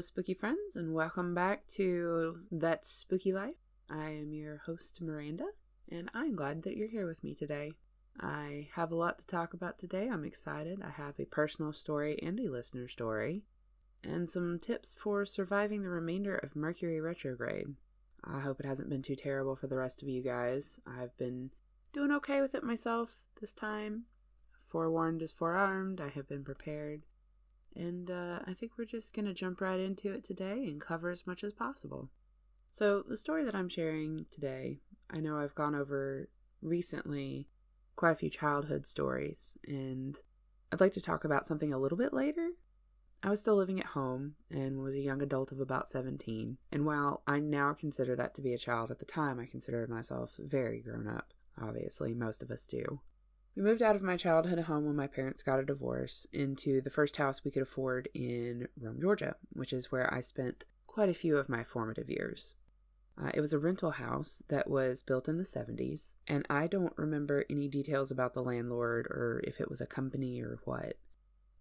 Spooky 0.00 0.32
friends, 0.32 0.76
and 0.76 0.94
welcome 0.94 1.34
back 1.34 1.66
to 1.68 2.38
That 2.50 2.86
Spooky 2.86 3.34
Life. 3.34 3.56
I 3.90 4.08
am 4.08 4.32
your 4.32 4.62
host, 4.64 5.02
Miranda, 5.02 5.44
and 5.90 6.10
I'm 6.14 6.34
glad 6.34 6.62
that 6.62 6.74
you're 6.74 6.88
here 6.88 7.06
with 7.06 7.22
me 7.22 7.34
today. 7.34 7.72
I 8.18 8.68
have 8.74 8.92
a 8.92 8.96
lot 8.96 9.18
to 9.18 9.26
talk 9.26 9.52
about 9.52 9.78
today. 9.78 10.08
I'm 10.08 10.24
excited. 10.24 10.80
I 10.82 10.88
have 10.88 11.20
a 11.20 11.26
personal 11.26 11.74
story 11.74 12.18
and 12.22 12.40
a 12.40 12.48
listener 12.48 12.88
story, 12.88 13.42
and 14.02 14.30
some 14.30 14.58
tips 14.58 14.96
for 14.98 15.26
surviving 15.26 15.82
the 15.82 15.90
remainder 15.90 16.34
of 16.34 16.56
Mercury 16.56 17.00
retrograde. 17.00 17.74
I 18.24 18.40
hope 18.40 18.58
it 18.58 18.66
hasn't 18.66 18.88
been 18.88 19.02
too 19.02 19.16
terrible 19.16 19.54
for 19.54 19.66
the 19.66 19.76
rest 19.76 20.02
of 20.02 20.08
you 20.08 20.22
guys. 20.22 20.80
I've 20.86 21.14
been 21.18 21.50
doing 21.92 22.10
okay 22.12 22.40
with 22.40 22.54
it 22.54 22.64
myself 22.64 23.16
this 23.38 23.52
time. 23.52 24.04
Forewarned 24.64 25.20
is 25.20 25.32
forearmed. 25.32 26.00
I 26.00 26.08
have 26.08 26.26
been 26.26 26.44
prepared. 26.44 27.02
And 27.74 28.10
uh, 28.10 28.40
I 28.46 28.54
think 28.54 28.72
we're 28.76 28.84
just 28.84 29.14
going 29.14 29.26
to 29.26 29.34
jump 29.34 29.60
right 29.60 29.78
into 29.78 30.12
it 30.12 30.24
today 30.24 30.64
and 30.66 30.80
cover 30.80 31.10
as 31.10 31.26
much 31.26 31.44
as 31.44 31.52
possible. 31.52 32.10
So, 32.70 33.02
the 33.06 33.16
story 33.16 33.44
that 33.44 33.54
I'm 33.54 33.68
sharing 33.68 34.26
today, 34.30 34.80
I 35.10 35.18
know 35.18 35.38
I've 35.38 35.54
gone 35.54 35.74
over 35.74 36.28
recently 36.62 37.48
quite 37.96 38.12
a 38.12 38.16
few 38.16 38.30
childhood 38.30 38.86
stories, 38.86 39.58
and 39.66 40.16
I'd 40.72 40.80
like 40.80 40.94
to 40.94 41.00
talk 41.00 41.24
about 41.24 41.44
something 41.44 41.72
a 41.72 41.78
little 41.78 41.98
bit 41.98 42.12
later. 42.12 42.50
I 43.22 43.28
was 43.28 43.40
still 43.40 43.56
living 43.56 43.80
at 43.80 43.86
home 43.86 44.36
and 44.50 44.82
was 44.82 44.94
a 44.94 45.00
young 45.00 45.20
adult 45.20 45.52
of 45.52 45.60
about 45.60 45.88
17, 45.88 46.58
and 46.72 46.86
while 46.86 47.22
I 47.26 47.40
now 47.40 47.74
consider 47.74 48.16
that 48.16 48.34
to 48.36 48.42
be 48.42 48.54
a 48.54 48.58
child, 48.58 48.90
at 48.90 48.98
the 48.98 49.04
time 49.04 49.38
I 49.40 49.46
considered 49.46 49.90
myself 49.90 50.36
very 50.38 50.80
grown 50.80 51.08
up. 51.08 51.34
Obviously, 51.60 52.14
most 52.14 52.42
of 52.42 52.50
us 52.50 52.66
do. 52.66 53.00
We 53.56 53.62
moved 53.62 53.82
out 53.82 53.96
of 53.96 54.02
my 54.02 54.16
childhood 54.16 54.60
home 54.60 54.86
when 54.86 54.96
my 54.96 55.08
parents 55.08 55.42
got 55.42 55.58
a 55.58 55.64
divorce 55.64 56.26
into 56.32 56.80
the 56.80 56.90
first 56.90 57.16
house 57.16 57.44
we 57.44 57.50
could 57.50 57.62
afford 57.62 58.08
in 58.14 58.68
Rome, 58.80 59.00
Georgia, 59.00 59.36
which 59.52 59.72
is 59.72 59.90
where 59.90 60.12
I 60.12 60.20
spent 60.20 60.64
quite 60.86 61.08
a 61.08 61.14
few 61.14 61.36
of 61.36 61.48
my 61.48 61.64
formative 61.64 62.08
years. 62.08 62.54
Uh, 63.20 63.30
it 63.34 63.40
was 63.40 63.52
a 63.52 63.58
rental 63.58 63.90
house 63.90 64.42
that 64.48 64.70
was 64.70 65.02
built 65.02 65.28
in 65.28 65.36
the 65.36 65.44
70s, 65.44 66.14
and 66.26 66.46
I 66.48 66.68
don't 66.68 66.96
remember 66.96 67.44
any 67.50 67.68
details 67.68 68.10
about 68.10 68.34
the 68.34 68.42
landlord 68.42 69.06
or 69.06 69.42
if 69.44 69.60
it 69.60 69.68
was 69.68 69.80
a 69.80 69.86
company 69.86 70.40
or 70.40 70.60
what. 70.64 70.94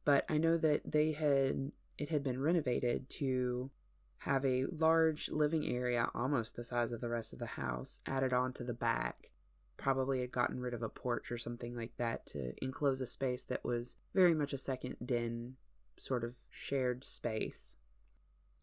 But 0.06 0.26
I 0.30 0.38
know 0.38 0.58
that 0.58 0.92
they 0.92 1.12
had 1.12 1.72
it 1.98 2.10
had 2.10 2.24
been 2.24 2.42
renovated 2.42 3.10
to 3.10 3.72
have 4.20 4.46
a 4.46 4.66
large 4.72 5.30
living 5.30 5.66
area 5.66 6.10
almost 6.16 6.56
the 6.56 6.64
size 6.64 6.92
of 6.92 7.02
the 7.02 7.10
rest 7.10 7.34
of 7.34 7.40
the 7.40 7.46
house 7.46 8.00
added 8.06 8.32
on 8.32 8.54
to 8.54 8.64
the 8.64 8.74
back 8.74 9.32
probably 9.80 10.22
had 10.22 10.32
gotten 10.32 10.60
rid 10.60 10.74
of 10.74 10.84
a 10.84 10.90
porch 10.90 11.32
or 11.32 11.38
something 11.38 11.76
like 11.76 11.96
that 11.98 12.26
to 12.28 12.54
enclose 12.64 13.02
a 13.02 13.08
space 13.08 13.44
that 13.44 13.64
was 13.64 13.98
very 14.14 14.36
much 14.36 14.54
a 14.54 14.58
second 14.58 14.98
den 15.04 15.56
sort 15.98 16.24
of 16.24 16.36
shared 16.50 17.04
space. 17.04 17.78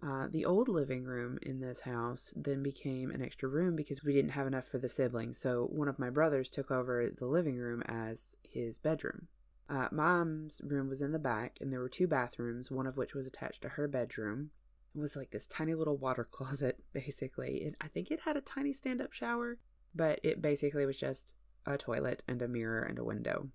Uh, 0.02 0.28
the 0.30 0.44
old 0.44 0.68
living 0.68 1.04
room 1.04 1.38
in 1.42 1.60
this 1.60 1.80
house 1.80 2.32
then 2.36 2.62
became 2.62 3.10
an 3.10 3.22
extra 3.22 3.48
room 3.48 3.74
because 3.74 4.04
we 4.04 4.12
didn't 4.12 4.32
have 4.32 4.46
enough 4.46 4.66
for 4.66 4.78
the 4.78 4.88
siblings, 4.88 5.38
so 5.38 5.68
one 5.72 5.88
of 5.88 5.98
my 5.98 6.10
brothers 6.10 6.50
took 6.50 6.70
over 6.70 7.10
the 7.16 7.26
living 7.26 7.56
room 7.56 7.82
as 7.86 8.36
his 8.42 8.78
bedroom. 8.78 9.26
Uh, 9.68 9.88
mom's 9.90 10.60
room 10.62 10.88
was 10.88 11.00
in 11.00 11.12
the 11.12 11.18
back, 11.18 11.58
and 11.60 11.72
there 11.72 11.80
were 11.80 11.88
two 11.88 12.06
bathrooms, 12.06 12.70
one 12.70 12.86
of 12.86 12.96
which 12.96 13.14
was 13.14 13.26
attached 13.26 13.62
to 13.62 13.70
her 13.70 13.88
bedroom. 13.88 14.50
It 14.94 15.00
was 15.00 15.16
like 15.16 15.30
this 15.30 15.46
tiny 15.46 15.74
little 15.74 15.96
water 15.96 16.24
closet, 16.30 16.84
basically. 16.92 17.64
And 17.64 17.74
I 17.80 17.88
think 17.88 18.10
it 18.10 18.20
had 18.20 18.36
a 18.36 18.42
tiny 18.42 18.72
stand 18.72 19.00
up 19.00 19.12
shower, 19.12 19.58
but 19.96 20.20
it 20.22 20.42
basically 20.42 20.86
was 20.86 20.98
just 20.98 21.34
a 21.64 21.76
toilet 21.76 22.22
and 22.28 22.40
a 22.42 22.48
mirror 22.48 22.82
and 22.82 22.98
a 22.98 23.04
window. 23.04 23.48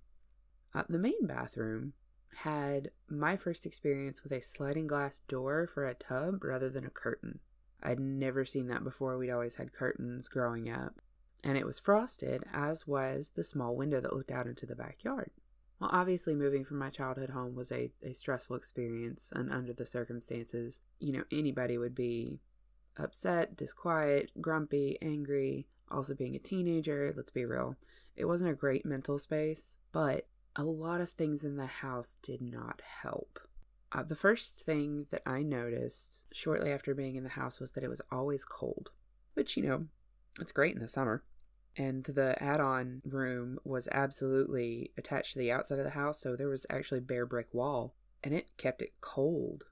Uh, 0.74 0.84
the 0.90 0.97
main 0.97 1.28
bathroom 1.28 1.94
had 2.44 2.91
my 3.09 3.38
first 3.38 3.66
experience 3.66 4.24
with 4.24 4.31
a 4.31 4.41
sliding 4.41 4.88
glass 4.88 5.19
door 5.28 5.68
for 5.68 5.85
a 5.85 5.94
tub 5.94 6.44
rather 6.44 6.69
than 6.69 6.85
a 6.85 6.90
curtain. 6.90 7.40
I'd 7.84 8.00
never 8.00 8.46
seen 8.46 8.68
that 8.68 8.84
before. 8.84 9.18
We'd 9.18 9.31
always 9.31 9.56
had 9.56 9.74
curtains 9.74 10.28
growing 10.28 10.69
up. 10.69 11.02
And 11.44 11.57
it 11.57 11.66
was 11.66 11.79
frosted, 11.79 12.44
as 12.53 12.85
was 12.85 13.31
the 13.35 13.44
small 13.44 13.75
window 13.75 14.00
that 14.00 14.13
looked 14.13 14.31
out 14.31 14.46
into 14.46 14.66
the 14.66 14.75
backyard. 14.75 15.31
Well, 15.79 15.90
obviously, 15.91 16.35
moving 16.35 16.63
from 16.63 16.78
my 16.78 16.91
childhood 16.91 17.31
home 17.31 17.56
was 17.56 17.72
a, 17.72 17.91
a 18.03 18.13
stressful 18.13 18.56
experience, 18.56 19.34
and 19.35 19.52
under 19.52 19.73
the 19.73 19.88
circumstances, 19.88 20.81
you 21.00 21.12
know, 21.12 21.23
anybody 21.31 21.79
would 21.79 21.96
be 21.96 22.40
upset, 22.97 23.58
disquiet, 23.58 24.31
grumpy, 24.40 25.00
angry, 25.02 25.66
also 25.91 26.13
being 26.13 26.35
a 26.35 26.40
teenager, 26.40 27.13
let's 27.16 27.31
be 27.31 27.46
real, 27.46 27.75
it 28.16 28.25
wasn't 28.25 28.52
a 28.52 28.56
great 28.56 28.85
mental 28.85 29.19
space, 29.19 29.78
but 29.91 30.28
a 30.56 30.63
lot 30.63 31.02
of 31.02 31.09
things 31.09 31.44
in 31.44 31.56
the 31.56 31.66
house 31.66 32.18
did 32.22 32.41
not 32.41 32.81
help. 33.02 33.40
Uh, 33.91 34.03
the 34.03 34.16
first 34.16 34.63
thing 34.66 35.07
that 35.12 35.22
I 35.25 35.44
noticed 35.44 36.25
shortly 36.31 36.72
after 36.72 36.94
being 36.94 37.16
in 37.16 37.24
the 37.24 37.29
house 37.29 37.59
was 37.59 37.72
that 37.72 37.84
it 37.84 37.90
was 37.90 38.02
always 38.12 38.46
cold, 38.46 38.91
which, 39.34 39.57
you 39.57 39.63
know, 39.63 39.85
it's 40.40 40.52
great 40.52 40.75
in 40.75 40.81
the 40.81 40.88
summer. 40.88 41.24
And 41.78 42.03
the 42.03 42.41
add 42.41 42.59
on 42.59 43.02
room 43.06 43.59
was 43.63 43.88
absolutely 43.91 44.91
attached 44.97 45.34
to 45.34 45.40
the 45.40 45.52
outside 45.52 45.79
of 45.79 45.85
the 45.85 45.91
house, 45.91 46.19
so 46.19 46.35
there 46.35 46.50
was 46.50 46.66
actually 46.69 47.00
bare 47.00 47.25
brick 47.25 47.47
wall, 47.53 47.96
and 48.23 48.34
it 48.34 48.58
kept 48.58 48.81
it 48.81 48.94
cold. 49.00 49.66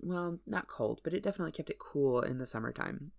Well, 0.00 0.38
not 0.46 0.68
cold, 0.68 1.00
but 1.04 1.14
it 1.14 1.22
definitely 1.22 1.52
kept 1.52 1.70
it 1.70 1.78
cool 1.78 2.20
in 2.20 2.38
the 2.38 2.46
summertime. 2.46 3.12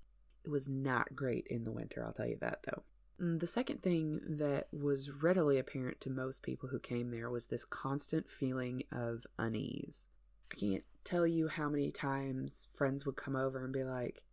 It 0.43 0.49
was 0.49 0.67
not 0.67 1.15
great 1.15 1.47
in 1.49 1.63
the 1.63 1.71
winter, 1.71 2.03
I'll 2.03 2.13
tell 2.13 2.27
you 2.27 2.37
that 2.41 2.59
though. 2.65 2.83
Mm, 3.21 3.39
the 3.39 3.47
second 3.47 3.81
thing 3.81 4.19
that 4.27 4.67
was 4.71 5.11
readily 5.11 5.57
apparent 5.57 6.01
to 6.01 6.09
most 6.09 6.41
people 6.43 6.69
who 6.69 6.79
came 6.79 7.11
there 7.11 7.29
was 7.29 7.47
this 7.47 7.65
constant 7.65 8.29
feeling 8.29 8.83
of 8.91 9.25
unease. 9.37 10.09
I 10.51 10.55
can't 10.59 10.83
tell 11.03 11.27
you 11.27 11.47
how 11.47 11.69
many 11.69 11.91
times 11.91 12.67
friends 12.73 13.05
would 13.05 13.15
come 13.15 13.35
over 13.35 13.63
and 13.63 13.73
be 13.73 13.83
like, 13.83 14.25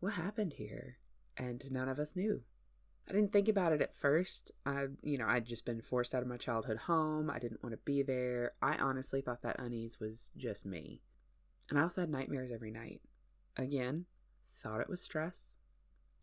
What 0.00 0.14
happened 0.14 0.54
here? 0.54 0.98
And 1.36 1.64
none 1.70 1.88
of 1.88 1.98
us 1.98 2.16
knew. 2.16 2.42
I 3.08 3.12
didn't 3.12 3.32
think 3.32 3.48
about 3.48 3.72
it 3.72 3.82
at 3.82 3.94
first. 3.94 4.52
I, 4.64 4.86
you 5.02 5.18
know, 5.18 5.26
I'd 5.26 5.46
just 5.46 5.64
been 5.64 5.80
forced 5.80 6.14
out 6.14 6.22
of 6.22 6.28
my 6.28 6.36
childhood 6.36 6.76
home. 6.76 7.28
I 7.28 7.38
didn't 7.38 7.62
want 7.62 7.72
to 7.72 7.80
be 7.84 8.02
there. 8.02 8.52
I 8.62 8.76
honestly 8.76 9.20
thought 9.20 9.42
that 9.42 9.58
unease 9.58 9.98
was 9.98 10.30
just 10.36 10.64
me. 10.64 11.00
And 11.68 11.78
I 11.78 11.82
also 11.82 12.02
had 12.02 12.10
nightmares 12.10 12.52
every 12.52 12.70
night. 12.70 13.00
Again, 13.56 14.04
thought 14.62 14.80
it 14.80 14.88
was 14.88 15.00
stress. 15.00 15.56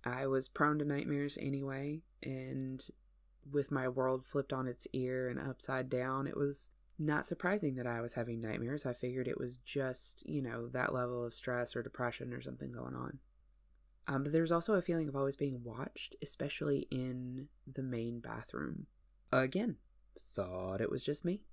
I 0.03 0.27
was 0.27 0.47
prone 0.47 0.79
to 0.79 0.85
nightmares 0.85 1.37
anyway, 1.41 2.01
and 2.23 2.85
with 3.51 3.71
my 3.71 3.87
world 3.87 4.25
flipped 4.25 4.53
on 4.53 4.67
its 4.67 4.87
ear 4.93 5.27
and 5.27 5.39
upside 5.39 5.89
down, 5.89 6.27
it 6.27 6.37
was 6.37 6.69
not 6.99 7.25
surprising 7.25 7.75
that 7.75 7.87
I 7.87 8.01
was 8.01 8.13
having 8.13 8.41
nightmares. 8.41 8.85
I 8.85 8.93
figured 8.93 9.27
it 9.27 9.39
was 9.39 9.57
just, 9.57 10.27
you 10.27 10.41
know, 10.41 10.67
that 10.69 10.93
level 10.93 11.25
of 11.25 11.33
stress 11.33 11.75
or 11.75 11.83
depression 11.83 12.33
or 12.33 12.41
something 12.41 12.71
going 12.71 12.95
on. 12.95 13.19
Um, 14.07 14.23
but 14.23 14.31
there's 14.31 14.51
also 14.51 14.73
a 14.73 14.81
feeling 14.81 15.07
of 15.07 15.15
always 15.15 15.35
being 15.35 15.63
watched, 15.63 16.15
especially 16.21 16.87
in 16.89 17.49
the 17.71 17.83
main 17.83 18.19
bathroom. 18.19 18.87
Again, 19.31 19.75
thought 20.17 20.81
it 20.81 20.89
was 20.89 21.03
just 21.03 21.25
me. 21.25 21.43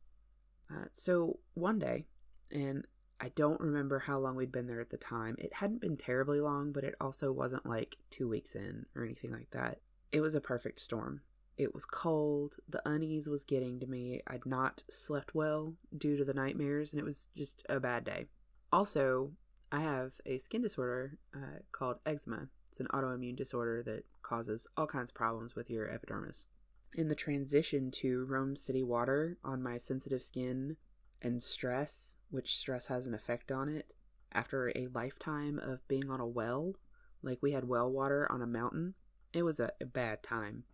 Uh, 0.71 0.87
so 0.93 1.41
one 1.55 1.79
day, 1.79 2.07
and 2.53 2.87
I 3.21 3.29
don't 3.31 3.61
remember 3.61 4.01
how 4.01 4.19
long 4.19 4.37
we'd 4.37 4.53
been 4.53 4.67
there 4.67 4.81
at 4.81 4.91
the 4.91 4.97
time. 4.97 5.37
It 5.39 5.55
hadn't 5.55 5.81
been 5.81 5.97
terribly 5.97 6.41
long, 6.41 6.73
but 6.73 6.85
it 6.85 6.95
also 7.01 7.33
wasn't 7.33 7.67
like 7.67 7.97
two 8.11 8.29
weeks 8.29 8.55
in 8.55 8.87
or 8.95 9.05
anything 9.05 9.31
like 9.31 9.51
that. 9.53 9.81
It 10.13 10.21
was 10.21 10.35
a 10.35 10.41
perfect 10.41 10.81
storm. 10.81 11.21
It 11.57 11.73
was 11.73 11.85
cold, 11.85 12.57
the 12.69 12.83
unease 12.85 13.29
was 13.29 13.45
getting 13.45 13.79
to 13.81 13.87
me. 13.87 14.21
I'd 14.27 14.45
not 14.45 14.83
slept 14.91 15.35
well 15.35 15.75
due 15.97 16.17
to 16.17 16.25
the 16.25 16.35
nightmares, 16.35 16.93
and 16.93 16.99
it 16.99 17.05
was 17.05 17.29
just 17.37 17.65
a 17.69 17.79
bad 17.79 18.05
day. 18.05 18.27
Also, 18.73 19.31
I 19.71 19.81
have 19.81 20.13
a 20.27 20.39
skin 20.39 20.63
disorder 20.63 21.19
uh, 21.35 21.61
called 21.71 21.99
eczema. 22.05 22.49
It's 22.69 22.81
an 22.81 22.89
autoimmune 22.93 23.37
disorder 23.37 23.85
that 23.85 24.05
causes 24.23 24.67
all 24.77 24.89
kinds 24.89 25.11
of 25.11 25.15
problems 25.15 25.55
with 25.55 25.71
your 25.71 25.89
epidermis. 25.89 26.49
In 26.97 27.09
the 27.09 27.15
transition 27.15 27.91
to 27.93 28.25
Rome 28.25 28.57
City 28.57 28.83
water 28.83 29.37
on 29.45 29.63
my 29.63 29.79
sensitive 29.79 30.23
skin 30.23 30.77
and 31.25 31.43
stress, 31.43 32.17
which 32.31 32.57
stress 32.57 32.87
has 32.89 33.07
an 33.07 33.15
effect 33.15 33.51
on 33.51 33.69
it, 33.69 33.95
after 34.33 34.69
a 34.69 34.89
lifetime 34.93 35.59
of 35.59 35.87
being 35.89 36.11
on 36.11 36.21
a 36.21 36.27
well, 36.27 36.75
like 37.23 37.39
we 37.41 37.53
had 37.53 37.65
well 37.65 37.91
water 37.91 38.31
on 38.31 38.43
a 38.43 38.47
mountain, 38.47 38.95
it 39.33 39.43
was 39.43 39.59
a, 39.59 39.73
a 39.81 39.87
bad 39.87 40.23
time. 40.23 40.65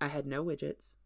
I 0.00 0.08
had 0.08 0.26
no 0.26 0.44
widgets, 0.44 0.96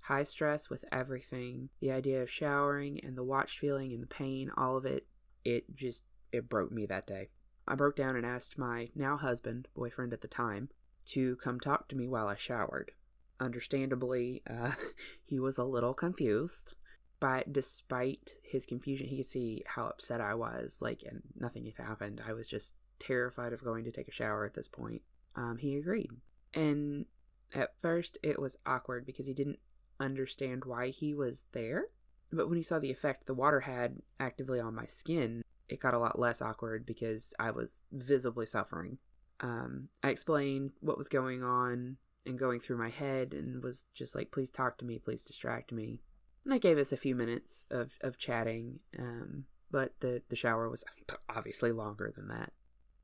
high 0.00 0.24
stress 0.24 0.70
with 0.70 0.84
everything, 0.90 1.68
the 1.80 1.90
idea 1.90 2.22
of 2.22 2.30
showering 2.30 3.00
and 3.04 3.16
the 3.16 3.24
watched 3.24 3.58
feeling 3.58 3.92
and 3.92 4.02
the 4.02 4.06
pain, 4.06 4.50
all 4.56 4.76
of 4.76 4.86
it, 4.86 5.06
it 5.44 5.74
just, 5.74 6.02
it 6.32 6.48
broke 6.48 6.72
me 6.72 6.86
that 6.86 7.06
day. 7.06 7.28
I 7.68 7.74
broke 7.74 7.96
down 7.96 8.16
and 8.16 8.24
asked 8.24 8.56
my 8.56 8.90
now 8.94 9.16
husband, 9.16 9.68
boyfriend 9.74 10.12
at 10.12 10.22
the 10.22 10.28
time, 10.28 10.70
to 11.06 11.36
come 11.36 11.60
talk 11.60 11.88
to 11.88 11.96
me 11.96 12.08
while 12.08 12.28
I 12.28 12.36
showered. 12.36 12.92
Understandably, 13.38 14.42
uh, 14.48 14.72
he 15.24 15.38
was 15.38 15.58
a 15.58 15.64
little 15.64 15.94
confused 15.94 16.74
but 17.20 17.52
despite 17.52 18.34
his 18.42 18.66
confusion, 18.66 19.06
he 19.06 19.16
could 19.16 19.26
see 19.26 19.62
how 19.66 19.86
upset 19.86 20.20
I 20.20 20.34
was. 20.34 20.78
Like, 20.80 21.02
and 21.06 21.22
nothing 21.38 21.64
had 21.64 21.84
happened. 21.84 22.20
I 22.26 22.32
was 22.32 22.48
just 22.48 22.74
terrified 22.98 23.52
of 23.52 23.64
going 23.64 23.84
to 23.84 23.90
take 23.90 24.08
a 24.08 24.12
shower 24.12 24.44
at 24.44 24.54
this 24.54 24.68
point. 24.68 25.02
Um, 25.34 25.58
he 25.58 25.76
agreed. 25.76 26.10
And 26.54 27.06
at 27.54 27.80
first, 27.80 28.18
it 28.22 28.40
was 28.40 28.56
awkward 28.66 29.06
because 29.06 29.26
he 29.26 29.34
didn't 29.34 29.58
understand 30.00 30.64
why 30.64 30.88
he 30.88 31.14
was 31.14 31.44
there. 31.52 31.86
But 32.32 32.48
when 32.48 32.56
he 32.56 32.62
saw 32.62 32.78
the 32.78 32.90
effect 32.90 33.26
the 33.26 33.34
water 33.34 33.60
had 33.60 34.02
actively 34.18 34.58
on 34.58 34.74
my 34.74 34.86
skin, 34.86 35.42
it 35.68 35.80
got 35.80 35.94
a 35.94 35.98
lot 35.98 36.18
less 36.18 36.42
awkward 36.42 36.84
because 36.84 37.34
I 37.38 37.50
was 37.50 37.82
visibly 37.92 38.46
suffering. 38.46 38.98
Um, 39.40 39.88
I 40.02 40.10
explained 40.10 40.72
what 40.80 40.98
was 40.98 41.08
going 41.08 41.44
on 41.44 41.98
and 42.24 42.38
going 42.38 42.60
through 42.60 42.78
my 42.78 42.88
head 42.88 43.32
and 43.32 43.62
was 43.62 43.84
just 43.94 44.14
like, 44.14 44.32
please 44.32 44.50
talk 44.50 44.78
to 44.78 44.84
me, 44.84 44.98
please 44.98 45.24
distract 45.24 45.72
me. 45.72 46.00
And 46.46 46.52
that 46.52 46.62
gave 46.62 46.78
us 46.78 46.92
a 46.92 46.96
few 46.96 47.16
minutes 47.16 47.64
of, 47.72 47.94
of 48.02 48.18
chatting, 48.18 48.78
um, 48.96 49.46
but 49.72 49.94
the, 49.98 50.22
the 50.28 50.36
shower 50.36 50.70
was 50.70 50.84
obviously 51.28 51.72
longer 51.72 52.12
than 52.14 52.28
that. 52.28 52.52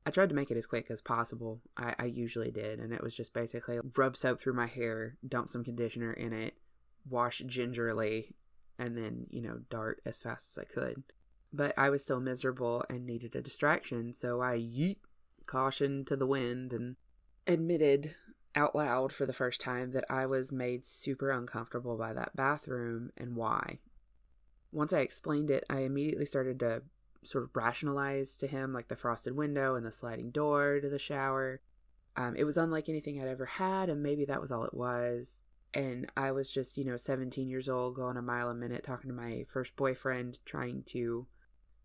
I 0.05 0.11
tried 0.11 0.29
to 0.29 0.35
make 0.35 0.49
it 0.49 0.55
as 0.55 0.65
quick 0.65 0.89
as 0.89 1.01
possible. 1.01 1.59
I, 1.75 1.93
I 1.99 2.05
usually 2.05 2.51
did, 2.51 2.79
and 2.79 2.93
it 2.93 3.03
was 3.03 3.13
just 3.13 3.33
basically 3.33 3.81
rub 3.97 4.15
soap 4.15 4.39
through 4.39 4.53
my 4.53 4.67
hair, 4.67 5.17
dump 5.27 5.49
some 5.49 5.65
conditioner 5.65 6.13
in 6.13 6.31
it, 6.31 6.55
wash 7.09 7.39
gingerly, 7.45 8.33
and 8.79 8.97
then, 8.97 9.27
you 9.29 9.41
know, 9.41 9.59
dart 9.69 9.99
as 10.05 10.21
fast 10.21 10.51
as 10.51 10.61
I 10.61 10.63
could. 10.63 11.03
But 11.51 11.77
I 11.77 11.89
was 11.89 12.01
still 12.01 12.21
miserable 12.21 12.85
and 12.89 13.05
needed 13.05 13.35
a 13.35 13.41
distraction, 13.41 14.13
so 14.13 14.41
I 14.41 14.55
yeet 14.55 14.99
caution 15.47 16.05
to 16.05 16.15
the 16.15 16.25
wind 16.25 16.71
and 16.71 16.95
admitted 17.45 18.15
out 18.55 18.75
loud 18.75 19.11
for 19.11 19.25
the 19.25 19.33
first 19.33 19.61
time 19.61 19.91
that 19.91 20.05
I 20.09 20.25
was 20.25 20.51
made 20.51 20.85
super 20.85 21.31
uncomfortable 21.31 21.97
by 21.97 22.13
that 22.13 22.35
bathroom 22.35 23.11
and 23.17 23.35
why. 23.35 23.79
Once 24.71 24.93
I 24.93 24.99
explained 24.99 25.51
it, 25.51 25.63
I 25.69 25.79
immediately 25.79 26.25
started 26.25 26.59
to 26.59 26.83
sort 27.23 27.43
of 27.43 27.55
rationalize 27.55 28.37
to 28.37 28.47
him 28.47 28.73
like 28.73 28.87
the 28.87 28.95
frosted 28.95 29.35
window 29.35 29.75
and 29.75 29.85
the 29.85 29.91
sliding 29.91 30.31
door 30.31 30.79
to 30.79 30.89
the 30.89 30.99
shower. 30.99 31.61
Um, 32.15 32.35
it 32.35 32.43
was 32.43 32.57
unlike 32.57 32.89
anything 32.89 33.21
I'd 33.21 33.27
ever 33.27 33.45
had, 33.45 33.89
and 33.89 34.03
maybe 34.03 34.25
that 34.25 34.41
was 34.41 34.51
all 34.51 34.65
it 34.65 34.73
was. 34.73 35.41
And 35.73 36.11
I 36.15 36.31
was 36.31 36.51
just, 36.51 36.77
you 36.77 36.85
know, 36.85 36.97
17 36.97 37.49
years 37.49 37.67
old, 37.67 37.95
going 37.95 38.17
a 38.17 38.21
mile 38.21 38.49
a 38.49 38.53
minute, 38.53 38.83
talking 38.83 39.09
to 39.09 39.15
my 39.15 39.45
first 39.47 39.75
boyfriend, 39.75 40.39
trying 40.45 40.83
to 40.87 41.25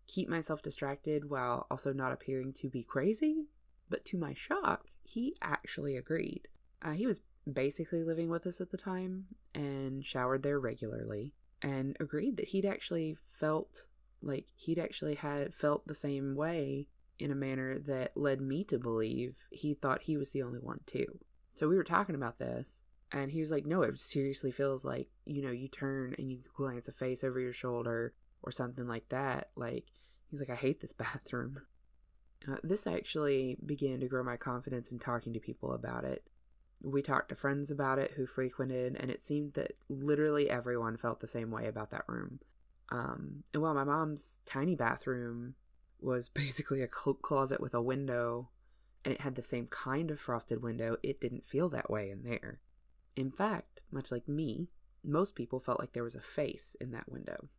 keep 0.05 0.29
myself 0.29 0.61
distracted 0.61 1.29
while 1.29 1.65
also 1.71 1.93
not 1.93 2.11
appearing 2.11 2.53
to 2.53 2.69
be 2.69 2.83
crazy. 2.83 3.45
But 3.89 4.05
to 4.05 4.17
my 4.17 4.35
shock, 4.35 4.85
he 5.03 5.35
actually 5.41 5.97
agreed. 5.97 6.47
Uh, 6.81 6.91
he 6.91 7.05
was 7.05 7.21
basically 7.51 8.03
living 8.03 8.29
with 8.29 8.45
us 8.45 8.61
at 8.61 8.71
the 8.71 8.77
time 8.77 9.25
and 9.55 10.05
showered 10.05 10.43
there 10.43 10.59
regularly 10.59 11.33
and 11.61 11.97
agreed 11.99 12.37
that 12.37 12.49
he'd 12.49 12.65
actually 12.65 13.17
felt 13.25 13.87
like 14.21 14.47
he'd 14.55 14.79
actually 14.79 15.15
had 15.15 15.53
felt 15.53 15.87
the 15.87 15.95
same 15.95 16.35
way 16.35 16.87
in 17.17 17.31
a 17.31 17.35
manner 17.35 17.79
that 17.79 18.15
led 18.15 18.41
me 18.41 18.63
to 18.63 18.77
believe 18.77 19.35
he 19.51 19.73
thought 19.73 20.03
he 20.03 20.17
was 20.17 20.31
the 20.31 20.43
only 20.43 20.59
one 20.59 20.79
too. 20.85 21.19
So 21.55 21.67
we 21.67 21.75
were 21.75 21.83
talking 21.83 22.15
about 22.15 22.39
this 22.39 22.83
and 23.11 23.31
he 23.31 23.41
was 23.41 23.51
like, 23.51 23.65
No, 23.65 23.81
it 23.81 23.99
seriously 23.99 24.51
feels 24.51 24.85
like, 24.85 25.09
you 25.25 25.41
know, 25.41 25.51
you 25.51 25.67
turn 25.67 26.15
and 26.17 26.31
you 26.31 26.39
glance 26.55 26.87
a 26.87 26.93
face 26.93 27.23
over 27.23 27.39
your 27.39 27.53
shoulder 27.53 28.13
or 28.41 28.51
something 28.51 28.87
like 28.87 29.09
that. 29.09 29.49
Like, 29.55 29.85
he's 30.29 30.39
like, 30.39 30.49
I 30.49 30.55
hate 30.55 30.79
this 30.79 30.93
bathroom. 30.97 31.61
Uh, 32.47 32.55
this 32.63 32.87
actually 32.87 33.57
began 33.65 33.99
to 33.99 34.07
grow 34.07 34.23
my 34.23 34.37
confidence 34.37 34.91
in 34.91 34.99
talking 34.99 35.33
to 35.33 35.39
people 35.39 35.73
about 35.73 36.05
it. 36.05 36.23
We 36.81 37.01
talked 37.01 37.29
to 37.29 37.35
friends 37.35 37.71
about 37.71 37.99
it 37.99 38.11
who 38.15 38.25
frequented, 38.25 38.95
and 38.99 39.11
it 39.11 39.21
seemed 39.21 39.53
that 39.53 39.73
literally 39.89 40.49
everyone 40.49 40.97
felt 40.97 41.19
the 41.19 41.27
same 41.27 41.51
way 41.51 41.67
about 41.67 41.91
that 41.91 42.05
room. 42.07 42.39
Um, 42.89 43.43
and 43.53 43.61
while 43.61 43.73
my 43.73 43.83
mom's 43.83 44.39
tiny 44.45 44.75
bathroom 44.75 45.55
was 45.99 46.29
basically 46.33 46.81
a 46.81 46.87
closet 46.87 47.59
with 47.59 47.73
a 47.73 47.81
window, 47.81 48.49
and 49.05 49.13
it 49.13 49.21
had 49.21 49.35
the 49.35 49.43
same 49.43 49.67
kind 49.67 50.11
of 50.11 50.19
frosted 50.19 50.61
window, 50.61 50.97
it 51.03 51.21
didn't 51.21 51.45
feel 51.45 51.69
that 51.69 51.89
way 51.89 52.09
in 52.09 52.23
there. 52.23 52.59
In 53.15 53.31
fact, 53.31 53.81
much 53.91 54.11
like 54.11 54.27
me, 54.27 54.69
most 55.03 55.35
people 55.35 55.59
felt 55.59 55.79
like 55.79 55.93
there 55.93 56.03
was 56.03 56.15
a 56.15 56.21
face 56.21 56.75
in 56.79 56.91
that 56.91 57.11
window. 57.11 57.49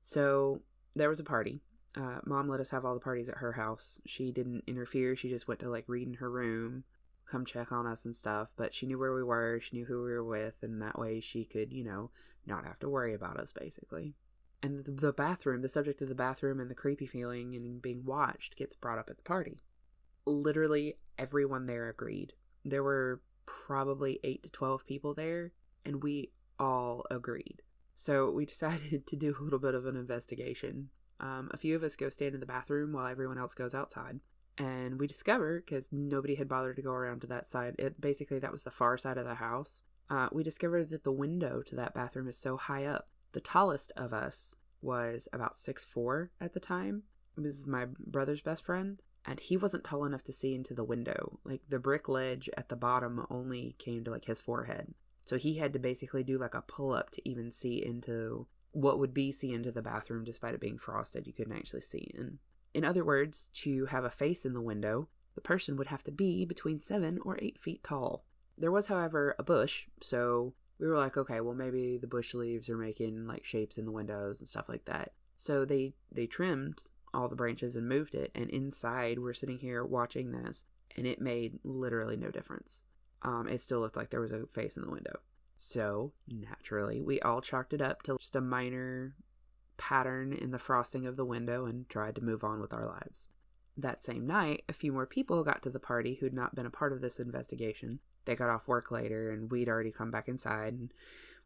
So 0.00 0.62
there 0.94 1.08
was 1.08 1.20
a 1.20 1.24
party. 1.24 1.60
Uh, 1.94 2.18
Mom 2.24 2.48
let 2.48 2.60
us 2.60 2.70
have 2.70 2.84
all 2.84 2.94
the 2.94 3.00
parties 3.00 3.28
at 3.28 3.38
her 3.38 3.52
house. 3.52 4.00
She 4.06 4.30
didn't 4.30 4.64
interfere. 4.66 5.16
She 5.16 5.28
just 5.28 5.48
went 5.48 5.60
to 5.60 5.70
like 5.70 5.84
read 5.86 6.08
in 6.08 6.14
her 6.14 6.30
room, 6.30 6.84
come 7.26 7.44
check 7.44 7.72
on 7.72 7.86
us 7.86 8.04
and 8.04 8.14
stuff. 8.14 8.52
But 8.56 8.74
she 8.74 8.86
knew 8.86 8.98
where 8.98 9.14
we 9.14 9.22
were. 9.22 9.60
She 9.60 9.76
knew 9.76 9.84
who 9.84 10.04
we 10.04 10.12
were 10.12 10.24
with, 10.24 10.54
and 10.62 10.80
that 10.82 10.98
way 10.98 11.20
she 11.20 11.44
could, 11.44 11.72
you 11.72 11.84
know, 11.84 12.10
not 12.46 12.64
have 12.64 12.78
to 12.80 12.88
worry 12.88 13.14
about 13.14 13.38
us 13.38 13.52
basically. 13.52 14.14
And 14.62 14.84
the, 14.84 14.90
the 14.90 15.12
bathroom, 15.12 15.62
the 15.62 15.68
subject 15.68 16.00
of 16.00 16.08
the 16.08 16.14
bathroom 16.14 16.60
and 16.60 16.70
the 16.70 16.74
creepy 16.74 17.06
feeling 17.06 17.54
and 17.54 17.82
being 17.82 18.04
watched 18.04 18.56
gets 18.56 18.74
brought 18.74 18.98
up 18.98 19.10
at 19.10 19.16
the 19.16 19.22
party. 19.22 19.60
Literally 20.24 20.94
everyone 21.18 21.66
there 21.66 21.88
agreed. 21.88 22.32
There 22.64 22.82
were 22.82 23.20
probably 23.44 24.18
8 24.24 24.42
to 24.42 24.50
12 24.50 24.86
people 24.86 25.14
there, 25.14 25.52
and 25.84 26.02
we 26.02 26.32
all 26.58 27.04
agreed. 27.10 27.62
So 27.94 28.30
we 28.30 28.46
decided 28.46 29.06
to 29.06 29.16
do 29.16 29.36
a 29.38 29.42
little 29.42 29.58
bit 29.58 29.74
of 29.74 29.86
an 29.86 29.96
investigation. 29.96 30.90
Um, 31.20 31.50
a 31.52 31.56
few 31.56 31.76
of 31.76 31.82
us 31.82 31.96
go 31.96 32.08
stand 32.08 32.34
in 32.34 32.40
the 32.40 32.46
bathroom 32.46 32.92
while 32.92 33.06
everyone 33.06 33.38
else 33.38 33.54
goes 33.54 33.74
outside. 33.74 34.20
And 34.58 34.98
we 34.98 35.06
discover, 35.06 35.62
because 35.64 35.90
nobody 35.92 36.34
had 36.34 36.48
bothered 36.48 36.76
to 36.76 36.82
go 36.82 36.92
around 36.92 37.20
to 37.20 37.26
that 37.26 37.48
side, 37.48 37.74
it 37.78 38.00
basically 38.00 38.38
that 38.38 38.52
was 38.52 38.62
the 38.62 38.70
far 38.70 38.96
side 38.96 39.18
of 39.18 39.26
the 39.26 39.34
house. 39.34 39.82
Uh, 40.08 40.28
we 40.32 40.42
discovered 40.42 40.88
that 40.90 41.04
the 41.04 41.12
window 41.12 41.62
to 41.66 41.76
that 41.76 41.94
bathroom 41.94 42.28
is 42.28 42.38
so 42.38 42.56
high 42.56 42.84
up 42.84 43.08
the 43.36 43.40
tallest 43.40 43.92
of 43.98 44.14
us 44.14 44.56
was 44.80 45.28
about 45.30 45.56
six 45.56 45.84
four 45.84 46.30
at 46.40 46.54
the 46.54 46.60
time. 46.60 47.02
It 47.36 47.42
was 47.42 47.66
my 47.66 47.84
brother's 47.98 48.40
best 48.40 48.64
friend, 48.64 49.02
and 49.26 49.38
he 49.38 49.58
wasn't 49.58 49.84
tall 49.84 50.06
enough 50.06 50.24
to 50.24 50.32
see 50.32 50.54
into 50.54 50.72
the 50.72 50.82
window. 50.82 51.38
Like 51.44 51.60
the 51.68 51.78
brick 51.78 52.08
ledge 52.08 52.48
at 52.56 52.70
the 52.70 52.76
bottom 52.76 53.26
only 53.28 53.76
came 53.78 54.04
to 54.04 54.10
like 54.10 54.24
his 54.24 54.40
forehead. 54.40 54.94
So 55.26 55.36
he 55.36 55.58
had 55.58 55.74
to 55.74 55.78
basically 55.78 56.24
do 56.24 56.38
like 56.38 56.54
a 56.54 56.62
pull 56.62 56.94
up 56.94 57.10
to 57.10 57.28
even 57.28 57.50
see 57.50 57.84
into 57.84 58.46
what 58.72 58.98
would 58.98 59.12
be 59.12 59.30
see 59.32 59.52
into 59.52 59.70
the 59.70 59.82
bathroom 59.82 60.24
despite 60.24 60.54
it 60.54 60.60
being 60.60 60.78
frosted. 60.78 61.26
You 61.26 61.34
couldn't 61.34 61.56
actually 61.58 61.82
see 61.82 62.10
in. 62.14 62.38
In 62.76 62.84
other 62.84 63.06
words, 63.06 63.48
to 63.62 63.86
have 63.86 64.04
a 64.04 64.10
face 64.10 64.44
in 64.44 64.52
the 64.52 64.60
window, 64.60 65.08
the 65.34 65.40
person 65.40 65.76
would 65.76 65.86
have 65.86 66.02
to 66.04 66.12
be 66.12 66.44
between 66.44 66.78
seven 66.78 67.18
or 67.24 67.38
eight 67.40 67.58
feet 67.58 67.82
tall. 67.82 68.26
There 68.58 68.70
was, 68.70 68.88
however, 68.88 69.34
a 69.38 69.42
bush, 69.42 69.86
so 70.02 70.52
we 70.78 70.86
were 70.86 70.98
like, 70.98 71.16
okay, 71.16 71.40
well 71.40 71.54
maybe 71.54 71.96
the 71.96 72.06
bush 72.06 72.34
leaves 72.34 72.68
are 72.68 72.76
making 72.76 73.26
like 73.26 73.46
shapes 73.46 73.78
in 73.78 73.86
the 73.86 73.92
windows 73.92 74.40
and 74.40 74.48
stuff 74.48 74.68
like 74.68 74.84
that. 74.84 75.12
So 75.38 75.64
they 75.64 75.94
they 76.12 76.26
trimmed 76.26 76.82
all 77.14 77.28
the 77.28 77.34
branches 77.34 77.76
and 77.76 77.88
moved 77.88 78.14
it, 78.14 78.30
and 78.34 78.50
inside 78.50 79.20
we're 79.20 79.32
sitting 79.32 79.56
here 79.56 79.82
watching 79.82 80.32
this, 80.32 80.64
and 80.98 81.06
it 81.06 81.18
made 81.18 81.58
literally 81.64 82.18
no 82.18 82.30
difference. 82.30 82.82
Um, 83.22 83.48
it 83.48 83.62
still 83.62 83.80
looked 83.80 83.96
like 83.96 84.10
there 84.10 84.20
was 84.20 84.32
a 84.32 84.44
face 84.52 84.76
in 84.76 84.84
the 84.84 84.90
window. 84.90 85.20
So 85.56 86.12
naturally, 86.28 87.00
we 87.00 87.20
all 87.20 87.40
chalked 87.40 87.72
it 87.72 87.80
up 87.80 88.02
to 88.02 88.18
just 88.18 88.36
a 88.36 88.42
minor 88.42 89.14
pattern 89.76 90.32
in 90.32 90.50
the 90.50 90.58
frosting 90.58 91.06
of 91.06 91.16
the 91.16 91.24
window 91.24 91.66
and 91.66 91.88
tried 91.88 92.14
to 92.16 92.24
move 92.24 92.44
on 92.44 92.60
with 92.60 92.72
our 92.72 92.86
lives. 92.86 93.28
That 93.76 94.04
same 94.04 94.26
night, 94.26 94.64
a 94.68 94.72
few 94.72 94.92
more 94.92 95.06
people 95.06 95.44
got 95.44 95.62
to 95.62 95.70
the 95.70 95.78
party 95.78 96.14
who'd 96.14 96.32
not 96.32 96.54
been 96.54 96.66
a 96.66 96.70
part 96.70 96.92
of 96.92 97.00
this 97.00 97.20
investigation, 97.20 98.00
they 98.26 98.34
got 98.34 98.50
off 98.50 98.68
work 98.68 98.90
later 98.90 99.30
and 99.30 99.50
we'd 99.50 99.68
already 99.68 99.92
come 99.92 100.10
back 100.10 100.28
inside 100.28 100.74
and 100.74 100.92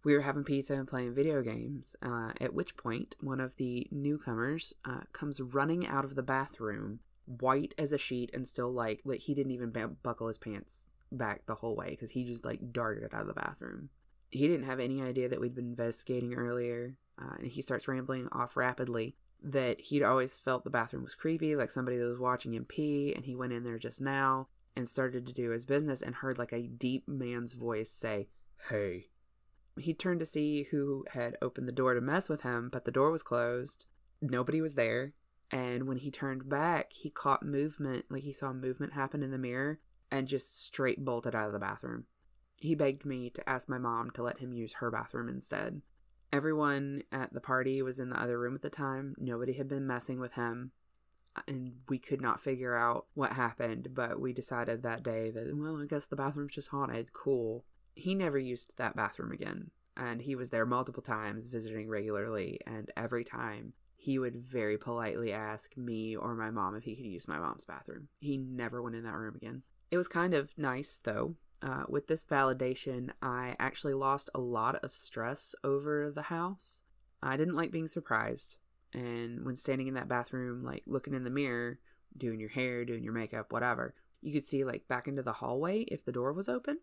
we 0.02 0.14
were 0.14 0.22
having 0.22 0.44
pizza 0.44 0.74
and 0.74 0.88
playing 0.88 1.14
video 1.14 1.42
games. 1.42 1.94
Uh, 2.02 2.32
at 2.40 2.54
which 2.54 2.76
point, 2.76 3.14
one 3.20 3.40
of 3.40 3.56
the 3.56 3.86
newcomers 3.90 4.74
uh, 4.84 5.02
comes 5.12 5.40
running 5.40 5.86
out 5.86 6.04
of 6.04 6.14
the 6.14 6.22
bathroom, 6.22 7.00
white 7.26 7.74
as 7.78 7.92
a 7.92 7.98
sheet, 7.98 8.30
and 8.32 8.48
still 8.48 8.72
like 8.72 9.02
like 9.04 9.20
he 9.20 9.34
didn't 9.34 9.52
even 9.52 9.72
buckle 10.02 10.28
his 10.28 10.38
pants 10.38 10.88
back 11.12 11.44
the 11.46 11.56
whole 11.56 11.76
way 11.76 11.90
because 11.90 12.12
he 12.12 12.24
just 12.24 12.44
like 12.44 12.72
darted 12.72 13.12
out 13.12 13.20
of 13.20 13.26
the 13.26 13.34
bathroom. 13.34 13.90
He 14.30 14.48
didn't 14.48 14.66
have 14.66 14.80
any 14.80 15.02
idea 15.02 15.28
that 15.28 15.40
we'd 15.40 15.54
been 15.54 15.66
investigating 15.66 16.34
earlier, 16.34 16.96
uh, 17.20 17.34
and 17.38 17.48
he 17.48 17.62
starts 17.62 17.88
rambling 17.88 18.28
off 18.32 18.56
rapidly 18.56 19.16
that 19.42 19.80
he'd 19.80 20.02
always 20.02 20.38
felt 20.38 20.64
the 20.64 20.70
bathroom 20.70 21.02
was 21.02 21.14
creepy, 21.14 21.56
like 21.56 21.70
somebody 21.70 21.98
was 21.98 22.18
watching 22.18 22.54
him 22.54 22.64
pee, 22.64 23.12
and 23.14 23.24
he 23.24 23.34
went 23.34 23.52
in 23.52 23.64
there 23.64 23.78
just 23.78 24.00
now 24.00 24.48
and 24.76 24.88
started 24.88 25.26
to 25.26 25.32
do 25.32 25.50
his 25.50 25.64
business 25.64 26.02
and 26.02 26.16
heard 26.16 26.38
like 26.38 26.52
a 26.52 26.66
deep 26.66 27.08
man's 27.08 27.54
voice 27.54 27.90
say, 27.90 28.28
Hey. 28.68 29.06
He 29.78 29.94
turned 29.94 30.20
to 30.20 30.26
see 30.26 30.64
who 30.70 31.04
had 31.12 31.36
opened 31.40 31.68
the 31.68 31.72
door 31.72 31.94
to 31.94 32.00
mess 32.00 32.28
with 32.28 32.42
him, 32.42 32.68
but 32.70 32.84
the 32.84 32.90
door 32.90 33.10
was 33.10 33.22
closed. 33.22 33.86
Nobody 34.20 34.60
was 34.60 34.74
there. 34.74 35.14
And 35.50 35.84
when 35.84 35.96
he 35.96 36.10
turned 36.10 36.48
back, 36.48 36.92
he 36.92 37.08
caught 37.08 37.44
movement, 37.44 38.06
like 38.10 38.22
he 38.22 38.32
saw 38.32 38.52
movement 38.52 38.92
happen 38.92 39.22
in 39.22 39.30
the 39.30 39.38
mirror, 39.38 39.80
and 40.10 40.28
just 40.28 40.62
straight 40.62 41.04
bolted 41.04 41.34
out 41.34 41.46
of 41.46 41.52
the 41.52 41.58
bathroom. 41.58 42.04
He 42.60 42.74
begged 42.74 43.06
me 43.06 43.30
to 43.30 43.48
ask 43.48 43.68
my 43.68 43.78
mom 43.78 44.10
to 44.12 44.22
let 44.22 44.38
him 44.38 44.52
use 44.52 44.74
her 44.74 44.90
bathroom 44.90 45.28
instead. 45.28 45.80
Everyone 46.32 47.02
at 47.10 47.32
the 47.32 47.40
party 47.40 47.82
was 47.82 47.98
in 47.98 48.10
the 48.10 48.20
other 48.20 48.38
room 48.38 48.54
at 48.54 48.62
the 48.62 48.70
time. 48.70 49.14
Nobody 49.18 49.54
had 49.54 49.68
been 49.68 49.86
messing 49.86 50.20
with 50.20 50.34
him 50.34 50.72
uh, 51.36 51.42
and 51.46 51.74
we 51.88 51.98
could 51.98 52.20
not 52.20 52.40
figure 52.40 52.76
out 52.76 53.06
what 53.14 53.32
happened, 53.32 53.88
but 53.94 54.20
we 54.20 54.32
decided 54.32 54.82
that 54.82 55.02
day 55.02 55.30
that, 55.30 55.56
well, 55.56 55.80
I 55.80 55.86
guess 55.86 56.06
the 56.06 56.16
bathroom's 56.16 56.54
just 56.54 56.68
haunted. 56.68 57.12
Cool. 57.12 57.64
He 57.94 58.14
never 58.14 58.38
used 58.38 58.72
that 58.76 58.96
bathroom 58.96 59.32
again, 59.32 59.70
and 59.96 60.22
he 60.22 60.34
was 60.34 60.50
there 60.50 60.66
multiple 60.66 61.02
times, 61.02 61.46
visiting 61.46 61.88
regularly, 61.88 62.60
and 62.66 62.90
every 62.96 63.24
time 63.24 63.74
he 63.96 64.18
would 64.18 64.36
very 64.36 64.78
politely 64.78 65.32
ask 65.32 65.76
me 65.76 66.16
or 66.16 66.34
my 66.34 66.50
mom 66.50 66.74
if 66.74 66.84
he 66.84 66.96
could 66.96 67.04
use 67.04 67.28
my 67.28 67.38
mom's 67.38 67.66
bathroom. 67.66 68.08
He 68.20 68.38
never 68.38 68.80
went 68.80 68.96
in 68.96 69.04
that 69.04 69.16
room 69.16 69.36
again. 69.36 69.62
It 69.90 69.98
was 69.98 70.08
kind 70.08 70.34
of 70.34 70.56
nice, 70.56 71.00
though. 71.02 71.34
Uh, 71.62 71.84
with 71.88 72.06
this 72.06 72.24
validation, 72.24 73.10
I 73.20 73.54
actually 73.58 73.94
lost 73.94 74.30
a 74.34 74.40
lot 74.40 74.76
of 74.76 74.94
stress 74.94 75.54
over 75.62 76.10
the 76.10 76.22
house. 76.22 76.82
I 77.22 77.36
didn't 77.36 77.56
like 77.56 77.70
being 77.70 77.88
surprised. 77.88 78.56
And 78.94 79.44
when 79.44 79.56
standing 79.56 79.86
in 79.86 79.94
that 79.94 80.08
bathroom, 80.08 80.64
like 80.64 80.82
looking 80.86 81.14
in 81.14 81.24
the 81.24 81.30
mirror, 81.30 81.78
doing 82.16 82.40
your 82.40 82.48
hair, 82.48 82.84
doing 82.84 83.04
your 83.04 83.12
makeup, 83.12 83.52
whatever, 83.52 83.94
you 84.22 84.32
could 84.32 84.44
see 84.44 84.64
like 84.64 84.88
back 84.88 85.06
into 85.06 85.22
the 85.22 85.34
hallway 85.34 85.82
if 85.82 86.04
the 86.04 86.12
door 86.12 86.32
was 86.32 86.48
open. 86.48 86.78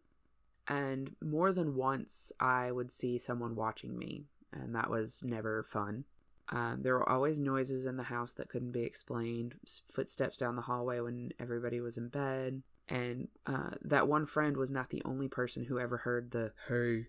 And 0.68 1.16
more 1.22 1.52
than 1.52 1.76
once, 1.76 2.32
I 2.40 2.72
would 2.72 2.92
see 2.92 3.18
someone 3.18 3.56
watching 3.56 3.98
me, 3.98 4.26
and 4.52 4.76
that 4.76 4.90
was 4.90 5.24
never 5.24 5.64
fun. 5.64 6.04
Um, 6.50 6.82
there 6.82 6.94
were 6.94 7.10
always 7.10 7.40
noises 7.40 7.86
in 7.86 7.98
the 7.98 8.04
house 8.04 8.34
that 8.34 8.50
couldn't 8.50 8.72
be 8.72 8.84
explained, 8.84 9.56
footsteps 9.86 10.38
down 10.38 10.56
the 10.56 10.62
hallway 10.64 11.00
when 11.00 11.32
everybody 11.40 11.80
was 11.80 11.98
in 11.98 12.10
bed. 12.10 12.64
And 12.90 13.28
uh, 13.46 13.72
that 13.82 14.08
one 14.08 14.26
friend 14.26 14.56
was 14.56 14.72
not 14.72 14.90
the 14.90 15.02
only 15.04 15.28
person 15.28 15.66
who 15.66 15.80
ever 15.80 15.98
heard 15.98 16.32
the 16.32 16.54
hey. 16.68 17.08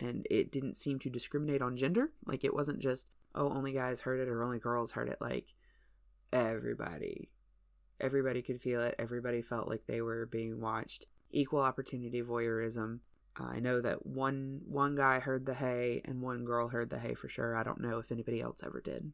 And 0.00 0.26
it 0.28 0.50
didn't 0.50 0.76
seem 0.76 0.98
to 1.00 1.10
discriminate 1.10 1.62
on 1.62 1.76
gender. 1.76 2.10
Like 2.26 2.42
it 2.42 2.54
wasn't 2.54 2.80
just, 2.80 3.06
oh, 3.34 3.50
only 3.50 3.72
guys 3.72 4.00
heard 4.00 4.20
it 4.20 4.28
or 4.28 4.42
only 4.42 4.58
girls 4.58 4.92
heard 4.92 5.08
it. 5.08 5.18
Like 5.20 5.54
everybody. 6.32 7.30
Everybody 8.00 8.42
could 8.42 8.60
feel 8.60 8.80
it. 8.80 8.96
Everybody 8.98 9.40
felt 9.40 9.68
like 9.68 9.86
they 9.86 10.00
were 10.00 10.26
being 10.26 10.60
watched. 10.60 11.06
Equal 11.30 11.60
opportunity 11.60 12.22
voyeurism. 12.22 12.98
I 13.36 13.58
know 13.60 13.80
that 13.80 14.06
one 14.06 14.60
one 14.66 14.94
guy 14.94 15.18
heard 15.18 15.46
the 15.46 15.54
hey 15.54 16.02
and 16.04 16.20
one 16.20 16.44
girl 16.44 16.68
heard 16.68 16.90
the 16.90 16.98
hey 16.98 17.14
for 17.14 17.28
sure. 17.28 17.56
I 17.56 17.62
don't 17.62 17.80
know 17.80 17.98
if 17.98 18.12
anybody 18.12 18.40
else 18.40 18.60
ever 18.64 18.80
did. 18.80 19.12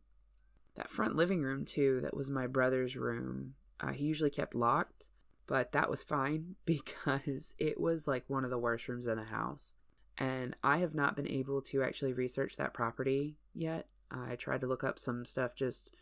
That 0.76 0.90
front 0.90 1.16
living 1.16 1.42
room 1.42 1.64
too, 1.64 2.00
that 2.02 2.16
was 2.16 2.30
my 2.30 2.46
brother's 2.46 2.96
room. 2.96 3.54
Uh, 3.80 3.92
he 3.92 4.04
usually 4.04 4.30
kept 4.30 4.54
locked, 4.54 5.08
but 5.50 5.72
that 5.72 5.90
was 5.90 6.04
fine 6.04 6.54
because 6.64 7.56
it 7.58 7.78
was 7.78 8.06
like 8.06 8.24
one 8.28 8.44
of 8.44 8.50
the 8.50 8.58
worst 8.58 8.88
rooms 8.88 9.08
in 9.08 9.18
the 9.18 9.24
house. 9.24 9.74
And 10.16 10.54
I 10.62 10.78
have 10.78 10.94
not 10.94 11.16
been 11.16 11.28
able 11.28 11.60
to 11.62 11.82
actually 11.82 12.12
research 12.12 12.56
that 12.56 12.72
property 12.72 13.36
yet. 13.52 13.88
I 14.10 14.36
tried 14.36 14.60
to 14.60 14.66
look 14.66 14.84
up 14.84 14.98
some 14.98 15.24
stuff 15.24 15.54
just 15.56 15.92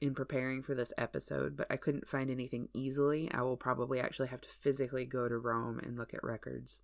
in 0.00 0.14
preparing 0.14 0.62
for 0.62 0.74
this 0.74 0.92
episode, 0.98 1.56
but 1.56 1.68
I 1.70 1.76
couldn't 1.76 2.08
find 2.08 2.28
anything 2.28 2.68
easily. 2.74 3.30
I 3.32 3.42
will 3.42 3.56
probably 3.56 4.00
actually 4.00 4.28
have 4.28 4.40
to 4.40 4.48
physically 4.48 5.04
go 5.04 5.28
to 5.28 5.38
Rome 5.38 5.78
and 5.78 5.96
look 5.96 6.12
at 6.12 6.24
records. 6.24 6.80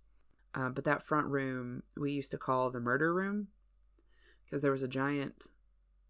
Uh, 0.55 0.69
but 0.69 0.85
that 0.85 1.03
front 1.03 1.27
room 1.27 1.83
we 1.97 2.13
used 2.13 2.31
to 2.31 2.37
call 2.37 2.69
the 2.69 2.79
murder 2.79 3.13
room 3.13 3.47
because 4.45 4.61
there 4.61 4.71
was 4.71 4.83
a 4.83 4.87
giant 4.87 5.47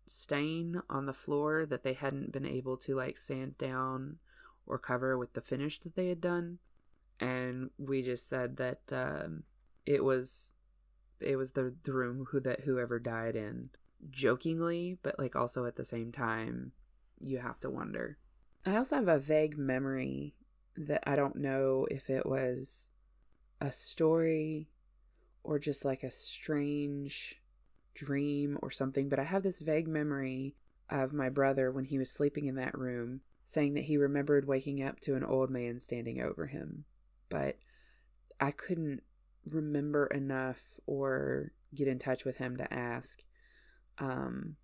stain 0.05 0.81
on 0.89 1.05
the 1.05 1.13
floor 1.13 1.65
that 1.65 1.83
they 1.83 1.93
hadn't 1.93 2.31
been 2.31 2.45
able 2.45 2.77
to 2.77 2.95
like 2.95 3.17
sand 3.17 3.57
down 3.57 4.17
or 4.71 4.79
cover 4.79 5.17
with 5.17 5.33
the 5.33 5.41
finish 5.41 5.79
that 5.81 5.95
they 5.95 6.07
had 6.07 6.21
done. 6.21 6.57
And 7.19 7.69
we 7.77 8.01
just 8.01 8.27
said 8.27 8.57
that 8.57 8.81
um, 8.91 9.43
it 9.85 10.03
was 10.03 10.53
it 11.19 11.35
was 11.35 11.51
the, 11.51 11.75
the 11.83 11.93
room 11.93 12.25
who 12.31 12.39
that 12.39 12.61
whoever 12.61 12.97
died 12.97 13.35
in 13.35 13.69
jokingly 14.09 14.97
but 15.03 15.19
like 15.19 15.35
also 15.35 15.65
at 15.65 15.75
the 15.75 15.83
same 15.83 16.11
time 16.11 16.71
you 17.19 17.37
have 17.37 17.59
to 17.59 17.69
wonder. 17.69 18.17
I 18.65 18.75
also 18.75 18.95
have 18.95 19.07
a 19.07 19.19
vague 19.19 19.57
memory 19.57 20.33
that 20.77 21.03
i 21.05 21.15
don't 21.17 21.35
know 21.35 21.85
if 21.91 22.09
it 22.09 22.25
was 22.25 22.89
a 23.59 23.71
story 23.71 24.69
or 25.43 25.59
just 25.59 25.83
like 25.83 26.01
a 26.01 26.09
strange 26.09 27.41
dream 27.93 28.57
or 28.61 28.71
something, 28.71 29.09
but 29.09 29.19
I 29.19 29.23
have 29.23 29.43
this 29.43 29.59
vague 29.59 29.87
memory 29.87 30.55
of 30.89 31.13
my 31.13 31.29
brother 31.29 31.71
when 31.71 31.85
he 31.85 31.97
was 31.97 32.11
sleeping 32.11 32.45
in 32.45 32.55
that 32.55 32.77
room 32.77 33.21
saying 33.51 33.74
that 33.74 33.84
he 33.84 33.98
remembered 33.98 34.48
waking 34.48 34.81
up 34.81 34.98
to 35.01 35.13
an 35.13 35.25
old 35.25 35.50
man 35.50 35.77
standing 35.77 36.22
over 36.22 36.48
him. 36.48 36.86
But 37.27 37.58
I 38.39 38.51
couldn't 38.51 39.03
remember 39.46 40.05
enough 40.05 40.79
or 40.88 41.51
get 41.75 41.89
in 41.89 42.00
touch 42.00 42.24
with 42.24 42.38
him 42.38 42.55
to 42.55 42.74
ask. 42.74 43.20
Um, 43.98 44.55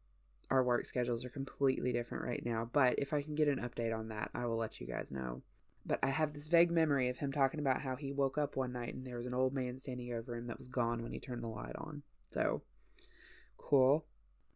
our 0.50 0.64
work 0.64 0.86
schedules 0.86 1.26
are 1.26 1.30
completely 1.30 1.92
different 1.92 2.24
right 2.24 2.42
now, 2.46 2.70
but 2.72 2.98
if 2.98 3.12
I 3.12 3.22
can 3.22 3.36
get 3.36 3.50
an 3.50 3.60
update 3.60 3.94
on 3.94 4.08
that, 4.08 4.30
I 4.34 4.46
will 4.46 4.56
let 4.56 4.80
you 4.80 4.88
guys 4.88 5.12
know. 5.12 5.42
But 5.86 6.00
I 6.02 6.08
have 6.08 6.32
this 6.32 6.48
vague 6.48 6.72
memory 6.72 7.10
of 7.10 7.18
him 7.18 7.34
talking 7.34 7.60
about 7.60 7.82
how 7.82 7.98
he 7.98 8.14
woke 8.14 8.38
up 8.38 8.56
one 8.56 8.72
night 8.72 8.94
and 8.94 9.06
there 9.06 9.18
was 9.18 9.26
an 9.26 9.34
old 9.34 9.54
man 9.54 9.78
standing 9.80 10.14
over 10.14 10.34
him 10.34 10.48
that 10.48 10.58
was 10.58 10.70
gone 10.70 11.04
when 11.04 11.12
he 11.12 11.20
turned 11.20 11.44
the 11.44 11.50
light 11.50 11.76
on. 11.78 12.04
So, 12.32 12.62
cool. 13.58 14.06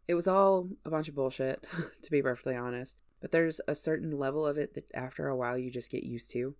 It 0.07 0.13
was 0.13 0.29
all 0.29 0.69
a 0.85 0.89
bunch 0.89 1.09
of 1.09 1.15
bullshit, 1.15 1.67
to 2.01 2.11
be 2.11 2.21
perfectly 2.21 2.55
honest. 2.55 2.95
But 3.21 3.31
there's 3.31 3.61
a 3.67 3.75
certain 3.75 4.17
level 4.17 4.45
of 4.45 4.57
it 4.57 4.73
that 4.73 4.91
after 4.93 5.27
a 5.27 5.35
while 5.35 5.57
you 5.57 5.71
just 5.71 5.91
get 5.91 6.03
used 6.03 6.31
to. 6.31 6.55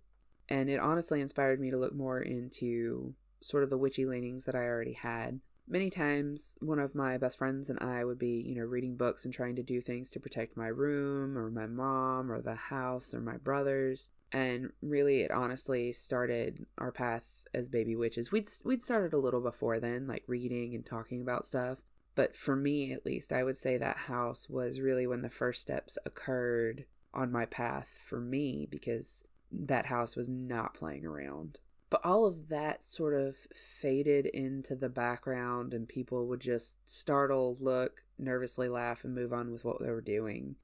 And 0.48 0.70
it 0.70 0.80
honestly 0.80 1.20
inspired 1.20 1.60
me 1.60 1.70
to 1.70 1.78
look 1.78 1.94
more 1.94 2.20
into 2.20 3.14
sort 3.40 3.64
of 3.64 3.70
the 3.70 3.78
witchy 3.78 4.06
leanings 4.06 4.44
that 4.44 4.54
I 4.54 4.64
already 4.64 4.92
had. 4.92 5.40
Many 5.68 5.90
times, 5.90 6.56
one 6.60 6.78
of 6.78 6.94
my 6.94 7.18
best 7.18 7.38
friends 7.38 7.70
and 7.70 7.78
I 7.80 8.04
would 8.04 8.18
be, 8.18 8.42
you 8.46 8.54
know, 8.54 8.64
reading 8.64 8.96
books 8.96 9.24
and 9.24 9.32
trying 9.32 9.56
to 9.56 9.62
do 9.62 9.80
things 9.80 10.10
to 10.10 10.20
protect 10.20 10.56
my 10.56 10.66
room 10.66 11.36
or 11.38 11.50
my 11.50 11.66
mom 11.66 12.30
or 12.30 12.40
the 12.40 12.54
house 12.54 13.14
or 13.14 13.20
my 13.20 13.36
brothers 13.36 14.10
and 14.32 14.70
really 14.80 15.20
it 15.20 15.30
honestly 15.30 15.92
started 15.92 16.66
our 16.78 16.90
path 16.90 17.24
as 17.54 17.68
baby 17.68 17.94
witches. 17.94 18.32
We'd 18.32 18.48
we'd 18.64 18.82
started 18.82 19.12
a 19.12 19.18
little 19.18 19.40
before 19.40 19.78
then, 19.78 20.06
like 20.06 20.24
reading 20.26 20.74
and 20.74 20.84
talking 20.84 21.20
about 21.20 21.46
stuff. 21.46 21.78
But 22.14 22.36
for 22.36 22.56
me, 22.56 22.92
at 22.92 23.06
least, 23.06 23.32
I 23.32 23.42
would 23.42 23.56
say 23.56 23.76
that 23.78 23.96
house 23.96 24.48
was 24.48 24.80
really 24.80 25.06
when 25.06 25.22
the 25.22 25.30
first 25.30 25.62
steps 25.62 25.96
occurred 26.04 26.84
on 27.14 27.32
my 27.32 27.46
path 27.46 27.98
for 28.04 28.20
me 28.20 28.66
because 28.70 29.24
that 29.50 29.86
house 29.86 30.16
was 30.16 30.28
not 30.28 30.74
playing 30.74 31.04
around. 31.06 31.58
But 31.90 32.04
all 32.04 32.24
of 32.24 32.48
that 32.48 32.82
sort 32.82 33.12
of 33.12 33.36
faded 33.52 34.24
into 34.24 34.74
the 34.74 34.88
background, 34.88 35.74
and 35.74 35.86
people 35.86 36.26
would 36.26 36.40
just 36.40 36.78
startle, 36.86 37.56
look, 37.60 38.04
nervously 38.18 38.68
laugh, 38.68 39.04
and 39.04 39.14
move 39.14 39.32
on 39.32 39.52
with 39.52 39.64
what 39.64 39.78
they 39.80 39.90
were 39.90 40.00
doing. 40.00 40.56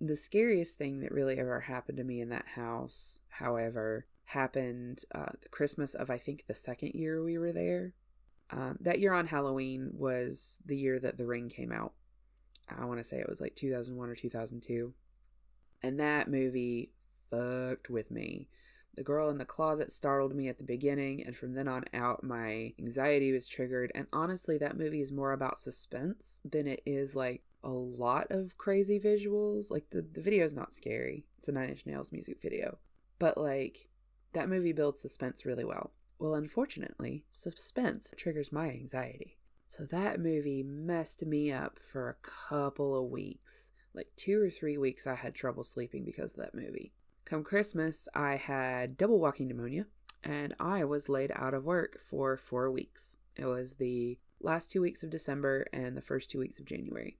The 0.00 0.14
scariest 0.14 0.78
thing 0.78 1.00
that 1.00 1.10
really 1.10 1.38
ever 1.38 1.60
happened 1.60 1.98
to 1.98 2.04
me 2.04 2.20
in 2.20 2.28
that 2.28 2.46
house, 2.54 3.18
however, 3.28 4.06
happened 4.26 5.04
uh, 5.14 5.32
the 5.42 5.48
Christmas 5.48 5.94
of 5.94 6.10
I 6.10 6.18
think 6.18 6.44
the 6.46 6.54
second 6.54 6.92
year 6.94 7.22
we 7.22 7.38
were 7.38 7.52
there. 7.52 7.94
Um, 8.50 8.78
that 8.80 9.00
year 9.00 9.12
on 9.12 9.26
Halloween 9.26 9.90
was 9.92 10.58
the 10.64 10.76
year 10.76 10.98
that 11.00 11.16
The 11.16 11.26
Ring 11.26 11.48
came 11.48 11.72
out. 11.72 11.92
I 12.68 12.84
want 12.84 12.98
to 12.98 13.04
say 13.04 13.18
it 13.18 13.28
was 13.28 13.40
like 13.40 13.56
2001 13.56 14.08
or 14.08 14.14
2002. 14.14 14.92
And 15.82 16.00
that 16.00 16.28
movie 16.28 16.92
fucked 17.30 17.90
with 17.90 18.10
me. 18.10 18.48
The 18.94 19.02
girl 19.02 19.28
in 19.28 19.36
the 19.36 19.44
closet 19.44 19.92
startled 19.92 20.34
me 20.34 20.48
at 20.48 20.56
the 20.56 20.64
beginning, 20.64 21.22
and 21.22 21.36
from 21.36 21.52
then 21.52 21.68
on 21.68 21.84
out, 21.92 22.24
my 22.24 22.72
anxiety 22.78 23.30
was 23.30 23.46
triggered. 23.46 23.92
And 23.94 24.06
honestly, 24.10 24.56
that 24.58 24.78
movie 24.78 25.02
is 25.02 25.12
more 25.12 25.32
about 25.32 25.58
suspense 25.58 26.40
than 26.50 26.66
it 26.66 26.82
is 26.86 27.14
like 27.14 27.42
a 27.62 27.68
lot 27.68 28.28
of 28.30 28.56
crazy 28.56 28.98
visuals. 28.98 29.70
Like 29.70 29.90
the, 29.90 30.00
the 30.00 30.22
video 30.22 30.46
is 30.46 30.54
not 30.54 30.72
scary. 30.72 31.26
It's 31.38 31.48
a 31.48 31.52
Nine 31.52 31.68
Inch 31.68 31.84
Nails 31.84 32.10
music 32.10 32.40
video. 32.40 32.78
But 33.18 33.36
like 33.36 33.88
that 34.32 34.48
movie 34.48 34.72
builds 34.72 35.02
suspense 35.02 35.44
really 35.44 35.64
well. 35.64 35.92
Well, 36.18 36.34
unfortunately, 36.34 37.24
suspense 37.30 38.14
triggers 38.16 38.52
my 38.52 38.70
anxiety. 38.70 39.38
So 39.68 39.84
that 39.86 40.20
movie 40.20 40.62
messed 40.62 41.26
me 41.26 41.52
up 41.52 41.78
for 41.78 42.08
a 42.08 42.16
couple 42.48 42.96
of 42.96 43.10
weeks. 43.10 43.70
Like 43.94 44.08
two 44.16 44.40
or 44.40 44.50
three 44.50 44.78
weeks, 44.78 45.06
I 45.06 45.14
had 45.14 45.34
trouble 45.34 45.64
sleeping 45.64 46.04
because 46.04 46.32
of 46.32 46.40
that 46.40 46.54
movie. 46.54 46.92
Come 47.24 47.42
Christmas, 47.42 48.08
I 48.14 48.36
had 48.36 48.96
double 48.96 49.18
walking 49.18 49.48
pneumonia 49.48 49.86
and 50.22 50.54
I 50.60 50.84
was 50.84 51.08
laid 51.08 51.32
out 51.34 51.54
of 51.54 51.64
work 51.64 51.98
for 52.08 52.36
four 52.36 52.70
weeks. 52.70 53.16
It 53.36 53.46
was 53.46 53.74
the 53.74 54.18
last 54.40 54.70
two 54.70 54.80
weeks 54.80 55.02
of 55.02 55.10
December 55.10 55.66
and 55.72 55.96
the 55.96 56.02
first 56.02 56.30
two 56.30 56.38
weeks 56.38 56.58
of 56.58 56.66
January. 56.66 57.18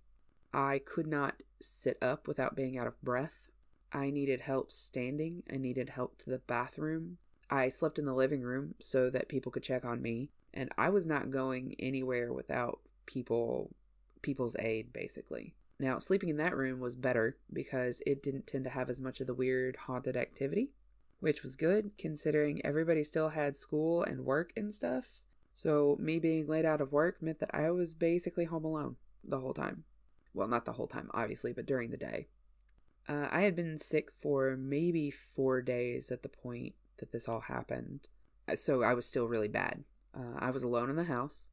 I 0.52 0.80
could 0.84 1.06
not 1.06 1.42
sit 1.60 1.98
up 2.00 2.28
without 2.28 2.56
being 2.56 2.78
out 2.78 2.86
of 2.86 3.00
breath. 3.02 3.48
I 3.92 4.10
needed 4.10 4.40
help 4.40 4.72
standing. 4.72 5.42
I 5.52 5.56
needed 5.56 5.90
help 5.90 6.18
to 6.18 6.30
the 6.30 6.38
bathroom. 6.38 7.18
I 7.50 7.68
slept 7.68 7.98
in 7.98 8.04
the 8.04 8.14
living 8.14 8.42
room 8.42 8.74
so 8.80 9.10
that 9.10 9.28
people 9.28 9.52
could 9.52 9.62
check 9.62 9.84
on 9.84 10.02
me, 10.02 10.30
and 10.52 10.70
I 10.76 10.88
was 10.88 11.06
not 11.06 11.30
going 11.30 11.76
anywhere 11.78 12.32
without 12.32 12.80
people 13.06 13.74
people's 14.22 14.56
aid 14.58 14.92
basically. 14.92 15.54
Now, 15.78 15.98
sleeping 15.98 16.30
in 16.30 16.38
that 16.38 16.56
room 16.56 16.80
was 16.80 16.96
better 16.96 17.36
because 17.52 18.00
it 18.06 18.22
didn't 18.22 18.46
tend 18.46 18.64
to 18.64 18.70
have 18.70 18.88
as 18.88 19.00
much 19.00 19.20
of 19.20 19.26
the 19.26 19.34
weird 19.34 19.76
haunted 19.76 20.16
activity, 20.16 20.70
which 21.20 21.42
was 21.42 21.54
good 21.54 21.92
considering 21.98 22.64
everybody 22.64 23.04
still 23.04 23.28
had 23.28 23.56
school 23.56 24.02
and 24.02 24.24
work 24.24 24.52
and 24.56 24.74
stuff. 24.74 25.10
So, 25.54 25.96
me 26.00 26.18
being 26.18 26.46
laid 26.46 26.64
out 26.64 26.80
of 26.80 26.92
work 26.92 27.22
meant 27.22 27.40
that 27.40 27.54
I 27.54 27.70
was 27.70 27.94
basically 27.94 28.46
home 28.46 28.64
alone 28.64 28.96
the 29.22 29.40
whole 29.40 29.54
time. 29.54 29.84
Well, 30.34 30.48
not 30.48 30.64
the 30.64 30.72
whole 30.72 30.86
time, 30.86 31.10
obviously, 31.14 31.52
but 31.52 31.66
during 31.66 31.90
the 31.90 31.96
day. 31.96 32.28
Uh, 33.08 33.28
I 33.30 33.42
had 33.42 33.54
been 33.54 33.78
sick 33.78 34.10
for 34.10 34.56
maybe 34.56 35.10
four 35.10 35.62
days 35.62 36.10
at 36.10 36.22
the 36.22 36.28
point 36.28 36.74
that 36.98 37.12
this 37.12 37.28
all 37.28 37.40
happened. 37.40 38.08
Uh, 38.48 38.56
so 38.56 38.82
I 38.82 38.94
was 38.94 39.06
still 39.06 39.26
really 39.26 39.48
bad. 39.48 39.84
Uh, 40.14 40.38
I 40.38 40.50
was 40.50 40.62
alone 40.62 40.90
in 40.90 40.96
the 40.96 41.04
house. 41.04 41.48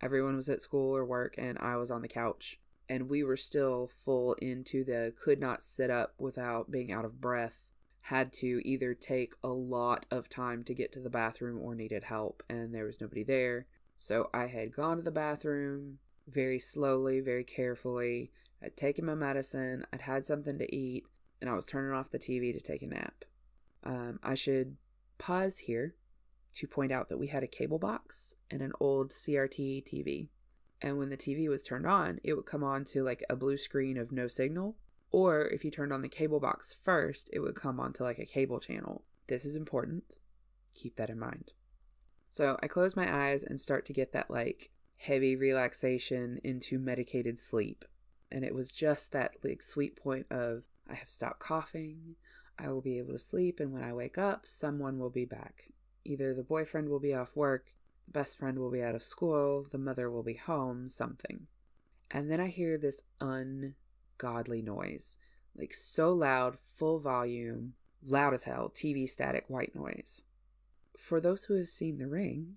Everyone 0.00 0.36
was 0.36 0.48
at 0.48 0.62
school 0.62 0.96
or 0.96 1.04
work, 1.04 1.34
and 1.38 1.58
I 1.58 1.76
was 1.76 1.90
on 1.90 2.02
the 2.02 2.08
couch. 2.08 2.58
And 2.88 3.08
we 3.08 3.24
were 3.24 3.36
still 3.36 3.88
full 3.88 4.34
into 4.34 4.84
the 4.84 5.12
could 5.20 5.40
not 5.40 5.62
sit 5.62 5.90
up 5.90 6.14
without 6.18 6.70
being 6.70 6.92
out 6.92 7.04
of 7.04 7.20
breath. 7.20 7.66
Had 8.02 8.32
to 8.34 8.60
either 8.64 8.94
take 8.94 9.34
a 9.42 9.48
lot 9.48 10.06
of 10.10 10.28
time 10.28 10.62
to 10.64 10.74
get 10.74 10.92
to 10.92 11.00
the 11.00 11.10
bathroom 11.10 11.58
or 11.60 11.74
needed 11.74 12.04
help, 12.04 12.44
and 12.48 12.72
there 12.72 12.84
was 12.84 13.00
nobody 13.00 13.24
there. 13.24 13.66
So 13.96 14.30
I 14.32 14.46
had 14.46 14.72
gone 14.72 14.98
to 14.98 15.02
the 15.02 15.10
bathroom, 15.10 15.98
very 16.28 16.60
slowly, 16.60 17.20
very 17.20 17.42
carefully. 17.42 18.30
I'd 18.62 18.76
taken 18.76 19.04
my 19.04 19.14
medicine, 19.14 19.84
I'd 19.92 20.02
had 20.02 20.24
something 20.24 20.58
to 20.58 20.74
eat, 20.74 21.04
and 21.40 21.50
I 21.50 21.54
was 21.54 21.66
turning 21.66 21.92
off 21.92 22.10
the 22.10 22.18
TV 22.18 22.52
to 22.52 22.60
take 22.60 22.82
a 22.82 22.86
nap. 22.86 23.24
Um, 23.86 24.18
I 24.22 24.34
should 24.34 24.76
pause 25.16 25.58
here 25.58 25.94
to 26.56 26.66
point 26.66 26.90
out 26.90 27.08
that 27.08 27.18
we 27.18 27.28
had 27.28 27.44
a 27.44 27.48
cable 27.48 27.78
box 27.78 28.34
and 28.50 28.60
an 28.60 28.72
old 28.80 29.10
CRT 29.10 29.84
TV. 29.86 30.28
And 30.82 30.98
when 30.98 31.08
the 31.08 31.16
TV 31.16 31.48
was 31.48 31.62
turned 31.62 31.86
on, 31.86 32.18
it 32.24 32.34
would 32.34 32.46
come 32.46 32.64
on 32.64 32.84
to 32.86 33.04
like 33.04 33.24
a 33.30 33.36
blue 33.36 33.56
screen 33.56 33.96
of 33.96 34.10
no 34.10 34.26
signal. 34.26 34.76
Or 35.12 35.46
if 35.46 35.64
you 35.64 35.70
turned 35.70 35.92
on 35.92 36.02
the 36.02 36.08
cable 36.08 36.40
box 36.40 36.76
first, 36.82 37.30
it 37.32 37.38
would 37.38 37.54
come 37.54 37.78
on 37.78 37.92
to 37.94 38.02
like 38.02 38.18
a 38.18 38.26
cable 38.26 38.58
channel. 38.58 39.04
This 39.28 39.44
is 39.44 39.54
important. 39.54 40.16
Keep 40.74 40.96
that 40.96 41.10
in 41.10 41.18
mind. 41.18 41.52
So 42.30 42.58
I 42.62 42.66
close 42.66 42.96
my 42.96 43.30
eyes 43.30 43.44
and 43.44 43.60
start 43.60 43.86
to 43.86 43.92
get 43.92 44.12
that 44.12 44.30
like 44.30 44.72
heavy 44.96 45.36
relaxation 45.36 46.40
into 46.42 46.78
medicated 46.78 47.38
sleep. 47.38 47.84
And 48.32 48.44
it 48.44 48.54
was 48.54 48.72
just 48.72 49.12
that 49.12 49.36
like 49.44 49.62
sweet 49.62 49.96
point 49.96 50.26
of 50.30 50.64
I 50.90 50.94
have 50.94 51.08
stopped 51.08 51.40
coughing. 51.40 52.16
I 52.58 52.68
will 52.68 52.80
be 52.80 52.98
able 52.98 53.12
to 53.12 53.18
sleep, 53.18 53.60
and 53.60 53.72
when 53.72 53.84
I 53.84 53.92
wake 53.92 54.18
up, 54.18 54.46
someone 54.46 54.98
will 54.98 55.10
be 55.10 55.24
back. 55.24 55.68
Either 56.04 56.32
the 56.32 56.42
boyfriend 56.42 56.88
will 56.88 57.00
be 57.00 57.14
off 57.14 57.36
work, 57.36 57.72
the 58.06 58.12
best 58.12 58.38
friend 58.38 58.58
will 58.58 58.70
be 58.70 58.82
out 58.82 58.94
of 58.94 59.02
school, 59.02 59.66
the 59.70 59.78
mother 59.78 60.10
will 60.10 60.22
be 60.22 60.34
home, 60.34 60.88
something. 60.88 61.46
And 62.10 62.30
then 62.30 62.40
I 62.40 62.48
hear 62.48 62.78
this 62.78 63.02
ungodly 63.20 64.62
noise, 64.62 65.18
like 65.56 65.74
so 65.74 66.12
loud, 66.12 66.58
full 66.58 66.98
volume, 66.98 67.74
loud 68.04 68.34
as 68.34 68.44
hell, 68.44 68.72
TV 68.74 69.08
static 69.08 69.44
white 69.48 69.74
noise. 69.74 70.22
For 70.96 71.20
those 71.20 71.44
who 71.44 71.54
have 71.54 71.68
seen 71.68 71.98
The 71.98 72.06
Ring, 72.06 72.56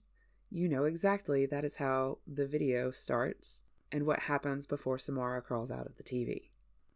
you 0.50 0.70
know 0.70 0.86
exactly 0.86 1.46
that 1.46 1.66
is 1.66 1.76
how 1.76 2.20
the 2.26 2.48
video 2.48 2.92
starts 2.92 3.62
and 3.92 4.06
what 4.06 4.20
happens 4.20 4.66
before 4.66 4.98
Samara 4.98 5.42
crawls 5.42 5.72
out 5.72 5.88
of 5.88 5.98
the 5.98 6.04
TV. 6.04 6.50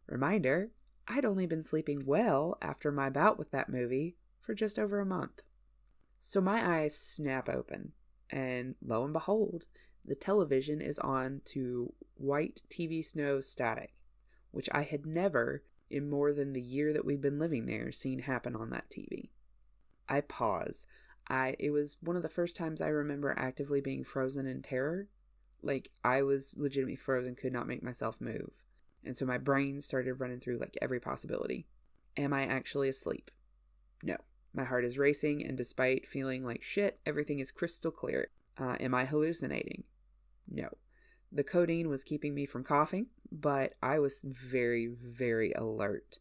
Reminder 0.07 0.69
I'd 1.07 1.25
only 1.25 1.45
been 1.45 1.63
sleeping 1.63 2.05
well 2.05 2.57
after 2.61 2.91
my 2.91 3.09
bout 3.09 3.37
with 3.37 3.51
that 3.51 3.69
movie 3.69 4.15
for 4.39 4.53
just 4.53 4.79
over 4.79 4.99
a 4.99 5.05
month. 5.05 5.41
So 6.19 6.39
my 6.39 6.79
eyes 6.79 6.97
snap 6.97 7.49
open, 7.49 7.91
and 8.29 8.75
lo 8.81 9.03
and 9.03 9.11
behold, 9.11 9.65
the 10.05 10.15
television 10.15 10.81
is 10.81 10.99
on 10.99 11.41
to 11.45 11.93
white 12.15 12.61
TV 12.69 13.03
snow 13.05 13.41
static, 13.41 13.93
which 14.51 14.69
I 14.71 14.83
had 14.83 15.05
never, 15.05 15.63
in 15.89 16.09
more 16.09 16.31
than 16.33 16.53
the 16.53 16.61
year 16.61 16.93
that 16.93 17.05
we'd 17.05 17.21
been 17.21 17.39
living 17.39 17.65
there, 17.65 17.91
seen 17.91 18.19
happen 18.19 18.55
on 18.55 18.69
that 18.69 18.89
TV. 18.89 19.29
I 20.07 20.21
pause. 20.21 20.87
I 21.29 21.55
it 21.59 21.71
was 21.71 21.97
one 22.01 22.15
of 22.15 22.23
the 22.23 22.29
first 22.29 22.55
times 22.55 22.81
I 22.81 22.87
remember 22.87 23.33
actively 23.37 23.81
being 23.81 24.03
frozen 24.03 24.45
in 24.45 24.61
terror. 24.61 25.07
Like 25.61 25.89
I 26.03 26.21
was 26.21 26.55
legitimately 26.57 26.95
frozen, 26.95 27.35
could 27.35 27.53
not 27.53 27.67
make 27.67 27.83
myself 27.83 28.19
move. 28.19 28.62
And 29.05 29.15
so 29.15 29.25
my 29.25 29.37
brain 29.37 29.81
started 29.81 30.15
running 30.15 30.39
through 30.39 30.59
like 30.59 30.77
every 30.81 30.99
possibility. 30.99 31.67
Am 32.15 32.33
I 32.33 32.45
actually 32.45 32.89
asleep? 32.89 33.31
No. 34.01 34.17
My 34.53 34.63
heart 34.63 34.85
is 34.85 34.99
racing, 34.99 35.43
and 35.43 35.57
despite 35.57 36.07
feeling 36.07 36.45
like 36.45 36.61
shit, 36.61 36.99
everything 37.05 37.39
is 37.39 37.51
crystal 37.51 37.91
clear. 37.91 38.29
Uh, 38.57 38.75
am 38.79 38.93
I 38.93 39.05
hallucinating? 39.05 39.83
No. 40.47 40.69
The 41.31 41.43
codeine 41.43 41.89
was 41.89 42.03
keeping 42.03 42.35
me 42.35 42.45
from 42.45 42.63
coughing, 42.63 43.07
but 43.31 43.73
I 43.81 43.97
was 43.97 44.21
very, 44.23 44.85
very 44.85 45.51
alert. 45.53 46.19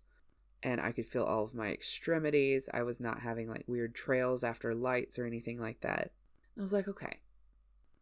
And 0.62 0.80
I 0.80 0.92
could 0.92 1.06
feel 1.06 1.24
all 1.24 1.44
of 1.44 1.54
my 1.54 1.68
extremities. 1.68 2.70
I 2.72 2.82
was 2.82 3.00
not 3.00 3.20
having 3.20 3.48
like 3.48 3.64
weird 3.66 3.94
trails 3.94 4.42
after 4.42 4.74
lights 4.74 5.18
or 5.18 5.26
anything 5.26 5.60
like 5.60 5.82
that. 5.82 6.12
I 6.56 6.62
was 6.62 6.72
like, 6.72 6.88
okay, 6.88 7.20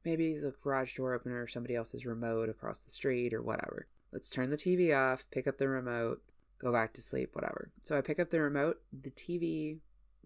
maybe 0.05 0.31
it's 0.31 0.44
a 0.44 0.52
garage 0.62 0.94
door 0.94 1.14
opener 1.14 1.42
or 1.42 1.48
somebody 1.48 1.74
else's 1.74 2.07
remote 2.07 2.48
across 2.48 2.78
the 2.81 2.90
street 2.90 3.35
or 3.35 3.42
whatever. 3.42 3.88
Let's 4.12 4.31
turn 4.31 4.51
the 4.51 4.57
TV 4.57 4.96
off, 4.96 5.25
pick 5.31 5.46
up 5.46 5.59
the 5.59 5.68
remote, 5.68 6.23
go 6.59 6.73
back 6.73 6.92
to 6.94 7.03
sleep, 7.03 7.31
whatever. 7.33 7.70
So 7.83 7.96
I 7.96 8.01
pick 8.01 8.18
up 8.18 8.31
the 8.31 8.40
remote. 8.40 8.81
The 8.92 9.11
TV 9.11 9.79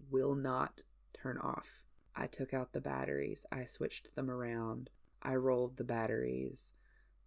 will 0.09 0.35
not 0.35 0.81
turn 1.13 1.37
off. 1.37 1.81
I 2.15 2.27
took 2.27 2.53
out 2.53 2.73
the 2.73 2.81
batteries. 2.81 3.45
I 3.51 3.65
switched 3.65 4.15
them 4.15 4.29
around. 4.29 4.89
I 5.21 5.35
rolled 5.35 5.77
the 5.77 5.83
batteries. 5.83 6.73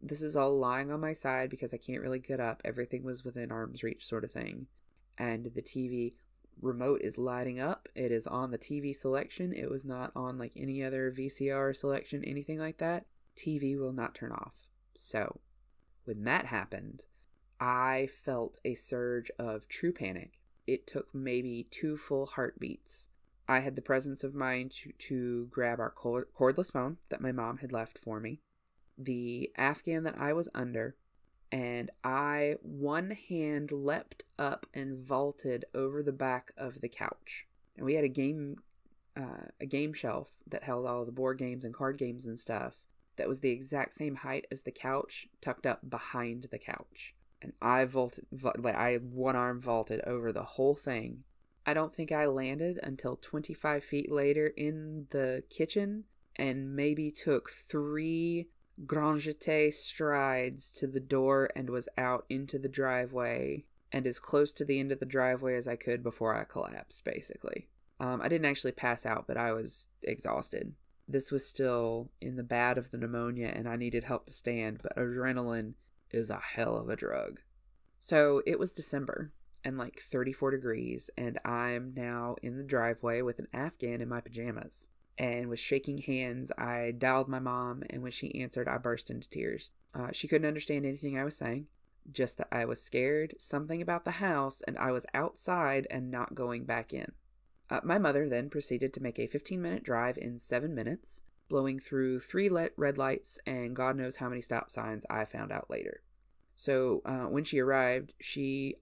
This 0.00 0.22
is 0.22 0.36
all 0.36 0.56
lying 0.56 0.92
on 0.92 1.00
my 1.00 1.12
side 1.12 1.50
because 1.50 1.74
I 1.74 1.78
can't 1.78 2.02
really 2.02 2.20
get 2.20 2.40
up. 2.40 2.62
Everything 2.64 3.02
was 3.02 3.24
within 3.24 3.50
arm's 3.50 3.82
reach, 3.82 4.06
sort 4.06 4.24
of 4.24 4.32
thing. 4.32 4.66
And 5.16 5.50
the 5.54 5.62
TV 5.62 6.14
remote 6.60 7.00
is 7.02 7.18
lighting 7.18 7.60
up. 7.60 7.88
It 7.94 8.12
is 8.12 8.26
on 8.26 8.50
the 8.50 8.58
TV 8.58 8.94
selection. 8.94 9.52
It 9.52 9.70
was 9.70 9.84
not 9.84 10.12
on 10.14 10.38
like 10.38 10.52
any 10.56 10.84
other 10.84 11.12
VCR 11.16 11.76
selection, 11.76 12.24
anything 12.24 12.58
like 12.58 12.78
that. 12.78 13.06
TV 13.36 13.78
will 13.78 13.92
not 13.92 14.14
turn 14.14 14.32
off. 14.32 14.54
So 14.94 15.40
when 16.08 16.24
that 16.24 16.46
happened, 16.46 17.04
I 17.60 18.08
felt 18.10 18.58
a 18.64 18.74
surge 18.74 19.30
of 19.38 19.68
true 19.68 19.92
panic. 19.92 20.40
It 20.66 20.86
took 20.86 21.14
maybe 21.14 21.68
two 21.70 21.98
full 21.98 22.24
heartbeats. 22.24 23.10
I 23.46 23.60
had 23.60 23.76
the 23.76 23.82
presence 23.82 24.24
of 24.24 24.34
mind 24.34 24.72
to, 24.72 24.92
to 24.92 25.48
grab 25.50 25.78
our 25.78 25.92
cordless 25.92 26.72
phone 26.72 26.96
that 27.10 27.20
my 27.20 27.30
mom 27.30 27.58
had 27.58 27.72
left 27.72 27.98
for 27.98 28.20
me, 28.20 28.40
the 28.96 29.50
Afghan 29.56 30.02
that 30.04 30.18
I 30.18 30.32
was 30.32 30.48
under, 30.54 30.96
and 31.52 31.90
I, 32.02 32.56
one 32.62 33.10
hand 33.10 33.70
leapt 33.70 34.24
up 34.38 34.66
and 34.72 34.98
vaulted 35.06 35.66
over 35.74 36.02
the 36.02 36.12
back 36.12 36.52
of 36.56 36.80
the 36.80 36.88
couch. 36.88 37.46
And 37.76 37.84
we 37.84 37.94
had 37.94 38.04
a 38.04 38.08
game, 38.08 38.56
uh, 39.14 39.48
a 39.60 39.66
game 39.66 39.92
shelf 39.92 40.38
that 40.46 40.62
held 40.62 40.86
all 40.86 41.04
the 41.04 41.12
board 41.12 41.38
games 41.38 41.66
and 41.66 41.74
card 41.74 41.98
games 41.98 42.24
and 42.24 42.38
stuff 42.38 42.78
that 43.18 43.28
was 43.28 43.40
the 43.40 43.50
exact 43.50 43.94
same 43.94 44.16
height 44.16 44.46
as 44.50 44.62
the 44.62 44.70
couch, 44.70 45.28
tucked 45.40 45.66
up 45.66 45.88
behind 45.88 46.48
the 46.50 46.58
couch. 46.58 47.14
And 47.40 47.52
I 47.62 47.84
vaulted, 47.84 48.26
like 48.32 48.74
I 48.74 48.96
one 48.96 49.36
arm 49.36 49.60
vaulted 49.60 50.00
over 50.06 50.32
the 50.32 50.42
whole 50.42 50.74
thing. 50.74 51.24
I 51.66 51.74
don't 51.74 51.94
think 51.94 52.10
I 52.10 52.26
landed 52.26 52.80
until 52.82 53.16
25 53.16 53.84
feet 53.84 54.10
later 54.10 54.46
in 54.56 55.06
the 55.10 55.44
kitchen 55.50 56.04
and 56.36 56.74
maybe 56.74 57.10
took 57.10 57.50
three 57.50 58.48
grand 58.86 59.20
jeté 59.20 59.72
strides 59.72 60.72
to 60.72 60.86
the 60.86 61.00
door 61.00 61.50
and 61.54 61.68
was 61.68 61.88
out 61.98 62.24
into 62.28 62.58
the 62.58 62.68
driveway 62.68 63.64
and 63.92 64.06
as 64.06 64.18
close 64.18 64.52
to 64.54 64.64
the 64.64 64.80
end 64.80 64.92
of 64.92 65.00
the 65.00 65.06
driveway 65.06 65.56
as 65.56 65.68
I 65.68 65.76
could 65.76 66.02
before 66.02 66.34
I 66.34 66.44
collapsed, 66.44 67.04
basically. 67.04 67.68
Um, 68.00 68.20
I 68.22 68.28
didn't 68.28 68.46
actually 68.46 68.72
pass 68.72 69.04
out, 69.04 69.26
but 69.26 69.36
I 69.36 69.52
was 69.52 69.86
exhausted 70.02 70.74
this 71.08 71.32
was 71.32 71.46
still 71.46 72.10
in 72.20 72.36
the 72.36 72.42
bad 72.42 72.76
of 72.76 72.90
the 72.90 72.98
pneumonia 72.98 73.50
and 73.54 73.66
I 73.66 73.76
needed 73.76 74.04
help 74.04 74.26
to 74.26 74.32
stand, 74.32 74.80
but 74.82 74.94
adrenaline 74.96 75.74
is 76.10 76.30
a 76.30 76.38
hell 76.38 76.76
of 76.76 76.88
a 76.88 76.96
drug. 76.96 77.40
So 77.98 78.42
it 78.46 78.58
was 78.58 78.72
December 78.72 79.32
and 79.64 79.76
like 79.76 80.00
34 80.00 80.52
degrees, 80.52 81.10
and 81.16 81.38
I'm 81.44 81.92
now 81.96 82.36
in 82.42 82.56
the 82.56 82.62
driveway 82.62 83.22
with 83.22 83.38
an 83.38 83.48
Afghan 83.52 84.00
in 84.00 84.08
my 84.08 84.20
pajamas. 84.20 84.88
And 85.18 85.48
with 85.48 85.58
shaking 85.58 85.98
hands, 85.98 86.52
I 86.56 86.94
dialed 86.96 87.28
my 87.28 87.40
mom, 87.40 87.82
and 87.90 88.02
when 88.02 88.12
she 88.12 88.40
answered, 88.40 88.68
I 88.68 88.78
burst 88.78 89.10
into 89.10 89.28
tears. 89.28 89.72
Uh, 89.92 90.08
she 90.12 90.28
couldn't 90.28 90.46
understand 90.46 90.86
anything 90.86 91.18
I 91.18 91.24
was 91.24 91.36
saying, 91.36 91.66
just 92.12 92.38
that 92.38 92.48
I 92.52 92.64
was 92.66 92.80
scared, 92.80 93.34
something 93.38 93.82
about 93.82 94.04
the 94.04 94.12
house, 94.12 94.62
and 94.66 94.78
I 94.78 94.92
was 94.92 95.06
outside 95.12 95.88
and 95.90 96.10
not 96.10 96.36
going 96.36 96.64
back 96.64 96.92
in. 96.92 97.12
Uh, 97.70 97.80
my 97.84 97.98
mother 97.98 98.28
then 98.28 98.48
proceeded 98.48 98.92
to 98.94 99.02
make 99.02 99.18
a 99.18 99.26
15 99.26 99.60
minute 99.60 99.82
drive 99.82 100.16
in 100.18 100.38
seven 100.38 100.74
minutes, 100.74 101.22
blowing 101.48 101.78
through 101.78 102.20
three 102.20 102.48
red 102.76 102.98
lights 102.98 103.38
and 103.46 103.76
God 103.76 103.96
knows 103.96 104.16
how 104.16 104.28
many 104.28 104.40
stop 104.40 104.70
signs 104.70 105.04
I 105.10 105.24
found 105.24 105.52
out 105.52 105.70
later. 105.70 106.02
So 106.56 107.02
uh, 107.04 107.26
when 107.26 107.44
she 107.44 107.60
arrived, 107.60 108.14
she 108.20 108.76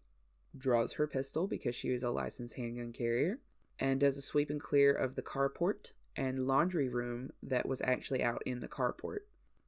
draws 0.57 0.95
her 0.95 1.07
pistol 1.07 1.47
because 1.47 1.75
she 1.75 1.89
is 1.91 2.03
a 2.03 2.11
licensed 2.11 2.57
handgun 2.57 2.93
carrier 2.93 3.41
and 3.79 4.01
does 4.01 4.17
a 4.17 4.23
sweep 4.23 4.51
and 4.51 4.61
clear 4.61 4.93
of 4.93 5.15
the 5.15 5.23
carport 5.23 5.93
and 6.17 6.47
laundry 6.47 6.89
room 6.89 7.31
that 7.43 7.69
was 7.69 7.83
actually 7.83 8.23
out 8.23 8.43
in 8.47 8.61
the 8.61 8.69
carport. 8.69 9.21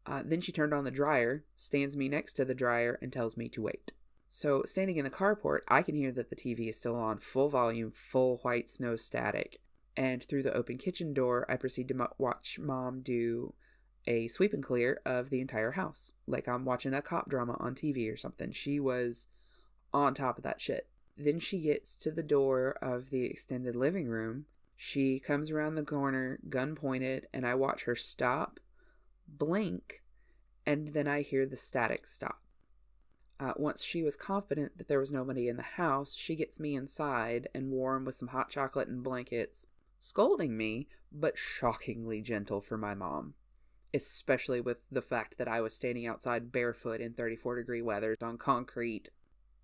Uh, 0.07 0.23
then 0.25 0.41
she 0.41 0.53
turned 0.53 0.73
on 0.73 0.85
the 0.85 0.91
dryer, 0.91 1.45
stands 1.57 1.97
me 1.97 2.09
next 2.09 2.33
to 2.33 2.45
the 2.45 2.55
dryer, 2.55 2.99
and 3.03 3.13
tells 3.13 3.37
me 3.37 3.49
to 3.51 3.63
wait. 3.63 3.93
So, 4.31 4.63
standing 4.65 4.97
in 4.97 5.05
the 5.05 5.11
carport, 5.11 5.61
I 5.69 5.83
can 5.83 5.95
hear 5.95 6.13
that 6.13 6.29
the 6.29 6.37
TV 6.37 6.69
is 6.69 6.79
still 6.79 6.97
on 6.97 7.19
full 7.19 7.49
volume, 7.49 7.91
full 7.91 8.39
white 8.39 8.69
snow 8.69 8.95
static. 8.97 9.61
And 9.97 10.23
through 10.23 10.43
the 10.43 10.55
open 10.55 10.79
kitchen 10.79 11.15
door, 11.15 11.47
I 11.51 11.57
proceed 11.57 11.89
to 11.89 11.95
mo- 11.95 12.13
watch 12.19 12.59
mom 12.59 13.01
do 13.01 13.55
a 14.07 14.29
sweep 14.29 14.53
and 14.53 14.63
clear 14.63 15.01
of 15.05 15.31
the 15.31 15.41
entire 15.41 15.73
house. 15.73 16.13
Like 16.27 16.47
I'm 16.47 16.65
watching 16.65 16.95
a 16.95 17.03
cop 17.03 17.29
drama 17.29 17.57
on 17.59 17.75
TV 17.75 18.13
or 18.13 18.17
something. 18.17 18.53
She 18.53 18.79
was 18.79 19.29
on 19.93 20.15
top 20.15 20.39
of 20.39 20.45
that 20.45 20.61
shit. 20.61 20.89
Then 21.17 21.41
she 21.41 21.61
gets 21.61 21.97
to 21.97 22.11
the 22.11 22.23
door 22.23 22.79
of 22.81 23.11
the 23.11 23.25
extended 23.25 23.75
living 23.75 24.09
room. 24.09 24.47
She 24.77 25.19
comes 25.19 25.51
around 25.51 25.75
the 25.75 25.83
corner, 25.83 26.39
gun 26.49 26.77
pointed, 26.77 27.27
and 27.35 27.45
I 27.45 27.55
watch 27.57 27.85
her 27.85 27.97
stop, 27.97 28.61
blink, 29.27 30.03
and 30.65 30.89
then 30.89 31.09
I 31.09 31.23
hear 31.23 31.45
the 31.45 31.57
static 31.57 32.07
stop. 32.07 32.41
Uh, 33.41 33.53
once 33.57 33.83
she 33.85 34.03
was 34.03 34.17
confident 34.17 34.79
that 34.79 34.89
there 34.89 34.99
was 34.99 35.13
nobody 35.13 35.49
in 35.49 35.57
the 35.57 35.63
house, 35.63 36.15
she 36.15 36.35
gets 36.35 36.59
me 36.59 36.75
inside 36.75 37.49
and 37.55 37.71
warm 37.71 38.05
with 38.05 38.17
some 38.17 38.29
hot 38.29 38.51
chocolate 38.51 38.89
and 38.89 39.03
blankets, 39.05 39.67
scolding 39.99 40.57
me, 40.57 40.89
but 41.13 41.39
shockingly 41.39 42.21
gentle 42.21 42.61
for 42.61 42.77
my 42.77 42.95
mom. 42.95 43.35
especially 43.95 44.61
with 44.61 44.79
the 44.91 45.03
fact 45.03 45.39
that 45.39 45.49
I 45.49 45.61
was 45.61 45.75
standing 45.75 46.07
outside 46.07 46.53
barefoot 46.53 47.01
in 47.01 47.15
34 47.15 47.57
degree 47.57 47.83
weather 47.83 48.17
on 48.21 48.37
concrete. 48.39 49.11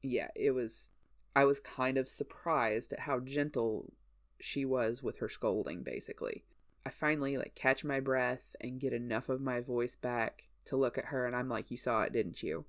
Yeah, 0.02 0.28
it 0.34 0.52
was. 0.52 0.90
I 1.37 1.44
was 1.44 1.60
kind 1.60 1.98
of 1.98 2.08
surprised 2.08 2.92
at 2.92 3.00
how 3.00 3.20
gentle 3.20 3.92
she 4.40 4.64
was 4.64 5.02
with 5.02 5.18
her 5.18 5.28
scolding, 5.28 5.82
basically. 5.82 6.44
I 6.87 6.90
finally 6.90 7.37
like 7.37 7.54
catch 7.54 7.84
my 7.84 8.00
breath 8.00 8.56
and 8.60 8.80
get 8.80 8.92
enough 8.92 9.28
of 9.28 9.40
my 9.40 9.60
voice 9.60 9.96
back 9.96 10.48
to 10.66 10.76
look 10.76 10.96
at 10.98 11.06
her 11.06 11.26
and 11.26 11.34
I'm 11.37 11.48
like, 11.48 11.70
You 11.70 11.76
saw 11.76 12.02
it, 12.02 12.12
didn't 12.12 12.42
you? 12.42 12.66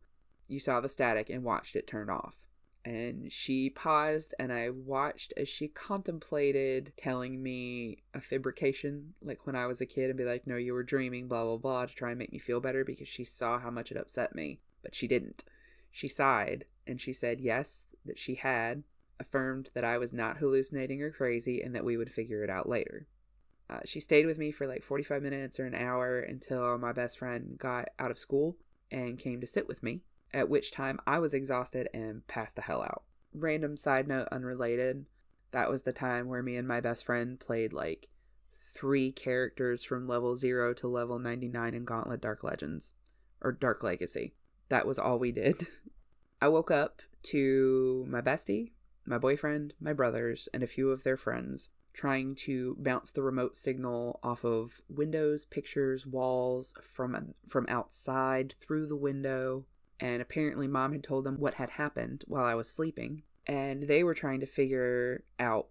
You 0.48 0.60
saw 0.60 0.80
the 0.80 0.90
static 0.90 1.30
and 1.30 1.44
watched 1.44 1.76
it 1.76 1.88
turn 1.88 2.10
off. 2.10 2.36
And 2.84 3.32
she 3.32 3.72
paused 3.72 4.36
and 4.38 4.54
I 4.54 4.70
watched 4.70 5.34
as 5.36 5.50
she 5.50 5.68
contemplated 5.68 6.94
telling 6.98 7.42
me 7.42 8.04
a 8.14 8.22
fabrication, 8.22 9.16
like 9.24 9.48
when 9.48 9.56
I 9.56 9.66
was 9.66 9.82
a 9.82 9.88
kid, 9.88 10.10
and 10.10 10.18
be 10.18 10.24
like, 10.24 10.46
No, 10.46 10.56
you 10.56 10.74
were 10.74 10.84
dreaming, 10.84 11.28
blah, 11.28 11.44
blah, 11.44 11.58
blah, 11.58 11.86
to 11.88 11.96
try 11.96 12.12
and 12.12 12.20
make 12.20 12.32
me 12.32 12.38
feel 12.38 12.60
better 12.60 12.86
because 12.86 13.08
she 13.08 13.26
saw 13.26 13.60
how 13.60 13.72
much 13.72 13.92
it 13.92 13.98
upset 13.98 14.36
me. 14.36 14.60
But 14.84 14.94
she 14.94 15.08
didn't. 15.08 15.44
She 15.90 16.08
sighed 16.08 16.66
and 16.86 17.02
she 17.02 17.12
said, 17.12 17.42
Yes, 17.42 17.88
that 18.06 18.20
she 18.20 18.36
had, 18.36 18.84
affirmed 19.20 19.70
that 19.74 19.84
I 19.84 19.98
was 19.98 20.14
not 20.14 20.38
hallucinating 20.38 21.02
or 21.02 21.10
crazy 21.10 21.62
and 21.62 21.74
that 21.74 21.86
we 21.86 21.98
would 21.98 22.12
figure 22.12 22.44
it 22.44 22.50
out 22.50 22.70
later. 22.70 23.08
Uh, 23.70 23.80
she 23.86 24.00
stayed 24.00 24.26
with 24.26 24.38
me 24.38 24.52
for 24.52 24.68
like 24.68 24.84
45 24.84 25.24
minutes 25.24 25.60
or 25.60 25.66
an 25.66 25.74
hour 25.74 26.20
until 26.20 26.78
my 26.78 26.92
best 26.92 27.18
friend 27.18 27.58
got 27.58 27.88
out 27.98 28.12
of 28.12 28.20
school 28.20 28.58
and 28.92 29.18
came 29.18 29.42
to 29.42 29.48
sit 29.48 29.68
with 29.68 29.82
me, 29.82 30.02
at 30.36 30.50
which 30.50 30.70
time 30.70 31.00
I 31.08 31.20
was 31.20 31.34
exhausted 31.34 31.88
and 31.94 32.28
passed 32.28 32.58
the 32.58 32.62
hell 32.62 32.84
out. 32.84 33.04
Random 33.34 33.78
side 33.78 34.08
note, 34.08 34.28
unrelated, 34.32 35.06
that 35.52 35.70
was 35.70 35.84
the 35.84 35.94
time 35.94 36.28
where 36.28 36.44
me 36.44 36.58
and 36.58 36.68
my 36.68 36.82
best 36.82 37.06
friend 37.06 37.40
played 37.40 37.72
like 37.72 38.10
three 38.76 39.12
characters 39.12 39.84
from 39.84 40.08
level 40.08 40.36
0 40.36 40.74
to 40.74 40.88
level 40.88 41.18
99 41.18 41.74
in 41.74 41.86
Gauntlet 41.86 42.22
Dark 42.22 42.44
Legends 42.44 42.94
or 43.42 43.54
Dark 43.54 43.82
Legacy. 43.82 44.34
That 44.68 44.86
was 44.86 45.00
all 45.00 45.18
we 45.18 45.32
did. 45.32 45.68
I 46.42 46.50
woke 46.50 46.70
up 46.70 47.02
to 47.24 48.06
my 48.10 48.20
bestie, 48.20 48.72
my 49.06 49.18
boyfriend, 49.18 49.74
my 49.80 49.94
brothers, 49.94 50.50
and 50.54 50.62
a 50.62 50.68
few 50.68 50.92
of 50.92 51.04
their 51.04 51.18
friends 51.18 51.70
trying 51.94 52.36
to 52.36 52.76
bounce 52.78 53.12
the 53.12 53.24
remote 53.24 53.56
signal 53.56 54.20
off 54.22 54.44
of 54.44 54.82
windows, 54.90 55.46
pictures, 55.46 56.06
walls 56.06 56.74
from 56.82 57.34
from 57.48 57.66
outside 57.70 58.54
through 58.60 58.86
the 58.88 58.98
window. 58.98 59.66
And 60.00 60.22
apparently 60.22 60.68
mom 60.68 60.92
had 60.92 61.04
told 61.04 61.24
them 61.24 61.40
what 61.40 61.56
had 61.56 61.72
happened 61.72 62.24
while 62.28 62.46
I 62.46 62.54
was 62.54 62.70
sleeping, 62.70 63.24
and 63.48 63.84
they 63.84 64.04
were 64.04 64.14
trying 64.14 64.42
to 64.42 64.46
figure 64.46 65.24
out 65.40 65.68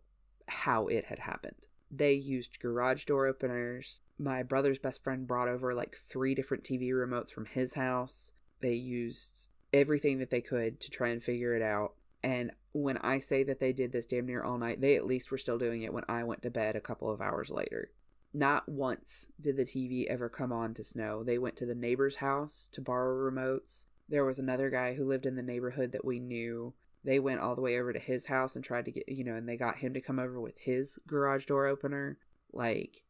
how 0.48 0.86
it 0.86 1.06
had 1.06 1.20
happened. 1.20 1.66
They 1.90 2.14
used 2.14 2.60
garage 2.60 3.04
door 3.04 3.26
openers. 3.26 4.00
My 4.18 4.42
brother's 4.42 4.78
best 4.78 5.04
friend 5.04 5.26
brought 5.26 5.48
over 5.48 5.74
like 5.74 5.96
three 5.96 6.34
different 6.34 6.64
TV 6.64 6.90
remotes 6.90 7.30
from 7.30 7.46
his 7.46 7.74
house. 7.74 8.32
They 8.60 8.74
used 8.74 9.48
everything 9.72 10.18
that 10.18 10.30
they 10.30 10.40
could 10.40 10.80
to 10.80 10.90
try 10.90 11.08
and 11.08 11.22
figure 11.22 11.54
it 11.54 11.62
out. 11.62 11.94
And 12.22 12.52
when 12.72 12.96
I 12.98 13.18
say 13.18 13.44
that 13.44 13.60
they 13.60 13.72
did 13.72 13.92
this 13.92 14.06
damn 14.06 14.26
near 14.26 14.42
all 14.42 14.58
night, 14.58 14.80
they 14.80 14.96
at 14.96 15.06
least 15.06 15.30
were 15.30 15.38
still 15.38 15.58
doing 15.58 15.82
it 15.82 15.92
when 15.92 16.04
I 16.08 16.24
went 16.24 16.42
to 16.42 16.50
bed 16.50 16.74
a 16.74 16.80
couple 16.80 17.10
of 17.10 17.20
hours 17.20 17.50
later. 17.50 17.90
Not 18.32 18.68
once 18.68 19.28
did 19.40 19.56
the 19.56 19.64
TV 19.64 20.06
ever 20.06 20.28
come 20.28 20.52
on 20.52 20.74
to 20.74 20.82
snow. 20.82 21.22
They 21.22 21.38
went 21.38 21.56
to 21.56 21.66
the 21.66 21.74
neighbor's 21.74 22.16
house 22.16 22.68
to 22.72 22.80
borrow 22.80 23.30
remotes. 23.30 23.86
There 24.08 24.24
was 24.24 24.38
another 24.38 24.70
guy 24.70 24.94
who 24.94 25.06
lived 25.06 25.26
in 25.26 25.36
the 25.36 25.42
neighborhood 25.42 25.92
that 25.92 26.04
we 26.04 26.20
knew. 26.20 26.74
They 27.04 27.18
went 27.18 27.40
all 27.40 27.54
the 27.54 27.62
way 27.62 27.78
over 27.78 27.92
to 27.92 27.98
his 27.98 28.26
house 28.26 28.56
and 28.56 28.64
tried 28.64 28.84
to 28.86 28.90
get, 28.90 29.08
you 29.08 29.24
know, 29.24 29.34
and 29.34 29.48
they 29.48 29.56
got 29.56 29.78
him 29.78 29.94
to 29.94 30.00
come 30.00 30.18
over 30.18 30.40
with 30.40 30.58
his 30.58 30.98
garage 31.06 31.46
door 31.46 31.66
opener. 31.66 32.18
Like, 32.52 33.02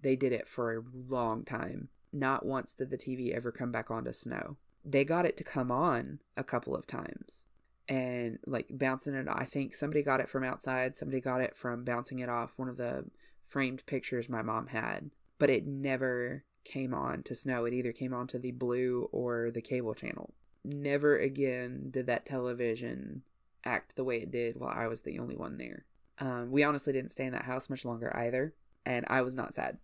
they 0.00 0.16
did 0.16 0.32
it 0.32 0.48
for 0.48 0.74
a 0.74 0.82
long 1.08 1.44
time. 1.44 1.88
Not 2.12 2.46
once 2.46 2.74
did 2.74 2.90
the 2.90 2.98
TV 2.98 3.34
ever 3.34 3.52
come 3.52 3.72
back 3.72 3.90
on 3.90 4.04
to 4.04 4.12
snow. 4.12 4.56
They 4.84 5.04
got 5.04 5.26
it 5.26 5.36
to 5.38 5.44
come 5.44 5.70
on 5.70 6.20
a 6.36 6.44
couple 6.44 6.74
of 6.74 6.86
times 6.86 7.46
and 7.88 8.38
like 8.46 8.66
bouncing 8.70 9.14
it. 9.14 9.26
I 9.28 9.44
think 9.44 9.74
somebody 9.74 10.02
got 10.02 10.20
it 10.20 10.28
from 10.28 10.44
outside. 10.44 10.96
Somebody 10.96 11.20
got 11.20 11.40
it 11.40 11.56
from 11.56 11.84
bouncing 11.84 12.20
it 12.20 12.28
off 12.28 12.58
one 12.58 12.68
of 12.68 12.76
the 12.76 13.04
framed 13.42 13.84
pictures 13.86 14.28
my 14.28 14.42
mom 14.42 14.68
had, 14.68 15.10
but 15.38 15.50
it 15.50 15.66
never 15.66 16.44
came 16.66 16.92
on 16.92 17.22
to 17.24 17.34
snow. 17.34 17.64
It 17.64 17.72
either 17.72 17.92
came 17.92 18.12
on 18.12 18.26
to 18.28 18.38
the 18.38 18.50
blue 18.50 19.08
or 19.12 19.50
the 19.50 19.62
cable 19.62 19.94
channel. 19.94 20.34
Never 20.64 21.16
again 21.16 21.88
did 21.90 22.06
that 22.06 22.26
television 22.26 23.22
act 23.64 23.96
the 23.96 24.04
way 24.04 24.18
it 24.18 24.30
did 24.30 24.58
while 24.58 24.74
I 24.74 24.86
was 24.86 25.02
the 25.02 25.18
only 25.18 25.36
one 25.36 25.58
there. 25.58 25.84
Um, 26.18 26.50
we 26.50 26.62
honestly 26.62 26.92
didn't 26.92 27.12
stay 27.12 27.24
in 27.24 27.32
that 27.32 27.44
house 27.44 27.70
much 27.70 27.84
longer 27.84 28.14
either, 28.16 28.54
and 28.84 29.04
I 29.08 29.22
was 29.22 29.34
not 29.34 29.54
sad. 29.54 29.78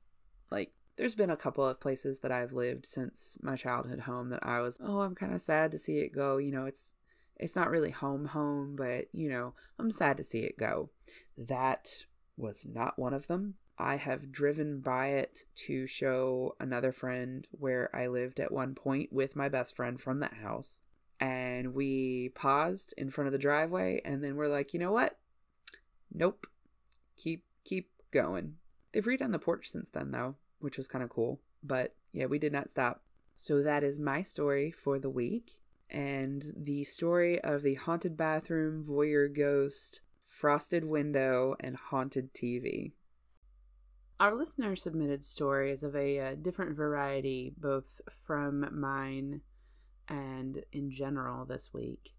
Like, 0.51 0.73
there's 0.97 1.14
been 1.14 1.31
a 1.31 1.37
couple 1.37 1.66
of 1.66 1.81
places 1.81 2.21
that 2.21 2.33
I've 2.33 2.53
lived 2.53 2.87
since 2.87 3.38
my 3.42 3.57
childhood 3.57 4.01
home 4.01 4.31
that 4.31 4.45
I 4.47 4.61
was, 4.61 4.79
oh, 4.83 5.01
I'm 5.01 5.14
kind 5.14 5.35
of 5.35 5.40
sad 5.40 5.73
to 5.73 5.79
see 5.79 5.99
it 5.99 6.14
go. 6.14 6.37
You 6.38 6.53
know, 6.53 6.66
it's 6.66 6.95
it's 7.38 7.57
not 7.57 7.71
really 7.71 7.90
home 7.90 8.27
home, 8.27 8.77
but 8.77 9.07
you 9.12 9.29
know, 9.29 9.55
I'm 9.79 9.90
sad 9.90 10.16
to 10.18 10.25
see 10.25 10.40
it 10.40 10.59
go. 10.59 10.90
That 11.37 12.05
was 12.37 12.66
not 12.66 12.99
one 12.99 13.14
of 13.14 13.27
them. 13.27 13.55
I 13.79 13.97
have 13.97 14.33
driven 14.33 14.81
by 14.81 15.09
it 15.09 15.45
to 15.67 15.87
show 15.87 16.55
another 16.61 16.93
friend 16.93 17.47
where 17.51 17.95
I 17.95 18.07
lived 18.07 18.39
at 18.41 18.53
one 18.53 18.75
point 18.75 19.13
with 19.13 19.37
my 19.37 19.49
best 19.49 19.75
friend 19.75 20.01
from 20.01 20.21
that 20.21 20.35
house. 20.35 20.81
And 21.19 21.75
we 21.75 22.31
paused 22.35 22.95
in 22.97 23.11
front 23.11 23.27
of 23.27 23.33
the 23.33 23.39
driveway 23.39 24.01
and 24.05 24.23
then 24.23 24.37
we're 24.37 24.49
like, 24.49 24.75
you 24.75 24.81
know 24.81 24.93
what? 24.93 25.19
Nope. 26.13 26.47
Keep 27.17 27.45
keep 27.65 27.91
going. 28.11 28.57
They've 28.93 29.05
redone 29.05 29.33
the 29.33 29.39
porch 29.39 29.69
since 29.69 29.89
then 29.89 30.11
though, 30.11 30.37
which 30.59 30.77
was 30.77 30.89
kind 30.89 31.05
of 31.05 31.11
cool. 31.11 31.41
But 31.63 31.95
yeah, 32.13 32.27
we 32.27 32.39
did 32.39 32.53
not 32.53 32.71
stop. 32.71 33.03
So 33.37 33.63
that 33.63 33.83
is 33.83 33.99
my 33.99 34.23
story 34.23 34.71
for 34.71 34.99
the 34.99 35.11
week 35.11 35.59
and 35.93 36.45
the 36.57 36.85
story 36.85 37.41
of 37.41 37.63
the 37.63 37.75
haunted 37.75 38.17
bathroom, 38.17 38.83
voyeur 38.83 39.29
ghost, 39.29 40.01
frosted 40.25 40.85
window, 40.85 41.55
and 41.61 41.77
haunted 41.77 42.33
TV. 42.35 42.93
Our 44.23 44.37
listener 44.37 44.77
submitted 44.77 45.25
stories 45.25 45.83
of 45.83 45.97
a 45.97 46.21
uh, 46.21 46.35
different 46.41 46.77
variety, 46.77 47.53
both 47.59 48.01
from 48.25 48.69
mine 48.71 49.41
and 50.09 50.63
in 50.71 50.93
general 50.93 51.45
this 51.45 51.75
week. 51.75 52.15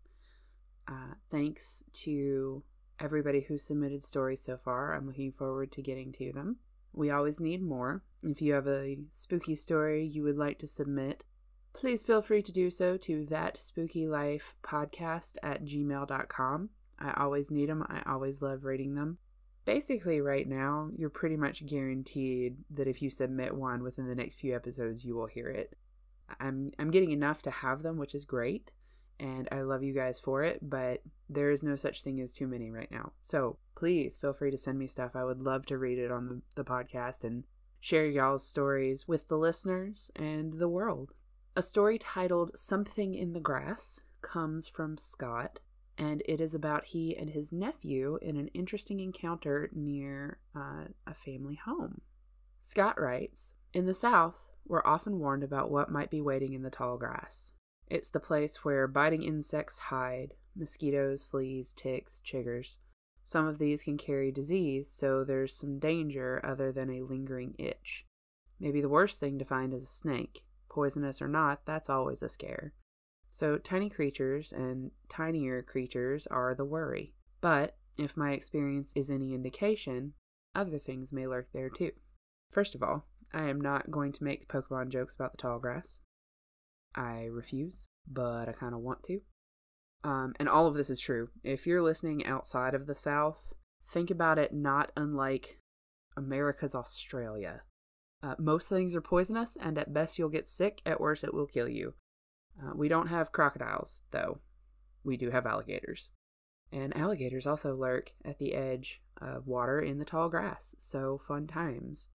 Uh, 0.85 1.13
thanks 1.31 1.81
to 1.93 2.61
everybody 2.99 3.39
who 3.39 3.57
submitted 3.57 4.03
stories 4.03 4.41
so 4.41 4.57
far. 4.57 4.93
I'm 4.93 5.07
looking 5.07 5.31
forward 5.31 5.71
to 5.71 5.81
getting 5.81 6.11
to 6.11 6.33
them. 6.33 6.57
We 6.91 7.09
always 7.09 7.39
need 7.39 7.63
more. 7.63 8.03
If 8.21 8.41
you 8.41 8.51
have 8.51 8.67
a 8.67 8.97
spooky 9.09 9.55
story 9.55 10.05
you 10.05 10.23
would 10.23 10.37
like 10.37 10.59
to 10.59 10.67
submit, 10.67 11.23
please 11.71 12.03
feel 12.03 12.21
free 12.21 12.41
to 12.41 12.51
do 12.51 12.69
so 12.69 12.97
to 12.97 13.25
that 13.27 13.57
spooky 13.57 14.07
life 14.07 14.57
podcast 14.61 15.37
at 15.41 15.63
gmail.com. 15.63 16.69
I 16.99 17.13
always 17.15 17.49
need 17.49 17.69
them. 17.69 17.85
I 17.87 18.01
always 18.05 18.41
love 18.41 18.65
reading 18.65 18.95
them. 18.95 19.19
Basically, 19.65 20.19
right 20.19 20.47
now, 20.47 20.89
you're 20.95 21.09
pretty 21.09 21.37
much 21.37 21.65
guaranteed 21.65 22.57
that 22.71 22.87
if 22.87 23.01
you 23.01 23.09
submit 23.09 23.55
one 23.55 23.81
within 23.83 24.07
the 24.07 24.15
next 24.15 24.35
few 24.35 24.55
episodes, 24.55 25.05
you 25.05 25.15
will 25.15 25.27
hear 25.27 25.47
it. 25.47 25.75
I'm 26.39 26.71
I'm 26.79 26.91
getting 26.91 27.11
enough 27.11 27.41
to 27.43 27.51
have 27.51 27.83
them, 27.83 27.97
which 27.97 28.15
is 28.15 28.25
great, 28.25 28.71
and 29.19 29.47
I 29.51 29.61
love 29.61 29.83
you 29.83 29.93
guys 29.93 30.19
for 30.19 30.43
it, 30.43 30.59
but 30.61 31.01
there 31.29 31.51
is 31.51 31.63
no 31.63 31.75
such 31.75 32.01
thing 32.01 32.19
as 32.19 32.33
too 32.33 32.47
many 32.47 32.71
right 32.71 32.91
now. 32.91 33.13
So 33.21 33.57
please 33.75 34.17
feel 34.17 34.33
free 34.33 34.51
to 34.51 34.57
send 34.57 34.79
me 34.79 34.87
stuff. 34.87 35.15
I 35.15 35.23
would 35.23 35.41
love 35.41 35.65
to 35.67 35.77
read 35.77 35.99
it 35.99 36.11
on 36.11 36.27
the, 36.27 36.41
the 36.55 36.63
podcast 36.63 37.23
and 37.23 37.43
share 37.79 38.05
y'all's 38.05 38.47
stories 38.47 39.07
with 39.07 39.27
the 39.27 39.37
listeners 39.37 40.11
and 40.15 40.53
the 40.53 40.69
world. 40.69 41.13
A 41.55 41.61
story 41.61 41.97
titled 41.97 42.57
Something 42.57 43.13
in 43.13 43.33
the 43.33 43.39
Grass 43.39 44.01
comes 44.21 44.67
from 44.67 44.97
Scott, 44.97 45.59
and 45.97 46.21
it 46.25 46.41
is 46.41 46.55
about 46.55 46.85
he 46.85 47.15
and 47.15 47.29
his 47.29 47.53
nephew 47.53 48.17
in 48.21 48.37
an 48.37 48.47
interesting 48.49 48.99
encounter 48.99 49.69
near 49.73 50.39
uh, 50.55 50.85
a 51.05 51.13
family 51.13 51.59
home. 51.63 52.01
Scott 52.59 52.99
writes 52.99 53.53
In 53.73 53.85
the 53.85 53.93
South, 53.93 54.49
we're 54.65 54.85
often 54.85 55.19
warned 55.19 55.43
about 55.43 55.69
what 55.71 55.91
might 55.91 56.09
be 56.09 56.21
waiting 56.21 56.53
in 56.53 56.63
the 56.63 56.69
tall 56.69 56.97
grass. 56.97 57.53
It's 57.87 58.09
the 58.09 58.19
place 58.19 58.63
where 58.63 58.87
biting 58.87 59.23
insects 59.23 59.79
hide 59.79 60.35
mosquitoes, 60.55 61.23
fleas, 61.23 61.73
ticks, 61.73 62.21
chiggers. 62.25 62.77
Some 63.23 63.47
of 63.47 63.57
these 63.57 63.83
can 63.83 63.97
carry 63.97 64.31
disease, 64.31 64.91
so 64.91 65.23
there's 65.23 65.55
some 65.55 65.79
danger 65.79 66.41
other 66.43 66.71
than 66.71 66.89
a 66.89 67.01
lingering 67.01 67.55
itch. 67.57 68.05
Maybe 68.59 68.81
the 68.81 68.89
worst 68.89 69.19
thing 69.19 69.39
to 69.39 69.45
find 69.45 69.73
is 69.73 69.83
a 69.83 69.87
snake 69.87 70.43
poisonous 70.73 71.21
or 71.21 71.27
not, 71.27 71.61
that's 71.65 71.89
always 71.89 72.23
a 72.23 72.29
scare. 72.29 72.73
So, 73.33 73.57
tiny 73.57 73.89
creatures 73.89 74.53
and 74.53 74.91
tinier 75.09 75.63
creatures 75.63 76.27
are 76.27 76.53
the 76.53 76.63
worry. 76.63 77.15
But, 77.41 77.75
if 77.97 78.15
my 78.15 78.31
experience 78.31 78.93
is 78.95 79.09
any 79.09 79.33
indication, 79.33 80.13
other 80.53 80.77
things 80.77 81.11
may 81.11 81.25
lurk 81.25 81.47
there 81.51 81.69
too. 81.69 81.91
First 82.51 82.75
of 82.75 82.83
all, 82.83 83.07
I 83.33 83.49
am 83.49 83.59
not 83.59 83.89
going 83.89 84.11
to 84.13 84.23
make 84.23 84.47
Pokemon 84.47 84.89
jokes 84.89 85.15
about 85.15 85.31
the 85.31 85.37
tall 85.39 85.57
grass. 85.57 85.99
I 86.93 87.23
refuse, 87.23 87.87
but 88.07 88.47
I 88.47 88.51
kind 88.51 88.75
of 88.75 88.81
want 88.81 89.01
to. 89.05 89.21
Um, 90.03 90.33
and 90.39 90.47
all 90.47 90.67
of 90.67 90.75
this 90.75 90.91
is 90.91 90.99
true. 90.99 91.29
If 91.43 91.65
you're 91.65 91.81
listening 91.81 92.23
outside 92.27 92.75
of 92.75 92.85
the 92.85 92.93
South, 92.93 93.53
think 93.87 94.11
about 94.11 94.37
it 94.37 94.53
not 94.53 94.91
unlike 94.95 95.57
America's 96.15 96.75
Australia. 96.75 97.61
Uh, 98.21 98.35
most 98.37 98.69
things 98.69 98.95
are 98.95 99.01
poisonous, 99.01 99.57
and 99.59 99.75
at 99.79 99.91
best 99.91 100.19
you'll 100.19 100.29
get 100.29 100.47
sick, 100.47 100.83
at 100.85 101.01
worst 101.01 101.23
it 101.23 101.33
will 101.33 101.47
kill 101.47 101.67
you. 101.67 101.95
Uh, 102.61 102.71
we 102.75 102.87
don't 102.87 103.07
have 103.07 103.31
crocodiles, 103.31 104.03
though. 104.11 104.39
We 105.03 105.17
do 105.17 105.31
have 105.31 105.45
alligators. 105.45 106.11
And 106.71 106.95
alligators 106.97 107.45
also 107.45 107.75
lurk 107.75 108.13
at 108.25 108.39
the 108.39 108.53
edge 108.53 109.01
of 109.21 109.47
water 109.47 109.79
in 109.79 109.99
the 109.99 110.05
tall 110.05 110.29
grass, 110.29 110.75
so 110.79 111.19
fun 111.19 111.45
times. 111.47 112.09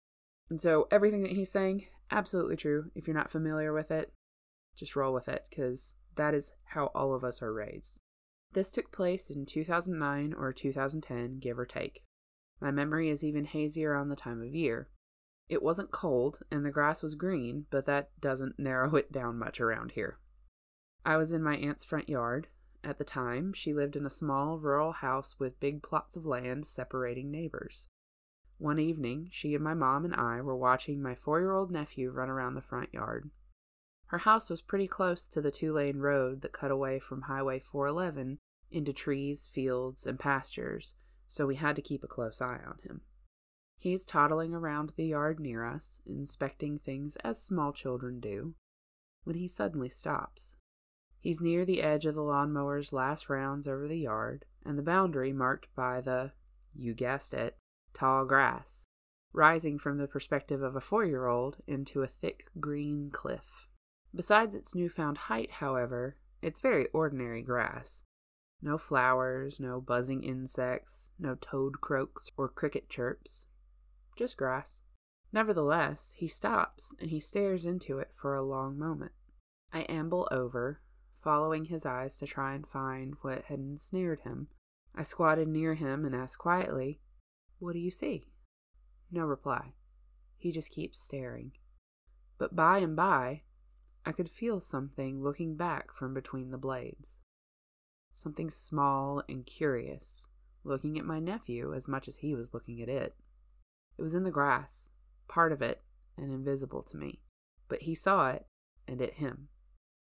And 0.48 0.60
so 0.60 0.88
everything 0.90 1.22
that 1.22 1.32
he's 1.32 1.50
saying, 1.50 1.86
absolutely 2.10 2.56
true. 2.56 2.90
If 2.94 3.06
you're 3.06 3.16
not 3.16 3.30
familiar 3.30 3.72
with 3.72 3.90
it, 3.90 4.12
just 4.76 4.96
roll 4.96 5.12
with 5.12 5.28
it, 5.28 5.46
because 5.50 5.94
that 6.16 6.34
is 6.34 6.52
how 6.64 6.86
all 6.94 7.14
of 7.14 7.24
us 7.24 7.42
are 7.42 7.52
raised. 7.52 7.98
This 8.52 8.70
took 8.70 8.92
place 8.92 9.30
in 9.30 9.44
2009 9.44 10.34
or 10.34 10.52
2010, 10.52 11.38
give 11.40 11.58
or 11.58 11.66
take. 11.66 12.02
My 12.60 12.70
memory 12.70 13.10
is 13.10 13.22
even 13.22 13.44
hazier 13.44 13.94
on 13.94 14.08
the 14.08 14.16
time 14.16 14.40
of 14.40 14.54
year. 14.54 14.88
It 15.48 15.62
wasn't 15.62 15.90
cold, 15.90 16.40
and 16.50 16.64
the 16.64 16.70
grass 16.70 17.02
was 17.02 17.14
green, 17.14 17.66
but 17.70 17.86
that 17.86 18.10
doesn't 18.20 18.54
narrow 18.58 18.94
it 18.96 19.12
down 19.12 19.38
much 19.38 19.60
around 19.60 19.92
here. 19.92 20.18
I 21.06 21.16
was 21.18 21.32
in 21.32 21.40
my 21.40 21.56
aunt's 21.56 21.84
front 21.84 22.08
yard. 22.08 22.48
At 22.82 22.98
the 22.98 23.04
time, 23.04 23.52
she 23.52 23.72
lived 23.72 23.94
in 23.94 24.04
a 24.04 24.10
small 24.10 24.58
rural 24.58 24.90
house 24.90 25.38
with 25.38 25.60
big 25.60 25.80
plots 25.80 26.16
of 26.16 26.26
land 26.26 26.66
separating 26.66 27.30
neighbors. 27.30 27.86
One 28.58 28.80
evening, 28.80 29.28
she 29.30 29.54
and 29.54 29.62
my 29.62 29.72
mom 29.72 30.04
and 30.04 30.16
I 30.16 30.40
were 30.40 30.56
watching 30.56 31.00
my 31.00 31.14
four 31.14 31.38
year 31.38 31.52
old 31.52 31.70
nephew 31.70 32.10
run 32.10 32.28
around 32.28 32.54
the 32.54 32.60
front 32.60 32.92
yard. 32.92 33.30
Her 34.06 34.18
house 34.18 34.50
was 34.50 34.60
pretty 34.60 34.88
close 34.88 35.28
to 35.28 35.40
the 35.40 35.52
two 35.52 35.72
lane 35.72 35.98
road 35.98 36.40
that 36.40 36.52
cut 36.52 36.72
away 36.72 36.98
from 36.98 37.22
Highway 37.22 37.60
411 37.60 38.38
into 38.72 38.92
trees, 38.92 39.46
fields, 39.46 40.08
and 40.08 40.18
pastures, 40.18 40.94
so 41.28 41.46
we 41.46 41.54
had 41.54 41.76
to 41.76 41.82
keep 41.82 42.02
a 42.02 42.08
close 42.08 42.40
eye 42.40 42.60
on 42.66 42.78
him. 42.82 43.02
He's 43.78 44.06
toddling 44.06 44.54
around 44.54 44.92
the 44.96 45.06
yard 45.06 45.38
near 45.38 45.64
us, 45.64 46.00
inspecting 46.04 46.80
things 46.80 47.14
as 47.22 47.40
small 47.40 47.72
children 47.72 48.18
do, 48.18 48.54
when 49.22 49.36
he 49.36 49.46
suddenly 49.46 49.88
stops. 49.88 50.56
He's 51.26 51.40
near 51.40 51.64
the 51.64 51.82
edge 51.82 52.06
of 52.06 52.14
the 52.14 52.22
lawnmower's 52.22 52.92
last 52.92 53.28
rounds 53.28 53.66
over 53.66 53.88
the 53.88 53.98
yard, 53.98 54.44
and 54.64 54.78
the 54.78 54.82
boundary 54.84 55.32
marked 55.32 55.66
by 55.74 56.00
the, 56.00 56.30
you 56.72 56.94
guessed 56.94 57.34
it, 57.34 57.56
tall 57.92 58.24
grass, 58.24 58.86
rising 59.32 59.76
from 59.76 59.98
the 59.98 60.06
perspective 60.06 60.62
of 60.62 60.76
a 60.76 60.80
four 60.80 61.04
year 61.04 61.26
old 61.26 61.56
into 61.66 62.04
a 62.04 62.06
thick 62.06 62.46
green 62.60 63.10
cliff. 63.10 63.66
Besides 64.14 64.54
its 64.54 64.72
newfound 64.72 65.18
height, 65.18 65.50
however, 65.50 66.16
it's 66.42 66.60
very 66.60 66.86
ordinary 66.92 67.42
grass, 67.42 68.04
no 68.62 68.78
flowers, 68.78 69.58
no 69.58 69.80
buzzing 69.80 70.22
insects, 70.22 71.10
no 71.18 71.34
toad 71.34 71.80
croaks 71.80 72.30
or 72.36 72.48
cricket 72.48 72.88
chirps. 72.88 73.46
Just 74.16 74.36
grass. 74.36 74.80
Nevertheless, 75.32 76.14
he 76.18 76.28
stops 76.28 76.94
and 77.00 77.10
he 77.10 77.18
stares 77.18 77.66
into 77.66 77.98
it 77.98 78.12
for 78.14 78.36
a 78.36 78.44
long 78.46 78.78
moment. 78.78 79.10
I 79.72 79.80
amble 79.88 80.28
over, 80.30 80.82
following 81.26 81.64
his 81.64 81.84
eyes 81.84 82.16
to 82.16 82.24
try 82.24 82.54
and 82.54 82.68
find 82.68 83.14
what 83.22 83.46
had 83.46 83.58
ensnared 83.58 84.20
him. 84.20 84.46
I 84.94 85.02
squatted 85.02 85.48
near 85.48 85.74
him 85.74 86.04
and 86.04 86.14
asked 86.14 86.38
quietly, 86.38 87.00
What 87.58 87.72
do 87.72 87.80
you 87.80 87.90
see? 87.90 88.28
No 89.10 89.24
reply. 89.24 89.72
He 90.38 90.52
just 90.52 90.70
keeps 90.70 91.00
staring. 91.00 91.50
But 92.38 92.54
by 92.54 92.78
and 92.78 92.94
by, 92.94 93.42
I 94.04 94.12
could 94.12 94.28
feel 94.28 94.60
something 94.60 95.20
looking 95.20 95.56
back 95.56 95.92
from 95.92 96.14
between 96.14 96.52
the 96.52 96.58
blades 96.58 97.22
something 98.12 98.48
small 98.48 99.22
and 99.28 99.44
curious, 99.44 100.28
looking 100.64 100.96
at 100.96 101.04
my 101.04 101.18
nephew 101.18 101.74
as 101.74 101.88
much 101.88 102.06
as 102.08 102.18
he 102.18 102.34
was 102.36 102.54
looking 102.54 102.80
at 102.80 102.88
it. 102.88 103.16
It 103.98 104.02
was 104.02 104.14
in 104.14 104.22
the 104.22 104.30
grass, 104.30 104.90
part 105.28 105.52
of 105.52 105.60
it, 105.60 105.82
and 106.16 106.32
invisible 106.32 106.82
to 106.84 106.96
me, 106.96 107.20
but 107.68 107.82
he 107.82 107.94
saw 107.96 108.30
it, 108.30 108.46
and 108.88 109.02
it 109.02 109.14
him. 109.14 109.48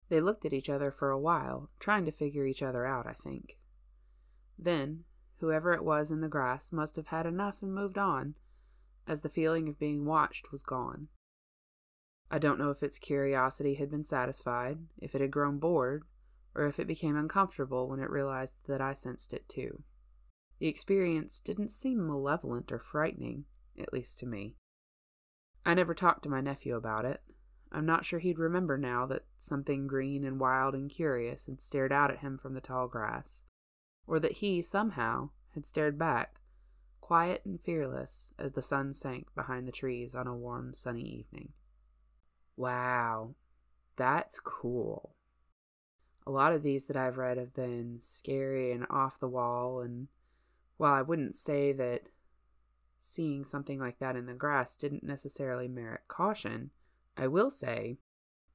They 0.09 0.21
looked 0.21 0.45
at 0.45 0.53
each 0.53 0.69
other 0.69 0.91
for 0.91 1.09
a 1.09 1.19
while, 1.19 1.69
trying 1.79 2.05
to 2.05 2.11
figure 2.11 2.45
each 2.45 2.61
other 2.61 2.85
out, 2.85 3.07
I 3.07 3.13
think. 3.13 3.57
Then, 4.57 5.05
whoever 5.39 5.73
it 5.73 5.83
was 5.83 6.11
in 6.11 6.21
the 6.21 6.29
grass 6.29 6.71
must 6.71 6.95
have 6.95 7.07
had 7.07 7.25
enough 7.25 7.55
and 7.61 7.73
moved 7.73 7.97
on, 7.97 8.35
as 9.07 9.21
the 9.21 9.29
feeling 9.29 9.67
of 9.67 9.79
being 9.79 10.05
watched 10.05 10.51
was 10.51 10.63
gone. 10.63 11.07
I 12.29 12.39
don't 12.39 12.59
know 12.59 12.71
if 12.71 12.81
its 12.81 12.99
curiosity 12.99 13.75
had 13.75 13.91
been 13.91 14.03
satisfied, 14.03 14.79
if 14.97 15.13
it 15.13 15.21
had 15.21 15.31
grown 15.31 15.59
bored, 15.59 16.03
or 16.55 16.65
if 16.67 16.79
it 16.79 16.87
became 16.87 17.15
uncomfortable 17.15 17.87
when 17.87 17.99
it 17.99 18.09
realized 18.09 18.57
that 18.67 18.81
I 18.81 18.93
sensed 18.93 19.33
it 19.33 19.47
too. 19.47 19.83
The 20.59 20.67
experience 20.67 21.39
didn't 21.39 21.69
seem 21.69 22.05
malevolent 22.07 22.71
or 22.71 22.79
frightening, 22.79 23.45
at 23.77 23.91
least 23.91 24.19
to 24.19 24.25
me. 24.25 24.55
I 25.65 25.73
never 25.73 25.93
talked 25.93 26.23
to 26.23 26.29
my 26.29 26.41
nephew 26.41 26.75
about 26.75 27.05
it. 27.05 27.21
I'm 27.73 27.86
not 27.86 28.05
sure 28.05 28.19
he'd 28.19 28.39
remember 28.39 28.77
now 28.77 29.05
that 29.07 29.25
something 29.38 29.88
green 29.88 30.23
and 30.23 30.39
wild 30.39 30.75
and 30.75 30.89
curious 30.89 31.47
had 31.47 31.59
stared 31.59 31.91
out 31.91 32.12
at 32.12 32.19
him 32.19 32.38
from 32.38 32.53
the 32.53 32.62
tall 32.62 32.88
grass, 32.88 33.45
or 34.05 34.19
that 34.19 34.33
he, 34.33 34.62
somehow, 34.62 35.29
had 35.55 35.65
stared 35.65 35.97
back, 35.97 36.39
quiet 37.01 37.41
and 37.45 37.59
fearless, 37.59 38.33
as 38.38 38.53
the 38.53 38.62
sun 38.62 38.93
sank 38.93 39.27
behind 39.36 39.67
the 39.67 39.71
trees 39.71 40.13
on 40.13 40.27
a 40.27 40.36
warm, 40.36 40.73
sunny 40.73 41.01
evening. 41.01 41.53
Wow, 42.55 43.33
that's 43.95 44.39
cool 44.39 45.15
a 46.25 46.31
lot 46.31 46.53
of 46.53 46.63
these 46.63 46.86
that 46.88 46.97
I've 46.97 47.17
read 47.17 47.38
have 47.38 47.53
been 47.53 47.97
scary 47.99 48.71
and 48.71 48.86
off 48.89 49.19
the 49.19 49.27
wall. 49.27 49.81
And 49.81 50.07
while 50.77 50.93
I 50.93 51.01
wouldn't 51.01 51.36
say 51.36 51.73
that 51.73 52.03
seeing 52.97 53.43
something 53.43 53.79
like 53.79 53.99
that 53.99 54.15
in 54.15 54.25
the 54.25 54.33
grass 54.33 54.75
didn't 54.75 55.03
necessarily 55.03 55.67
merit 55.67 56.01
caution, 56.07 56.71
I 57.17 57.28
will 57.28 57.49
say 57.49 57.97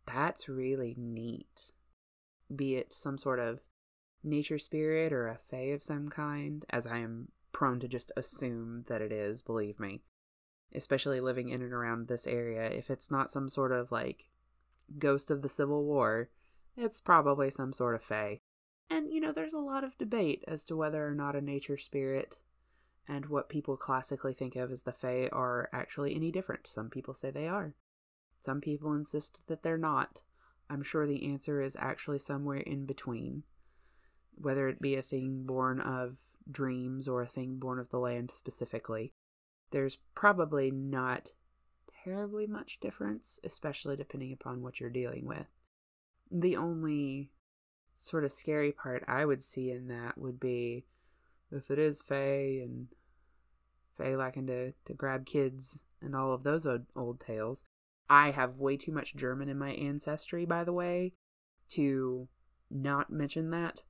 that's 0.06 0.48
really 0.48 0.94
neat. 0.96 1.72
Be 2.54 2.76
it 2.76 2.94
some 2.94 3.18
sort 3.18 3.38
of 3.38 3.60
nature 4.24 4.58
spirit 4.58 5.12
or 5.12 5.28
a 5.28 5.36
fae 5.36 5.70
of 5.72 5.82
some 5.82 6.08
kind, 6.08 6.64
as 6.70 6.86
I 6.86 6.98
am 6.98 7.28
prone 7.52 7.80
to 7.80 7.88
just 7.88 8.12
assume 8.16 8.84
that 8.88 9.00
it 9.00 9.12
is, 9.12 9.42
believe 9.42 9.78
me. 9.78 10.02
Especially 10.74 11.20
living 11.20 11.48
in 11.48 11.62
and 11.62 11.72
around 11.72 12.08
this 12.08 12.26
area, 12.26 12.64
if 12.64 12.90
it's 12.90 13.10
not 13.10 13.30
some 13.30 13.48
sort 13.48 13.72
of 13.72 13.90
like 13.92 14.28
ghost 14.98 15.30
of 15.30 15.42
the 15.42 15.48
Civil 15.48 15.84
War, 15.84 16.30
it's 16.76 17.00
probably 17.00 17.50
some 17.50 17.72
sort 17.72 17.94
of 17.94 18.02
fae. 18.02 18.40
And, 18.90 19.12
you 19.12 19.20
know, 19.20 19.32
there's 19.32 19.54
a 19.54 19.58
lot 19.58 19.84
of 19.84 19.98
debate 19.98 20.44
as 20.48 20.64
to 20.66 20.76
whether 20.76 21.06
or 21.06 21.14
not 21.14 21.36
a 21.36 21.40
nature 21.40 21.76
spirit 21.76 22.40
and 23.06 23.26
what 23.26 23.48
people 23.48 23.76
classically 23.76 24.32
think 24.32 24.56
of 24.56 24.70
as 24.70 24.82
the 24.82 24.92
fae 24.92 25.28
are 25.32 25.68
actually 25.72 26.14
any 26.14 26.30
different. 26.30 26.66
Some 26.66 26.88
people 26.90 27.14
say 27.14 27.30
they 27.30 27.48
are. 27.48 27.74
Some 28.38 28.60
people 28.60 28.92
insist 28.92 29.40
that 29.48 29.62
they're 29.62 29.76
not. 29.76 30.22
I'm 30.70 30.82
sure 30.82 31.06
the 31.06 31.26
answer 31.26 31.60
is 31.60 31.76
actually 31.78 32.18
somewhere 32.18 32.60
in 32.60 32.86
between. 32.86 33.42
Whether 34.34 34.68
it 34.68 34.80
be 34.80 34.94
a 34.94 35.02
thing 35.02 35.44
born 35.44 35.80
of 35.80 36.18
dreams 36.50 37.08
or 37.08 37.22
a 37.22 37.28
thing 37.28 37.58
born 37.58 37.78
of 37.78 37.90
the 37.90 37.98
land 37.98 38.30
specifically, 38.30 39.12
there's 39.70 39.98
probably 40.14 40.70
not 40.70 41.32
terribly 42.04 42.46
much 42.46 42.80
difference, 42.80 43.40
especially 43.44 43.96
depending 43.96 44.32
upon 44.32 44.62
what 44.62 44.80
you're 44.80 44.90
dealing 44.90 45.26
with. 45.26 45.46
The 46.30 46.56
only 46.56 47.30
sort 47.94 48.24
of 48.24 48.32
scary 48.32 48.70
part 48.70 49.02
I 49.08 49.24
would 49.24 49.42
see 49.42 49.70
in 49.70 49.88
that 49.88 50.16
would 50.16 50.38
be 50.38 50.84
if 51.50 51.70
it 51.70 51.78
is 51.78 52.00
Fae 52.00 52.60
and 52.62 52.88
Fae 53.96 54.14
liking 54.14 54.46
to, 54.46 54.72
to 54.84 54.94
grab 54.94 55.26
kids 55.26 55.80
and 56.00 56.14
all 56.14 56.32
of 56.32 56.44
those 56.44 56.66
old, 56.66 56.86
old 56.94 57.20
tales. 57.20 57.64
I 58.10 58.30
have 58.30 58.58
way 58.58 58.76
too 58.76 58.92
much 58.92 59.16
German 59.16 59.48
in 59.48 59.58
my 59.58 59.70
ancestry, 59.70 60.44
by 60.44 60.64
the 60.64 60.72
way, 60.72 61.12
to 61.70 62.28
not 62.70 63.10
mention 63.10 63.50
that 63.50 63.82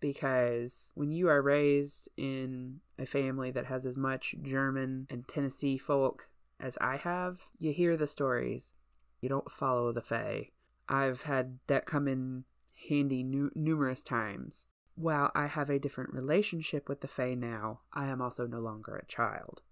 because 0.00 0.92
when 0.94 1.10
you 1.10 1.28
are 1.28 1.42
raised 1.42 2.08
in 2.16 2.80
a 2.98 3.06
family 3.06 3.50
that 3.50 3.66
has 3.66 3.86
as 3.86 3.96
much 3.96 4.34
German 4.42 5.06
and 5.10 5.26
Tennessee 5.26 5.78
folk 5.78 6.28
as 6.60 6.78
I 6.80 6.96
have, 6.96 7.48
you 7.58 7.72
hear 7.72 7.96
the 7.96 8.06
stories. 8.06 8.74
You 9.20 9.28
don't 9.28 9.50
follow 9.50 9.92
the 9.92 10.02
Fae. 10.02 10.50
I've 10.88 11.22
had 11.22 11.58
that 11.66 11.86
come 11.86 12.06
in 12.06 12.44
handy 12.88 13.22
nu- 13.22 13.50
numerous 13.54 14.02
times. 14.02 14.68
While 14.94 15.30
I 15.34 15.46
have 15.46 15.68
a 15.68 15.78
different 15.78 16.14
relationship 16.14 16.88
with 16.88 17.00
the 17.00 17.08
Fae 17.08 17.34
now, 17.34 17.80
I 17.92 18.06
am 18.06 18.22
also 18.22 18.46
no 18.46 18.60
longer 18.60 18.96
a 18.96 19.06
child. 19.06 19.62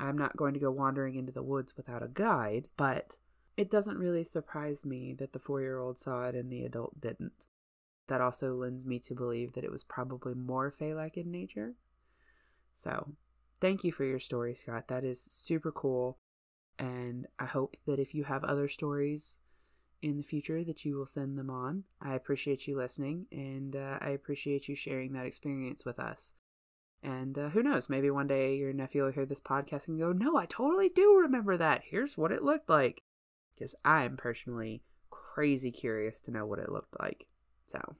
I'm 0.00 0.18
not 0.18 0.36
going 0.36 0.54
to 0.54 0.60
go 0.60 0.70
wandering 0.70 1.14
into 1.14 1.32
the 1.32 1.42
woods 1.42 1.76
without 1.76 2.02
a 2.02 2.08
guide, 2.08 2.68
but 2.76 3.18
it 3.56 3.70
doesn't 3.70 3.98
really 3.98 4.24
surprise 4.24 4.84
me 4.84 5.14
that 5.18 5.32
the 5.32 5.38
four 5.38 5.60
year 5.60 5.78
old 5.78 5.98
saw 5.98 6.24
it 6.24 6.34
and 6.34 6.50
the 6.50 6.64
adult 6.64 7.00
didn't. 7.00 7.46
That 8.08 8.20
also 8.20 8.54
lends 8.54 8.86
me 8.86 8.98
to 9.00 9.14
believe 9.14 9.52
that 9.52 9.64
it 9.64 9.70
was 9.70 9.84
probably 9.84 10.34
more 10.34 10.70
Fae 10.70 10.94
like 10.94 11.16
in 11.16 11.30
nature. 11.30 11.74
So, 12.72 13.12
thank 13.60 13.84
you 13.84 13.92
for 13.92 14.04
your 14.04 14.18
story, 14.18 14.54
Scott. 14.54 14.88
That 14.88 15.04
is 15.04 15.22
super 15.30 15.70
cool. 15.70 16.18
And 16.78 17.26
I 17.38 17.44
hope 17.44 17.76
that 17.86 18.00
if 18.00 18.14
you 18.14 18.24
have 18.24 18.42
other 18.42 18.68
stories 18.68 19.38
in 20.02 20.16
the 20.16 20.22
future 20.22 20.64
that 20.64 20.84
you 20.84 20.96
will 20.96 21.06
send 21.06 21.38
them 21.38 21.50
on. 21.50 21.84
I 22.00 22.14
appreciate 22.14 22.66
you 22.66 22.76
listening 22.76 23.26
and 23.30 23.76
uh, 23.76 23.98
I 24.00 24.10
appreciate 24.10 24.68
you 24.68 24.74
sharing 24.74 25.12
that 25.12 25.26
experience 25.26 25.84
with 25.84 25.98
us. 25.98 26.34
And 27.02 27.38
uh, 27.38 27.48
who 27.50 27.62
knows, 27.62 27.88
maybe 27.88 28.10
one 28.10 28.26
day 28.26 28.56
your 28.56 28.72
nephew 28.72 29.04
will 29.04 29.12
hear 29.12 29.24
this 29.24 29.40
podcast 29.40 29.88
and 29.88 29.98
go, 29.98 30.12
No, 30.12 30.36
I 30.36 30.46
totally 30.46 30.88
do 30.88 31.18
remember 31.22 31.56
that. 31.56 31.82
Here's 31.90 32.18
what 32.18 32.32
it 32.32 32.42
looked 32.42 32.68
like. 32.68 33.02
Because 33.54 33.74
I 33.84 34.04
am 34.04 34.16
personally 34.16 34.82
crazy 35.10 35.70
curious 35.70 36.20
to 36.22 36.30
know 36.30 36.44
what 36.44 36.58
it 36.58 36.70
looked 36.70 36.96
like. 37.00 37.26
So, 37.66 37.96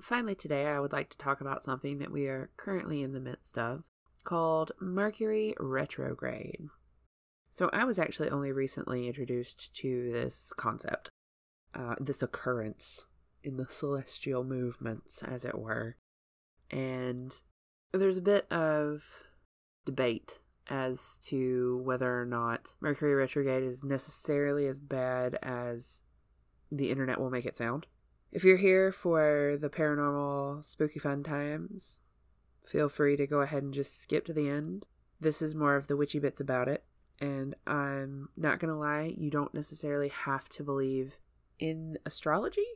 finally, 0.00 0.34
today 0.34 0.66
I 0.66 0.78
would 0.78 0.92
like 0.92 1.10
to 1.10 1.18
talk 1.18 1.40
about 1.40 1.64
something 1.64 1.98
that 1.98 2.12
we 2.12 2.26
are 2.26 2.50
currently 2.56 3.02
in 3.02 3.12
the 3.12 3.20
midst 3.20 3.58
of 3.58 3.82
called 4.24 4.72
Mercury 4.80 5.54
retrograde. 5.58 6.68
So, 7.50 7.68
I 7.72 7.84
was 7.84 7.98
actually 7.98 8.30
only 8.30 8.52
recently 8.52 9.08
introduced 9.08 9.74
to 9.76 10.12
this 10.12 10.52
concept, 10.56 11.10
uh, 11.74 11.96
this 11.98 12.22
occurrence 12.22 13.06
in 13.42 13.56
the 13.56 13.66
celestial 13.68 14.44
movements, 14.44 15.22
as 15.22 15.44
it 15.44 15.58
were. 15.58 15.96
And 16.70 17.40
there's 17.92 18.18
a 18.18 18.22
bit 18.22 18.50
of 18.52 19.22
debate 19.84 20.40
as 20.68 21.18
to 21.26 21.80
whether 21.84 22.20
or 22.20 22.26
not 22.26 22.74
Mercury 22.80 23.14
retrograde 23.14 23.62
is 23.62 23.84
necessarily 23.84 24.66
as 24.66 24.80
bad 24.80 25.38
as 25.42 26.02
the 26.70 26.90
internet 26.90 27.20
will 27.20 27.30
make 27.30 27.46
it 27.46 27.56
sound. 27.56 27.86
If 28.32 28.44
you're 28.44 28.56
here 28.56 28.90
for 28.90 29.56
the 29.60 29.70
paranormal 29.70 30.64
spooky 30.64 30.98
fun 30.98 31.22
times, 31.22 32.00
feel 32.64 32.88
free 32.88 33.16
to 33.16 33.26
go 33.26 33.40
ahead 33.40 33.62
and 33.62 33.72
just 33.72 33.98
skip 33.98 34.26
to 34.26 34.32
the 34.32 34.48
end. 34.48 34.86
This 35.20 35.40
is 35.40 35.54
more 35.54 35.76
of 35.76 35.86
the 35.86 35.96
witchy 35.96 36.18
bits 36.18 36.40
about 36.40 36.68
it. 36.68 36.84
And 37.20 37.54
I'm 37.66 38.28
not 38.36 38.58
going 38.58 38.72
to 38.72 38.78
lie, 38.78 39.14
you 39.16 39.30
don't 39.30 39.54
necessarily 39.54 40.08
have 40.08 40.48
to 40.50 40.62
believe 40.62 41.16
in 41.58 41.96
astrology 42.04 42.66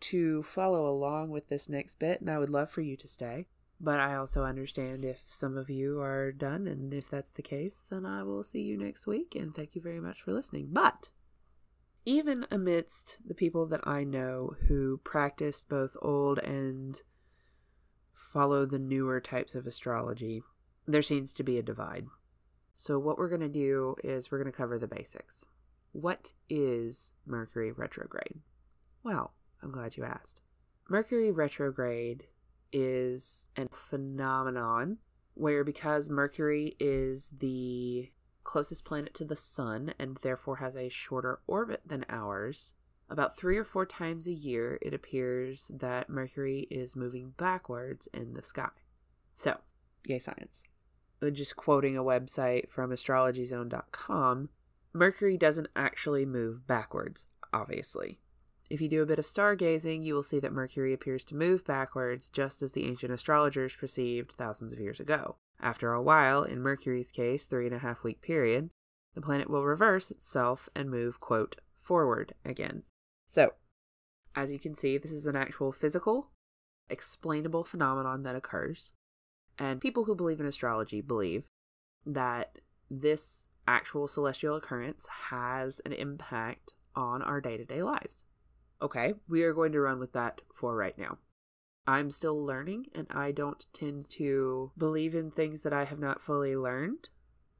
to 0.00 0.42
follow 0.42 0.88
along 0.88 1.30
with 1.30 1.48
this 1.48 1.68
next 1.68 1.98
bit, 1.98 2.20
and 2.20 2.30
I 2.30 2.38
would 2.38 2.48
love 2.48 2.70
for 2.70 2.80
you 2.80 2.96
to 2.96 3.06
stay. 3.06 3.46
But 3.80 3.98
I 3.98 4.14
also 4.14 4.44
understand 4.44 5.04
if 5.04 5.22
some 5.26 5.56
of 5.56 5.70
you 5.70 6.00
are 6.00 6.32
done, 6.32 6.66
and 6.66 6.92
if 6.92 7.08
that's 7.08 7.32
the 7.32 7.42
case, 7.42 7.82
then 7.88 8.04
I 8.04 8.22
will 8.22 8.44
see 8.44 8.60
you 8.60 8.76
next 8.76 9.06
week, 9.06 9.34
and 9.34 9.54
thank 9.54 9.74
you 9.74 9.80
very 9.80 10.00
much 10.00 10.20
for 10.20 10.32
listening. 10.32 10.68
But 10.70 11.08
even 12.04 12.46
amidst 12.50 13.16
the 13.26 13.34
people 13.34 13.66
that 13.66 13.86
I 13.86 14.04
know 14.04 14.54
who 14.68 15.00
practice 15.02 15.64
both 15.64 15.96
old 16.02 16.38
and 16.40 17.00
follow 18.12 18.66
the 18.66 18.78
newer 18.78 19.18
types 19.18 19.54
of 19.54 19.66
astrology, 19.66 20.42
there 20.86 21.02
seems 21.02 21.32
to 21.32 21.42
be 21.42 21.58
a 21.58 21.62
divide. 21.62 22.06
So, 22.74 22.98
what 22.98 23.16
we're 23.16 23.28
going 23.28 23.40
to 23.40 23.48
do 23.48 23.96
is 24.04 24.30
we're 24.30 24.42
going 24.42 24.52
to 24.52 24.56
cover 24.56 24.78
the 24.78 24.86
basics. 24.86 25.46
What 25.92 26.32
is 26.48 27.14
Mercury 27.26 27.72
retrograde? 27.72 28.40
Well, 29.02 29.32
I'm 29.62 29.72
glad 29.72 29.96
you 29.96 30.04
asked. 30.04 30.42
Mercury 30.88 31.30
retrograde 31.32 32.26
is 32.72 33.48
a 33.56 33.68
phenomenon 33.68 34.98
where, 35.34 35.64
because 35.64 36.10
Mercury 36.10 36.76
is 36.78 37.30
the 37.38 38.10
closest 38.44 38.84
planet 38.84 39.14
to 39.14 39.24
the 39.24 39.36
sun 39.36 39.94
and 39.98 40.18
therefore 40.22 40.56
has 40.56 40.76
a 40.76 40.88
shorter 40.88 41.40
orbit 41.46 41.82
than 41.86 42.04
ours, 42.08 42.74
about 43.08 43.36
three 43.36 43.56
or 43.56 43.64
four 43.64 43.86
times 43.86 44.26
a 44.26 44.32
year 44.32 44.78
it 44.82 44.94
appears 44.94 45.70
that 45.74 46.08
Mercury 46.08 46.66
is 46.70 46.94
moving 46.94 47.34
backwards 47.36 48.08
in 48.14 48.34
the 48.34 48.42
sky. 48.42 48.70
So, 49.34 49.58
yay 50.04 50.18
science. 50.18 50.62
Uh, 51.22 51.30
just 51.30 51.56
quoting 51.56 51.96
a 51.96 52.04
website 52.04 52.70
from 52.70 52.90
astrologyzone.com, 52.90 54.48
Mercury 54.92 55.36
doesn't 55.36 55.68
actually 55.76 56.24
move 56.24 56.66
backwards, 56.66 57.26
obviously. 57.52 58.18
If 58.70 58.80
you 58.80 58.88
do 58.88 59.02
a 59.02 59.06
bit 59.06 59.18
of 59.18 59.24
stargazing, 59.24 60.04
you 60.04 60.14
will 60.14 60.22
see 60.22 60.38
that 60.38 60.52
Mercury 60.52 60.92
appears 60.92 61.24
to 61.26 61.34
move 61.34 61.64
backwards 61.64 62.30
just 62.30 62.62
as 62.62 62.70
the 62.70 62.86
ancient 62.86 63.12
astrologers 63.12 63.74
perceived 63.74 64.32
thousands 64.32 64.72
of 64.72 64.78
years 64.78 65.00
ago. 65.00 65.36
After 65.60 65.92
a 65.92 66.00
while, 66.00 66.44
in 66.44 66.62
Mercury's 66.62 67.10
case, 67.10 67.46
three 67.46 67.66
and 67.66 67.74
a 67.74 67.80
half 67.80 68.04
week 68.04 68.22
period, 68.22 68.70
the 69.14 69.20
planet 69.20 69.50
will 69.50 69.64
reverse 69.64 70.12
itself 70.12 70.68
and 70.74 70.88
move, 70.88 71.18
quote, 71.18 71.56
forward 71.76 72.34
again. 72.44 72.84
So, 73.26 73.54
as 74.36 74.52
you 74.52 74.60
can 74.60 74.76
see, 74.76 74.96
this 74.98 75.10
is 75.10 75.26
an 75.26 75.34
actual 75.34 75.72
physical, 75.72 76.30
explainable 76.88 77.64
phenomenon 77.64 78.22
that 78.22 78.36
occurs. 78.36 78.92
And 79.58 79.80
people 79.80 80.04
who 80.04 80.14
believe 80.14 80.38
in 80.38 80.46
astrology 80.46 81.00
believe 81.00 81.42
that 82.06 82.60
this 82.88 83.48
actual 83.66 84.06
celestial 84.06 84.54
occurrence 84.54 85.08
has 85.28 85.80
an 85.84 85.92
impact 85.92 86.74
on 86.94 87.20
our 87.22 87.40
day 87.40 87.56
to 87.56 87.64
day 87.64 87.82
lives. 87.82 88.24
Okay, 88.82 89.14
we 89.28 89.42
are 89.42 89.52
going 89.52 89.72
to 89.72 89.80
run 89.80 89.98
with 89.98 90.12
that 90.12 90.40
for 90.54 90.74
right 90.74 90.96
now. 90.96 91.18
I'm 91.86 92.10
still 92.10 92.44
learning 92.44 92.86
and 92.94 93.06
I 93.10 93.32
don't 93.32 93.66
tend 93.72 94.08
to 94.10 94.72
believe 94.78 95.14
in 95.14 95.30
things 95.30 95.62
that 95.62 95.72
I 95.72 95.84
have 95.84 95.98
not 95.98 96.22
fully 96.22 96.56
learned. 96.56 97.08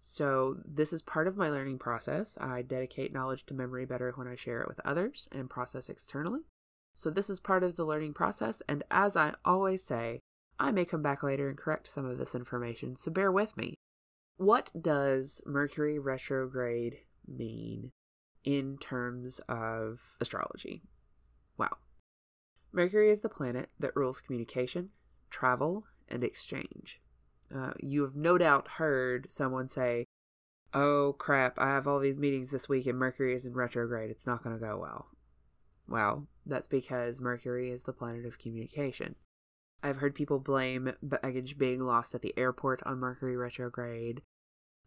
So, 0.02 0.56
this 0.64 0.94
is 0.94 1.02
part 1.02 1.26
of 1.26 1.36
my 1.36 1.50
learning 1.50 1.78
process. 1.78 2.38
I 2.40 2.62
dedicate 2.62 3.12
knowledge 3.12 3.44
to 3.46 3.54
memory 3.54 3.84
better 3.84 4.12
when 4.14 4.28
I 4.28 4.34
share 4.34 4.62
it 4.62 4.68
with 4.68 4.80
others 4.82 5.28
and 5.30 5.50
process 5.50 5.90
externally. 5.90 6.40
So, 6.94 7.10
this 7.10 7.28
is 7.28 7.38
part 7.38 7.62
of 7.62 7.76
the 7.76 7.84
learning 7.84 8.14
process. 8.14 8.62
And 8.66 8.82
as 8.90 9.14
I 9.14 9.34
always 9.44 9.84
say, 9.84 10.20
I 10.58 10.70
may 10.70 10.86
come 10.86 11.02
back 11.02 11.22
later 11.22 11.50
and 11.50 11.58
correct 11.58 11.86
some 11.86 12.06
of 12.06 12.16
this 12.16 12.34
information, 12.34 12.96
so 12.96 13.10
bear 13.10 13.30
with 13.30 13.58
me. 13.58 13.74
What 14.38 14.70
does 14.80 15.42
Mercury 15.44 15.98
retrograde 15.98 17.00
mean 17.26 17.90
in 18.42 18.78
terms 18.78 19.38
of 19.50 20.00
astrology? 20.18 20.82
Wow. 21.60 21.76
Mercury 22.72 23.10
is 23.10 23.20
the 23.20 23.28
planet 23.28 23.68
that 23.78 23.94
rules 23.94 24.18
communication, 24.18 24.88
travel, 25.28 25.84
and 26.08 26.24
exchange. 26.24 27.02
Uh, 27.54 27.72
you 27.80 28.02
have 28.02 28.16
no 28.16 28.38
doubt 28.38 28.66
heard 28.78 29.30
someone 29.30 29.68
say, 29.68 30.06
Oh 30.72 31.14
crap, 31.18 31.58
I 31.58 31.66
have 31.66 31.86
all 31.86 31.98
these 31.98 32.16
meetings 32.16 32.50
this 32.50 32.66
week 32.66 32.86
and 32.86 32.98
Mercury 32.98 33.34
is 33.34 33.44
in 33.44 33.52
retrograde. 33.52 34.08
It's 34.10 34.26
not 34.26 34.42
going 34.42 34.58
to 34.58 34.64
go 34.64 34.78
well. 34.78 35.08
Well, 35.86 36.28
that's 36.46 36.68
because 36.68 37.20
Mercury 37.20 37.70
is 37.70 37.82
the 37.82 37.92
planet 37.92 38.24
of 38.24 38.38
communication. 38.38 39.16
I've 39.82 39.96
heard 39.96 40.14
people 40.14 40.38
blame 40.38 40.92
baggage 41.02 41.58
being 41.58 41.80
lost 41.80 42.14
at 42.14 42.22
the 42.22 42.32
airport 42.38 42.82
on 42.86 43.00
Mercury 43.00 43.36
retrograde, 43.36 44.22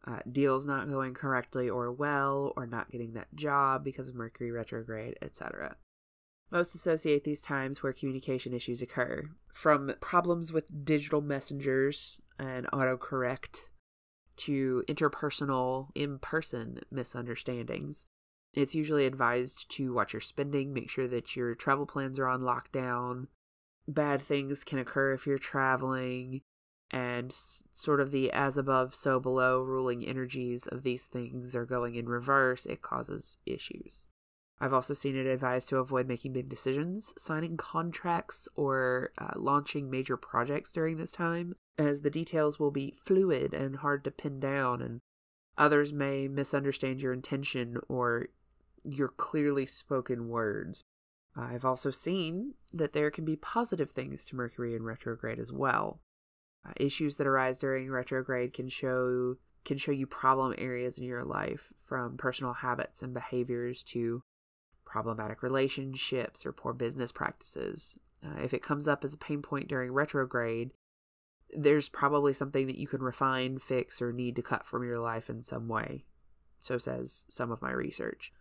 uh, 0.08 0.20
deals 0.32 0.66
not 0.66 0.90
going 0.90 1.14
correctly 1.14 1.70
or 1.70 1.92
well, 1.92 2.52
or 2.56 2.66
not 2.66 2.90
getting 2.90 3.14
that 3.14 3.36
job 3.36 3.84
because 3.84 4.10
of 4.10 4.16
Mercury 4.16 4.50
retrograde, 4.50 5.20
etc. 5.22 5.76
Most 6.54 6.76
associate 6.76 7.24
these 7.24 7.42
times 7.42 7.82
where 7.82 7.92
communication 7.92 8.54
issues 8.54 8.84
occur, 8.84 9.32
from 9.52 9.96
problems 10.00 10.54
with 10.54 10.86
digital 10.86 11.20
messengers 11.20 12.22
and 12.38 12.68
autocorrect 12.68 13.62
to 14.38 14.84
interpersonal, 14.88 15.88
in 15.96 16.20
person 16.20 16.82
misunderstandings. 16.92 18.06
It's 18.54 18.76
usually 18.76 19.08
advised 19.08 19.68
to 19.72 19.96
watch 19.96 20.14
your 20.14 20.20
spending, 20.20 20.74
make 20.74 20.92
sure 20.92 21.08
that 21.08 21.36
your 21.36 21.56
travel 21.56 21.88
plans 21.88 22.20
are 22.20 22.28
on 22.28 22.42
lockdown. 22.42 23.30
Bad 23.88 24.22
things 24.22 24.64
can 24.64 24.78
occur 24.78 25.14
if 25.14 25.26
you're 25.26 25.40
traveling, 25.40 26.42
and 26.92 27.32
sort 27.32 28.00
of 28.00 28.12
the 28.12 28.32
as 28.32 28.60
above, 28.60 28.94
so 28.94 29.20
below 29.20 29.60
ruling 29.60 30.06
energies 30.06 30.68
of 30.68 30.84
these 30.84 31.08
things 31.08 31.56
are 31.56 31.66
going 31.66 31.96
in 31.96 32.06
reverse. 32.06 32.68
It 32.68 32.84
causes 32.84 33.38
issues. 33.48 34.06
I've 34.60 34.74
also 34.74 34.94
seen 34.94 35.16
it 35.16 35.26
advised 35.26 35.70
to 35.70 35.78
avoid 35.78 36.08
making 36.08 36.34
big 36.34 36.48
decisions, 36.48 37.14
signing 37.18 37.58
contracts, 37.58 38.48
or 38.56 39.12
uh, 39.18 39.32
launching 39.36 39.90
major 39.90 40.16
projects 40.16 40.72
during 40.72 40.98
this 40.98 41.12
time, 41.12 41.56
as 41.78 42.02
the 42.02 42.10
details 42.10 42.60
will 42.60 42.72
be 42.72 42.96
fluid 43.04 43.54
and 43.54 43.78
hard 43.78 44.04
to 44.06 44.12
pin 44.12 44.40
down, 44.40 44.82
and 44.82 45.02
others 45.58 45.92
may 45.92 46.28
misunderstand 46.28 47.02
your 47.02 47.14
intention 47.14 47.78
or 47.90 48.28
your 48.84 49.10
clearly 49.10 49.66
spoken 49.66 50.30
words. 50.30 50.84
I've 51.36 51.66
also 51.66 51.90
seen 51.90 52.54
that 52.72 52.94
there 52.94 53.10
can 53.10 53.26
be 53.26 53.36
positive 53.36 53.90
things 53.90 54.24
to 54.26 54.36
Mercury 54.36 54.76
in 54.76 54.84
retrograde 54.84 55.40
as 55.40 55.52
well. 55.52 56.00
Uh, 56.66 56.72
issues 56.78 57.18
that 57.18 57.28
arise 57.28 57.60
during 57.60 57.90
retrograde 57.90 58.54
can 58.54 58.70
show 58.70 59.36
can 59.66 59.78
show 59.78 59.92
you 59.94 60.06
problem 60.06 60.54
areas 60.58 60.98
in 60.98 61.06
your 61.06 61.24
life 61.24 61.72
from 61.78 62.18
personal 62.18 62.54
habits 62.54 63.02
and 63.02 63.14
behaviors 63.14 63.82
to 63.82 64.22
problematic 64.94 65.42
relationships, 65.42 66.46
or 66.46 66.52
poor 66.52 66.72
business 66.72 67.12
practices. 67.12 67.98
Uh, 68.24 68.40
if 68.44 68.54
it 68.54 68.62
comes 68.62 68.88
up 68.88 69.04
as 69.04 69.12
a 69.12 69.18
pain 69.18 69.42
point 69.42 69.68
during 69.68 69.92
retrograde, 69.92 70.70
there's 71.50 71.90
probably 71.90 72.32
something 72.32 72.68
that 72.68 72.78
you 72.78 72.86
can 72.86 73.02
refine, 73.02 73.58
fix, 73.58 74.04
or 74.04 74.14
need 74.14 74.36
to 74.36 74.44
cut 74.44 74.68
from 74.68 74.84
your 74.84 75.00
life 75.00 75.32
in 75.32 75.42
some 75.42 75.68
way. 75.68 76.06
So 76.60 76.78
says 76.78 77.26
some 77.32 77.52
of 77.52 77.60
my 77.60 77.72
research. 77.72 78.32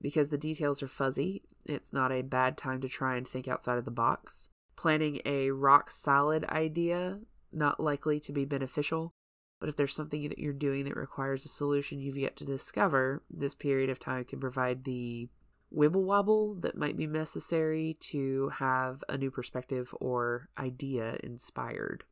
Because 0.00 0.30
the 0.30 0.36
details 0.36 0.82
are 0.82 0.88
fuzzy, 0.88 1.44
it's 1.64 1.92
not 1.92 2.10
a 2.10 2.22
bad 2.22 2.56
time 2.56 2.80
to 2.80 2.88
try 2.88 3.16
and 3.16 3.26
think 3.26 3.46
outside 3.46 3.78
of 3.78 3.84
the 3.84 3.92
box. 3.92 4.48
Planning 4.74 5.20
a 5.24 5.52
rock 5.52 5.88
solid 5.88 6.44
idea, 6.46 7.20
not 7.52 7.78
likely 7.78 8.18
to 8.18 8.32
be 8.32 8.44
beneficial, 8.44 9.12
but 9.60 9.68
if 9.68 9.76
there's 9.76 9.94
something 9.94 10.28
that 10.28 10.40
you're 10.40 10.52
doing 10.52 10.84
that 10.86 10.96
requires 10.96 11.44
a 11.44 11.48
solution 11.48 12.00
you've 12.00 12.18
yet 12.18 12.34
to 12.38 12.44
discover, 12.44 13.22
this 13.30 13.54
period 13.54 13.88
of 13.88 14.00
time 14.00 14.24
can 14.24 14.40
provide 14.40 14.82
the 14.82 15.28
wibble 15.74 16.02
wobble 16.02 16.54
that 16.56 16.76
might 16.76 16.96
be 16.96 17.06
necessary 17.06 17.96
to 18.00 18.50
have 18.58 19.02
a 19.08 19.16
new 19.16 19.30
perspective 19.30 19.94
or 20.00 20.48
idea 20.58 21.16
inspired. 21.22 22.04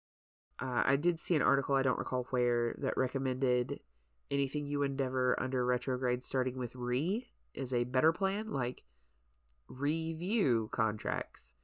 Uh, 0.61 0.83
I 0.85 0.97
did 0.97 1.19
see 1.19 1.35
an 1.35 1.43
article, 1.43 1.75
I 1.75 1.83
don't 1.83 1.99
recall 1.99 2.27
where, 2.31 2.75
that 2.79 2.97
recommended 2.97 3.81
anything 4.31 4.67
you 4.67 4.83
endeavor 4.83 5.41
under 5.41 5.65
retrograde 5.65 6.23
starting 6.23 6.59
with 6.59 6.75
re 6.75 7.29
is 7.55 7.75
a 7.75 7.85
better 7.85 8.13
plan, 8.13 8.53
like 8.53 8.85
review 9.69 10.69
contracts, 10.73 11.55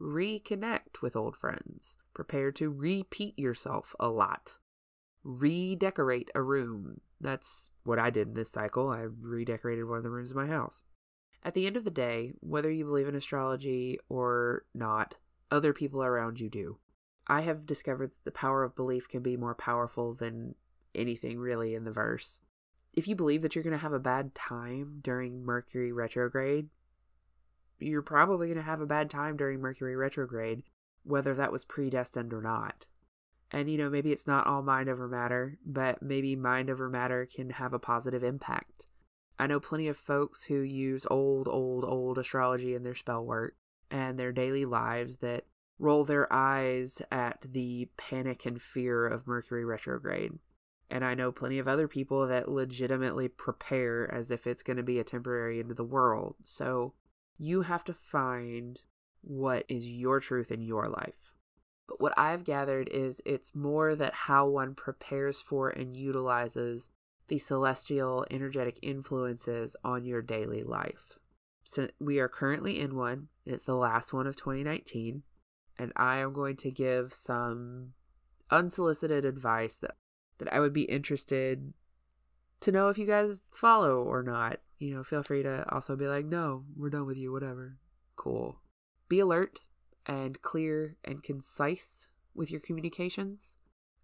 reconnect 0.00 1.02
with 1.02 1.16
old 1.16 1.36
friends, 1.36 1.96
prepare 2.14 2.52
to 2.52 2.70
repeat 2.70 3.38
yourself 3.38 3.94
a 3.98 4.08
lot, 4.08 4.58
redecorate 5.24 6.30
a 6.34 6.42
room. 6.42 7.00
That's 7.20 7.70
what 7.84 7.98
I 7.98 8.10
did 8.10 8.28
in 8.28 8.34
this 8.34 8.50
cycle. 8.50 8.90
I 8.90 9.06
redecorated 9.20 9.88
one 9.88 9.98
of 9.98 10.04
the 10.04 10.10
rooms 10.10 10.30
in 10.30 10.36
my 10.36 10.46
house. 10.46 10.84
At 11.46 11.54
the 11.54 11.68
end 11.68 11.76
of 11.76 11.84
the 11.84 11.92
day, 11.92 12.32
whether 12.40 12.68
you 12.68 12.84
believe 12.84 13.06
in 13.06 13.14
astrology 13.14 14.00
or 14.08 14.64
not, 14.74 15.14
other 15.48 15.72
people 15.72 16.02
around 16.02 16.40
you 16.40 16.50
do. 16.50 16.78
I 17.28 17.42
have 17.42 17.66
discovered 17.66 18.10
that 18.10 18.24
the 18.24 18.32
power 18.32 18.64
of 18.64 18.74
belief 18.74 19.08
can 19.08 19.22
be 19.22 19.36
more 19.36 19.54
powerful 19.54 20.12
than 20.12 20.56
anything 20.92 21.38
really 21.38 21.76
in 21.76 21.84
the 21.84 21.92
verse. 21.92 22.40
If 22.92 23.06
you 23.06 23.14
believe 23.14 23.42
that 23.42 23.54
you're 23.54 23.62
going 23.62 23.76
to 23.76 23.78
have 23.78 23.92
a 23.92 24.00
bad 24.00 24.34
time 24.34 24.98
during 25.02 25.44
Mercury 25.44 25.92
retrograde, 25.92 26.68
you're 27.78 28.02
probably 28.02 28.48
going 28.48 28.56
to 28.56 28.62
have 28.64 28.80
a 28.80 28.86
bad 28.86 29.08
time 29.08 29.36
during 29.36 29.60
Mercury 29.60 29.94
retrograde, 29.94 30.64
whether 31.04 31.32
that 31.32 31.52
was 31.52 31.64
predestined 31.64 32.32
or 32.32 32.42
not. 32.42 32.86
And, 33.52 33.70
you 33.70 33.78
know, 33.78 33.88
maybe 33.88 34.10
it's 34.10 34.26
not 34.26 34.48
all 34.48 34.62
mind 34.62 34.88
over 34.88 35.06
matter, 35.06 35.58
but 35.64 36.02
maybe 36.02 36.34
mind 36.34 36.70
over 36.70 36.88
matter 36.88 37.24
can 37.24 37.50
have 37.50 37.72
a 37.72 37.78
positive 37.78 38.24
impact. 38.24 38.88
I 39.38 39.46
know 39.46 39.60
plenty 39.60 39.88
of 39.88 39.96
folks 39.96 40.44
who 40.44 40.60
use 40.60 41.06
old, 41.10 41.46
old, 41.48 41.84
old 41.84 42.18
astrology 42.18 42.74
in 42.74 42.82
their 42.82 42.94
spell 42.94 43.24
work 43.24 43.54
and 43.90 44.18
their 44.18 44.32
daily 44.32 44.64
lives 44.64 45.18
that 45.18 45.44
roll 45.78 46.04
their 46.04 46.32
eyes 46.32 47.02
at 47.10 47.38
the 47.42 47.88
panic 47.96 48.46
and 48.46 48.60
fear 48.60 49.06
of 49.06 49.26
Mercury 49.26 49.64
retrograde. 49.64 50.38
And 50.88 51.04
I 51.04 51.14
know 51.14 51.32
plenty 51.32 51.58
of 51.58 51.68
other 51.68 51.88
people 51.88 52.26
that 52.28 52.48
legitimately 52.48 53.28
prepare 53.28 54.12
as 54.12 54.30
if 54.30 54.46
it's 54.46 54.62
going 54.62 54.76
to 54.76 54.82
be 54.82 54.98
a 54.98 55.04
temporary 55.04 55.60
end 55.60 55.70
of 55.70 55.76
the 55.76 55.84
world. 55.84 56.36
So 56.44 56.94
you 57.38 57.62
have 57.62 57.84
to 57.84 57.94
find 57.94 58.80
what 59.20 59.64
is 59.68 59.86
your 59.86 60.20
truth 60.20 60.50
in 60.50 60.62
your 60.62 60.88
life. 60.88 61.34
But 61.88 62.00
what 62.00 62.14
I've 62.16 62.44
gathered 62.44 62.88
is 62.88 63.20
it's 63.26 63.54
more 63.54 63.94
that 63.94 64.14
how 64.14 64.46
one 64.46 64.74
prepares 64.74 65.40
for 65.40 65.68
and 65.68 65.96
utilizes 65.96 66.90
the 67.28 67.38
celestial 67.38 68.26
energetic 68.30 68.78
influences 68.82 69.76
on 69.84 70.04
your 70.04 70.22
daily 70.22 70.62
life. 70.62 71.18
So 71.64 71.88
we 71.98 72.18
are 72.20 72.28
currently 72.28 72.80
in 72.80 72.94
one. 72.94 73.28
It's 73.44 73.64
the 73.64 73.74
last 73.74 74.12
one 74.12 74.26
of 74.26 74.36
2019. 74.36 75.22
And 75.78 75.92
I 75.96 76.18
am 76.18 76.32
going 76.32 76.56
to 76.58 76.70
give 76.70 77.12
some 77.12 77.92
unsolicited 78.50 79.24
advice 79.24 79.76
that 79.78 79.96
that 80.38 80.52
I 80.52 80.60
would 80.60 80.72
be 80.72 80.82
interested 80.82 81.72
to 82.60 82.72
know 82.72 82.88
if 82.88 82.98
you 82.98 83.06
guys 83.06 83.44
follow 83.50 84.02
or 84.02 84.22
not. 84.22 84.60
You 84.78 84.94
know, 84.94 85.04
feel 85.04 85.22
free 85.22 85.42
to 85.42 85.64
also 85.72 85.96
be 85.96 86.06
like, 86.06 86.26
no, 86.26 86.64
we're 86.76 86.90
done 86.90 87.06
with 87.06 87.16
you, 87.16 87.32
whatever. 87.32 87.78
Cool. 88.16 88.60
Be 89.08 89.20
alert 89.20 89.60
and 90.04 90.40
clear 90.42 90.96
and 91.04 91.22
concise 91.22 92.08
with 92.34 92.50
your 92.50 92.60
communications 92.60 93.56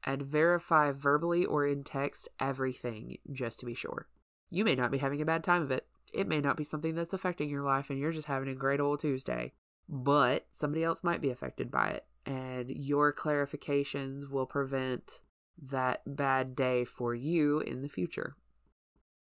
and 0.04 0.22
verify 0.22 0.92
verbally 0.92 1.44
or 1.44 1.66
in 1.66 1.84
text 1.84 2.28
everything 2.40 3.18
just 3.30 3.60
to 3.60 3.66
be 3.66 3.74
sure. 3.74 4.08
You 4.50 4.64
may 4.64 4.74
not 4.74 4.90
be 4.90 4.98
having 4.98 5.22
a 5.22 5.26
bad 5.26 5.44
time 5.44 5.62
of 5.62 5.70
it. 5.70 5.86
It 6.12 6.28
may 6.28 6.40
not 6.40 6.56
be 6.56 6.64
something 6.64 6.94
that's 6.94 7.14
affecting 7.14 7.48
your 7.48 7.62
life 7.62 7.88
and 7.88 7.98
you're 7.98 8.12
just 8.12 8.28
having 8.28 8.48
a 8.48 8.54
great 8.54 8.80
old 8.80 9.00
Tuesday, 9.00 9.52
but 9.88 10.46
somebody 10.50 10.84
else 10.84 11.02
might 11.02 11.22
be 11.22 11.30
affected 11.30 11.70
by 11.70 11.88
it. 11.88 12.06
And 12.26 12.70
your 12.70 13.12
clarifications 13.12 14.28
will 14.28 14.46
prevent 14.46 15.20
that 15.70 16.02
bad 16.06 16.54
day 16.54 16.84
for 16.84 17.14
you 17.14 17.60
in 17.60 17.82
the 17.82 17.88
future. 17.88 18.36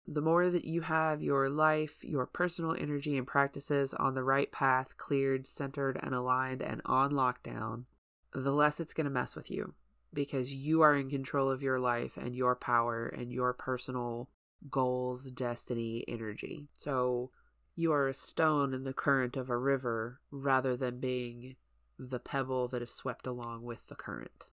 The 0.08 0.22
more 0.22 0.50
that 0.50 0.66
you 0.66 0.82
have 0.82 1.22
your 1.22 1.50
life, 1.50 2.04
your 2.04 2.26
personal 2.26 2.76
energy, 2.78 3.18
and 3.18 3.26
practices 3.26 3.94
on 3.94 4.14
the 4.14 4.24
right 4.24 4.52
path, 4.52 4.98
cleared, 4.98 5.46
centered, 5.46 6.00
and 6.02 6.14
aligned, 6.14 6.62
and 6.62 6.82
on 6.86 7.12
lockdown, 7.12 7.86
the 8.34 8.52
less 8.52 8.80
it's 8.80 8.94
going 8.94 9.06
to 9.06 9.12
mess 9.12 9.36
with 9.36 9.50
you 9.52 9.74
because 10.14 10.54
you 10.54 10.82
are 10.82 10.96
in 10.96 11.10
control 11.10 11.50
of 11.50 11.62
your 11.62 11.80
life 11.80 12.18
and 12.18 12.36
your 12.36 12.56
power 12.56 13.08
and 13.08 13.32
your 13.32 13.54
personal 13.54 14.30
goals, 14.70 15.32
destiny, 15.32 16.04
energy. 16.08 16.68
So 16.76 17.32
you 17.76 17.92
are 17.94 18.08
a 18.08 18.14
stone 18.14 18.74
in 18.74 18.84
the 18.84 18.94
current 18.94 19.38
of 19.38 19.50
a 19.50 19.58
river 19.58 20.20
rather 20.30 20.76
than 20.76 21.00
being 21.00 21.56
the 21.98 22.20
pebble 22.20 22.68
that 22.70 22.82
is 22.82 22.92
swept 22.92 23.26
along 23.26 23.64
with 23.64 23.88
the 23.88 23.96
current. 23.96 24.48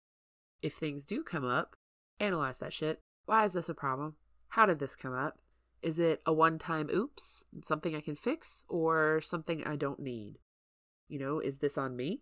If 0.61 0.73
things 0.73 1.05
do 1.05 1.23
come 1.23 1.45
up, 1.45 1.75
analyze 2.19 2.59
that 2.59 2.73
shit. 2.73 2.99
Why 3.25 3.45
is 3.45 3.53
this 3.53 3.69
a 3.69 3.73
problem? 3.73 4.15
How 4.49 4.65
did 4.65 4.79
this 4.79 4.95
come 4.95 5.13
up? 5.13 5.39
Is 5.81 5.99
it 5.99 6.21
a 6.25 6.33
one 6.33 6.57
time 6.57 6.89
oops, 6.93 7.45
something 7.61 7.95
I 7.95 8.01
can 8.01 8.15
fix, 8.15 8.65
or 8.67 9.21
something 9.21 9.63
I 9.65 9.75
don't 9.75 9.99
need? 9.99 10.39
You 11.07 11.19
know, 11.19 11.39
is 11.39 11.59
this 11.59 11.77
on 11.77 11.95
me? 11.95 12.21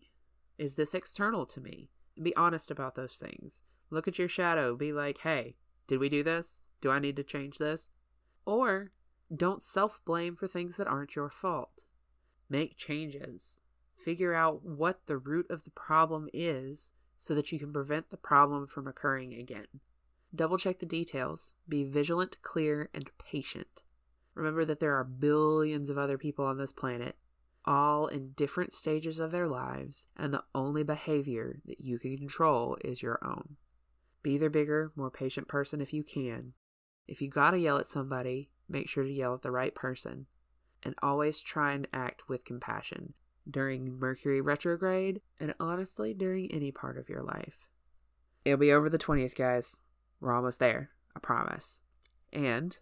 Is 0.58 0.76
this 0.76 0.94
external 0.94 1.46
to 1.48 1.62
me? 1.62 1.90
Be 2.22 2.36
honest 2.36 2.72
about 2.72 2.96
those 2.96 3.18
things. 3.18 3.64
Look 3.90 4.08
at 4.08 4.20
your 4.20 4.30
shadow. 4.30 4.76
Be 4.76 4.92
like, 4.94 5.20
hey, 5.20 5.56
did 5.88 6.00
we 6.00 6.10
do 6.10 6.24
this? 6.24 6.62
Do 6.82 6.92
I 6.92 7.00
need 7.00 7.16
to 7.18 7.24
change 7.24 7.58
this? 7.58 7.90
Or 8.46 8.92
don't 9.36 9.64
self 9.64 10.02
blame 10.06 10.36
for 10.36 10.48
things 10.48 10.78
that 10.78 10.88
aren't 10.88 11.16
your 11.16 11.30
fault. 11.30 11.84
Make 12.50 12.78
changes. 12.78 13.62
Figure 13.96 14.34
out 14.34 14.64
what 14.64 15.08
the 15.08 15.18
root 15.18 15.48
of 15.50 15.64
the 15.64 15.72
problem 15.72 16.30
is 16.34 16.94
so 17.18 17.34
that 17.34 17.52
you 17.52 17.60
can 17.60 17.74
prevent 17.74 18.10
the 18.10 18.18
problem 18.18 18.68
from 18.68 18.88
occurring 18.88 19.34
again. 19.34 19.66
Double 20.34 20.58
check 20.58 20.80
the 20.80 20.86
details. 20.86 21.54
Be 21.68 21.84
vigilant, 21.84 22.38
clear, 22.42 22.90
and 22.94 23.10
patient. 23.18 23.84
Remember 24.34 24.66
that 24.66 24.80
there 24.80 24.94
are 24.96 25.04
billions 25.04 25.90
of 25.90 25.98
other 25.98 26.18
people 26.18 26.46
on 26.46 26.58
this 26.58 26.74
planet, 26.74 27.16
all 27.66 28.08
in 28.08 28.32
different 28.32 28.74
stages 28.74 29.20
of 29.20 29.32
their 29.32 29.48
lives, 29.48 30.08
and 30.16 30.34
the 30.34 30.44
only 30.54 30.84
behavior 30.84 31.60
that 31.66 31.82
you 31.82 32.00
can 32.00 32.18
control 32.18 32.78
is 32.84 33.02
your 33.02 33.20
own. 33.24 33.58
Be 34.24 34.38
the 34.38 34.50
bigger, 34.50 34.92
more 34.96 35.12
patient 35.12 35.48
person 35.48 35.82
if 35.82 35.94
you 35.94 36.04
can. 36.04 36.54
If 37.08 37.22
you 37.22 37.30
gotta 37.30 37.60
yell 37.60 37.78
at 37.78 37.86
somebody, 37.86 38.50
make 38.68 38.90
sure 38.90 39.04
to 39.04 39.12
yell 39.12 39.36
at 39.36 39.42
the 39.42 39.52
right 39.52 39.76
person. 39.76 40.28
And 40.84 40.96
always 41.02 41.40
try 41.40 41.74
and 41.74 41.88
act 41.94 42.30
with 42.30 42.46
compassion 42.46 43.14
during 43.50 44.00
Mercury 44.00 44.42
retrograde, 44.42 45.22
and 45.40 45.54
honestly, 45.60 46.14
during 46.14 46.52
any 46.52 46.72
part 46.72 46.98
of 46.98 47.10
your 47.10 47.24
life. 47.24 47.68
It'll 48.44 48.60
be 48.60 48.72
over 48.72 48.90
the 48.90 48.98
20th, 48.98 49.36
guys. 49.36 49.76
We're 50.20 50.34
almost 50.34 50.60
there, 50.60 50.92
I 51.16 51.20
promise. 51.20 51.80
And 52.32 52.78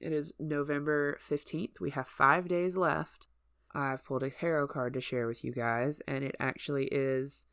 it 0.00 0.12
is 0.12 0.34
November 0.38 1.18
15th. 1.28 1.80
We 1.80 1.90
have 1.90 2.08
five 2.08 2.48
days 2.48 2.76
left. 2.76 3.26
I've 3.74 4.04
pulled 4.04 4.22
a 4.22 4.30
tarot 4.30 4.68
card 4.68 4.94
to 4.94 5.00
share 5.00 5.26
with 5.26 5.44
you 5.44 5.52
guys, 5.52 6.00
and 6.06 6.22
it 6.22 6.36
actually 6.38 6.86
is 6.86 7.46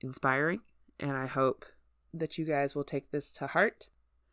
inspiring. 0.00 0.60
And 0.98 1.12
I 1.12 1.26
hope 1.26 1.64
that 2.14 2.38
you 2.38 2.44
guys 2.44 2.74
will 2.74 2.84
take 2.84 3.10
this 3.10 3.32
to 3.34 3.48
heart. 3.48 3.90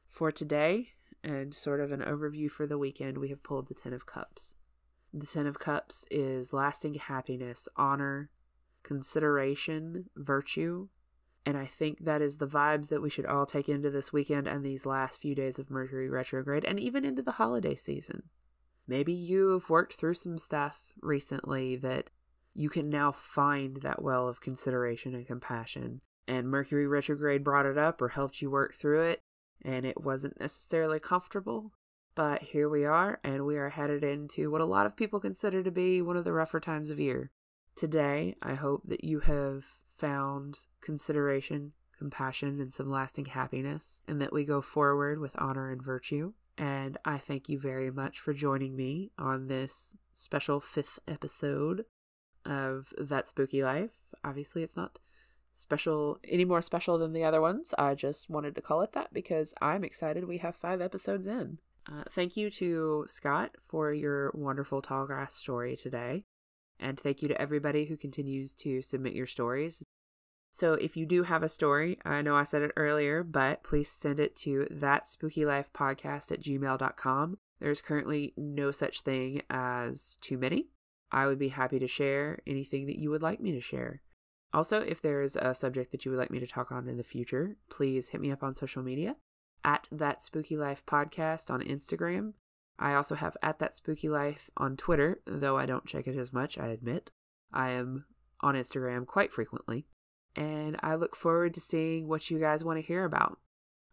For 0.07 0.31
today, 0.31 0.89
and 1.23 1.53
sort 1.53 1.81
of 1.81 1.91
an 1.91 2.01
overview 2.01 2.49
for 2.49 2.65
the 2.65 2.77
weekend, 2.77 3.17
we 3.17 3.29
have 3.29 3.43
pulled 3.43 3.67
the 3.67 3.73
Ten 3.73 3.91
of 3.91 4.05
Cups. 4.05 4.55
The 5.13 5.25
Ten 5.25 5.47
of 5.47 5.59
Cups 5.59 6.05
is 6.09 6.53
lasting 6.53 6.95
happiness, 6.95 7.67
honor, 7.75 8.29
consideration, 8.83 10.09
virtue. 10.15 10.87
And 11.45 11.57
I 11.57 11.65
think 11.65 12.05
that 12.05 12.21
is 12.21 12.37
the 12.37 12.47
vibes 12.47 12.89
that 12.89 13.01
we 13.01 13.09
should 13.09 13.25
all 13.25 13.45
take 13.45 13.67
into 13.67 13.89
this 13.89 14.13
weekend 14.13 14.47
and 14.47 14.63
these 14.63 14.85
last 14.85 15.19
few 15.19 15.35
days 15.35 15.59
of 15.59 15.69
Mercury 15.69 16.09
retrograde 16.09 16.63
and 16.63 16.79
even 16.79 17.03
into 17.03 17.21
the 17.21 17.33
holiday 17.33 17.75
season. 17.75 18.23
Maybe 18.87 19.13
you've 19.13 19.69
worked 19.69 19.93
through 19.93 20.13
some 20.15 20.37
stuff 20.37 20.93
recently 21.01 21.75
that 21.77 22.11
you 22.53 22.69
can 22.69 22.89
now 22.89 23.11
find 23.11 23.81
that 23.81 24.01
well 24.01 24.27
of 24.27 24.41
consideration 24.41 25.13
and 25.13 25.25
compassion. 25.25 26.01
And 26.27 26.47
Mercury 26.47 26.87
retrograde 26.87 27.43
brought 27.43 27.65
it 27.65 27.77
up 27.77 28.01
or 28.01 28.09
helped 28.09 28.41
you 28.41 28.49
work 28.49 28.73
through 28.73 29.01
it, 29.01 29.21
and 29.61 29.85
it 29.85 30.01
wasn't 30.01 30.39
necessarily 30.39 30.99
comfortable. 30.99 31.73
But 32.15 32.43
here 32.43 32.69
we 32.69 32.85
are, 32.85 33.19
and 33.23 33.45
we 33.45 33.57
are 33.57 33.69
headed 33.69 34.03
into 34.03 34.49
what 34.49 34.61
a 34.61 34.65
lot 34.65 34.85
of 34.85 34.95
people 34.95 35.19
consider 35.19 35.61
to 35.63 35.71
be 35.71 36.01
one 36.01 36.15
of 36.15 36.23
the 36.23 36.31
rougher 36.31 36.59
times 36.59 36.89
of 36.89 36.99
year. 36.99 37.31
Today, 37.75 38.35
I 38.41 38.53
hope 38.53 38.83
that 38.85 39.03
you 39.03 39.19
have 39.19 39.65
found 39.97 40.59
consideration, 40.79 41.73
compassion, 41.97 42.61
and 42.61 42.71
some 42.71 42.89
lasting 42.89 43.25
happiness, 43.25 44.01
and 44.07 44.21
that 44.21 44.31
we 44.31 44.45
go 44.45 44.61
forward 44.61 45.19
with 45.19 45.35
honor 45.37 45.69
and 45.69 45.83
virtue. 45.83 46.33
And 46.57 46.97
I 47.03 47.17
thank 47.17 47.49
you 47.49 47.59
very 47.59 47.91
much 47.91 48.19
for 48.19 48.33
joining 48.33 48.75
me 48.75 49.11
on 49.17 49.47
this 49.47 49.95
special 50.13 50.59
fifth 50.59 50.99
episode 51.07 51.85
of 52.45 52.93
That 52.97 53.27
Spooky 53.27 53.63
Life. 53.63 54.13
Obviously, 54.23 54.63
it's 54.63 54.77
not 54.77 54.99
special 55.51 56.19
any 56.23 56.45
more 56.45 56.61
special 56.61 56.97
than 56.97 57.13
the 57.13 57.23
other 57.23 57.41
ones. 57.41 57.73
I 57.77 57.95
just 57.95 58.29
wanted 58.29 58.55
to 58.55 58.61
call 58.61 58.81
it 58.81 58.93
that 58.93 59.13
because 59.13 59.53
I'm 59.61 59.83
excited 59.83 60.25
we 60.25 60.37
have 60.39 60.55
five 60.55 60.81
episodes 60.81 61.27
in. 61.27 61.59
Uh, 61.91 62.03
thank 62.09 62.35
you 62.35 62.49
to 62.51 63.05
Scott 63.07 63.51
for 63.61 63.93
your 63.93 64.31
wonderful 64.33 64.81
tall 64.81 65.05
grass 65.05 65.35
story 65.35 65.75
today. 65.75 66.23
And 66.79 66.99
thank 66.99 67.21
you 67.21 67.27
to 67.27 67.41
everybody 67.41 67.85
who 67.85 67.95
continues 67.95 68.53
to 68.55 68.81
submit 68.81 69.13
your 69.13 69.27
stories. 69.27 69.83
So 70.55 70.75
if 70.75 70.95
you 70.95 71.05
do 71.05 71.23
have 71.23 71.43
a 71.43 71.49
story, 71.49 71.99
I 72.05 72.21
know 72.21 72.37
I 72.37 72.43
said 72.43 72.61
it 72.61 72.71
earlier, 72.77 73.23
but 73.23 73.61
please 73.61 73.91
send 73.91 74.21
it 74.21 74.37
to 74.37 74.65
that 74.71 75.05
spooky 75.05 75.43
life 75.43 75.69
podcast 75.73 76.31
at 76.31 76.41
gmail.com. 76.41 77.37
There's 77.59 77.81
currently 77.81 78.33
no 78.37 78.71
such 78.71 79.01
thing 79.01 79.41
as 79.49 80.17
too 80.21 80.37
many. 80.37 80.69
I 81.11 81.25
would 81.25 81.39
be 81.39 81.49
happy 81.49 81.77
to 81.79 81.89
share 81.89 82.39
anything 82.47 82.85
that 82.85 82.97
you 82.97 83.09
would 83.09 83.21
like 83.21 83.41
me 83.41 83.51
to 83.51 83.59
share. 83.59 84.01
Also, 84.53 84.79
if 84.79 85.01
there's 85.01 85.35
a 85.35 85.53
subject 85.53 85.91
that 85.91 86.05
you 86.05 86.11
would 86.11 86.17
like 86.21 86.31
me 86.31 86.39
to 86.39 86.47
talk 86.47 86.71
on 86.71 86.87
in 86.87 86.95
the 86.95 87.03
future, 87.03 87.57
please 87.69 88.07
hit 88.07 88.21
me 88.21 88.31
up 88.31 88.41
on 88.41 88.55
social 88.55 88.81
media 88.81 89.17
at 89.65 89.89
that 89.91 90.21
spooky 90.21 90.55
life 90.55 90.85
podcast 90.85 91.51
on 91.51 91.61
Instagram. 91.63 92.31
I 92.79 92.93
also 92.93 93.15
have 93.15 93.35
at 93.43 93.59
that 93.59 93.75
spooky 93.75 94.07
life 94.07 94.49
on 94.55 94.77
Twitter, 94.77 95.19
though 95.27 95.57
I 95.57 95.65
don't 95.65 95.85
check 95.85 96.07
it 96.07 96.15
as 96.15 96.31
much, 96.31 96.57
I 96.57 96.67
admit. 96.67 97.11
I 97.51 97.71
am 97.71 98.05
on 98.39 98.55
Instagram 98.55 99.05
quite 99.05 99.33
frequently 99.33 99.85
and 100.35 100.77
I 100.81 100.95
look 100.95 101.15
forward 101.15 101.53
to 101.53 101.61
seeing 101.61 102.07
what 102.07 102.29
you 102.29 102.39
guys 102.39 102.63
want 102.63 102.77
to 102.77 102.85
hear 102.85 103.05
about. 103.05 103.39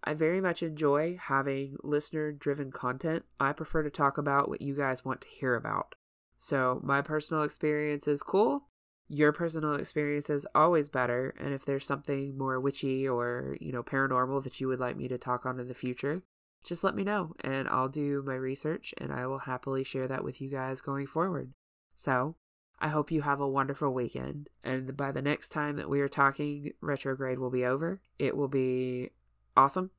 I 0.04 0.14
very 0.14 0.40
much 0.40 0.62
enjoy 0.62 1.18
having 1.20 1.76
listener 1.82 2.32
driven 2.32 2.72
content. 2.72 3.24
I 3.38 3.52
prefer 3.52 3.82
to 3.82 3.90
talk 3.90 4.18
about 4.18 4.48
what 4.48 4.60
you 4.60 4.74
guys 4.74 5.04
want 5.04 5.20
to 5.22 5.28
hear 5.28 5.54
about. 5.54 5.94
So, 6.38 6.80
my 6.82 7.02
personal 7.02 7.44
experience 7.44 8.08
is 8.08 8.22
cool. 8.22 8.64
Your 9.08 9.30
personal 9.32 9.74
experience 9.74 10.28
is 10.28 10.46
always 10.54 10.88
better. 10.88 11.34
And 11.38 11.54
if 11.54 11.64
there's 11.64 11.86
something 11.86 12.36
more 12.36 12.58
witchy 12.58 13.06
or, 13.06 13.56
you 13.60 13.70
know, 13.70 13.82
paranormal 13.82 14.42
that 14.42 14.60
you 14.60 14.66
would 14.68 14.80
like 14.80 14.96
me 14.96 15.06
to 15.06 15.18
talk 15.18 15.46
on 15.46 15.60
in 15.60 15.68
the 15.68 15.74
future, 15.74 16.22
just 16.64 16.82
let 16.82 16.94
me 16.94 17.04
know 17.04 17.34
and 17.40 17.68
I'll 17.68 17.88
do 17.88 18.22
my 18.24 18.34
research 18.34 18.94
and 18.98 19.12
I 19.12 19.26
will 19.26 19.40
happily 19.40 19.84
share 19.84 20.08
that 20.08 20.24
with 20.24 20.40
you 20.40 20.48
guys 20.48 20.80
going 20.80 21.06
forward. 21.06 21.52
So, 21.94 22.36
I 22.82 22.88
hope 22.88 23.12
you 23.12 23.22
have 23.22 23.40
a 23.40 23.48
wonderful 23.48 23.94
weekend. 23.94 24.48
And 24.64 24.96
by 24.96 25.12
the 25.12 25.22
next 25.22 25.50
time 25.50 25.76
that 25.76 25.88
we 25.88 26.00
are 26.00 26.08
talking, 26.08 26.72
retrograde 26.80 27.38
will 27.38 27.48
be 27.48 27.64
over. 27.64 28.00
It 28.18 28.36
will 28.36 28.48
be 28.48 29.10
awesome. 29.56 29.92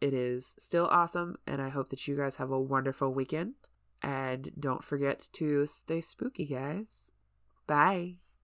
It 0.00 0.14
is 0.14 0.54
still 0.56 0.86
awesome. 0.86 1.36
And 1.48 1.60
I 1.60 1.68
hope 1.68 1.90
that 1.90 2.06
you 2.06 2.16
guys 2.16 2.36
have 2.36 2.52
a 2.52 2.60
wonderful 2.60 3.12
weekend. 3.12 3.54
And 4.02 4.52
don't 4.56 4.84
forget 4.84 5.28
to 5.32 5.66
stay 5.66 6.00
spooky, 6.00 6.46
guys. 6.46 7.12
Bye. 7.66 8.18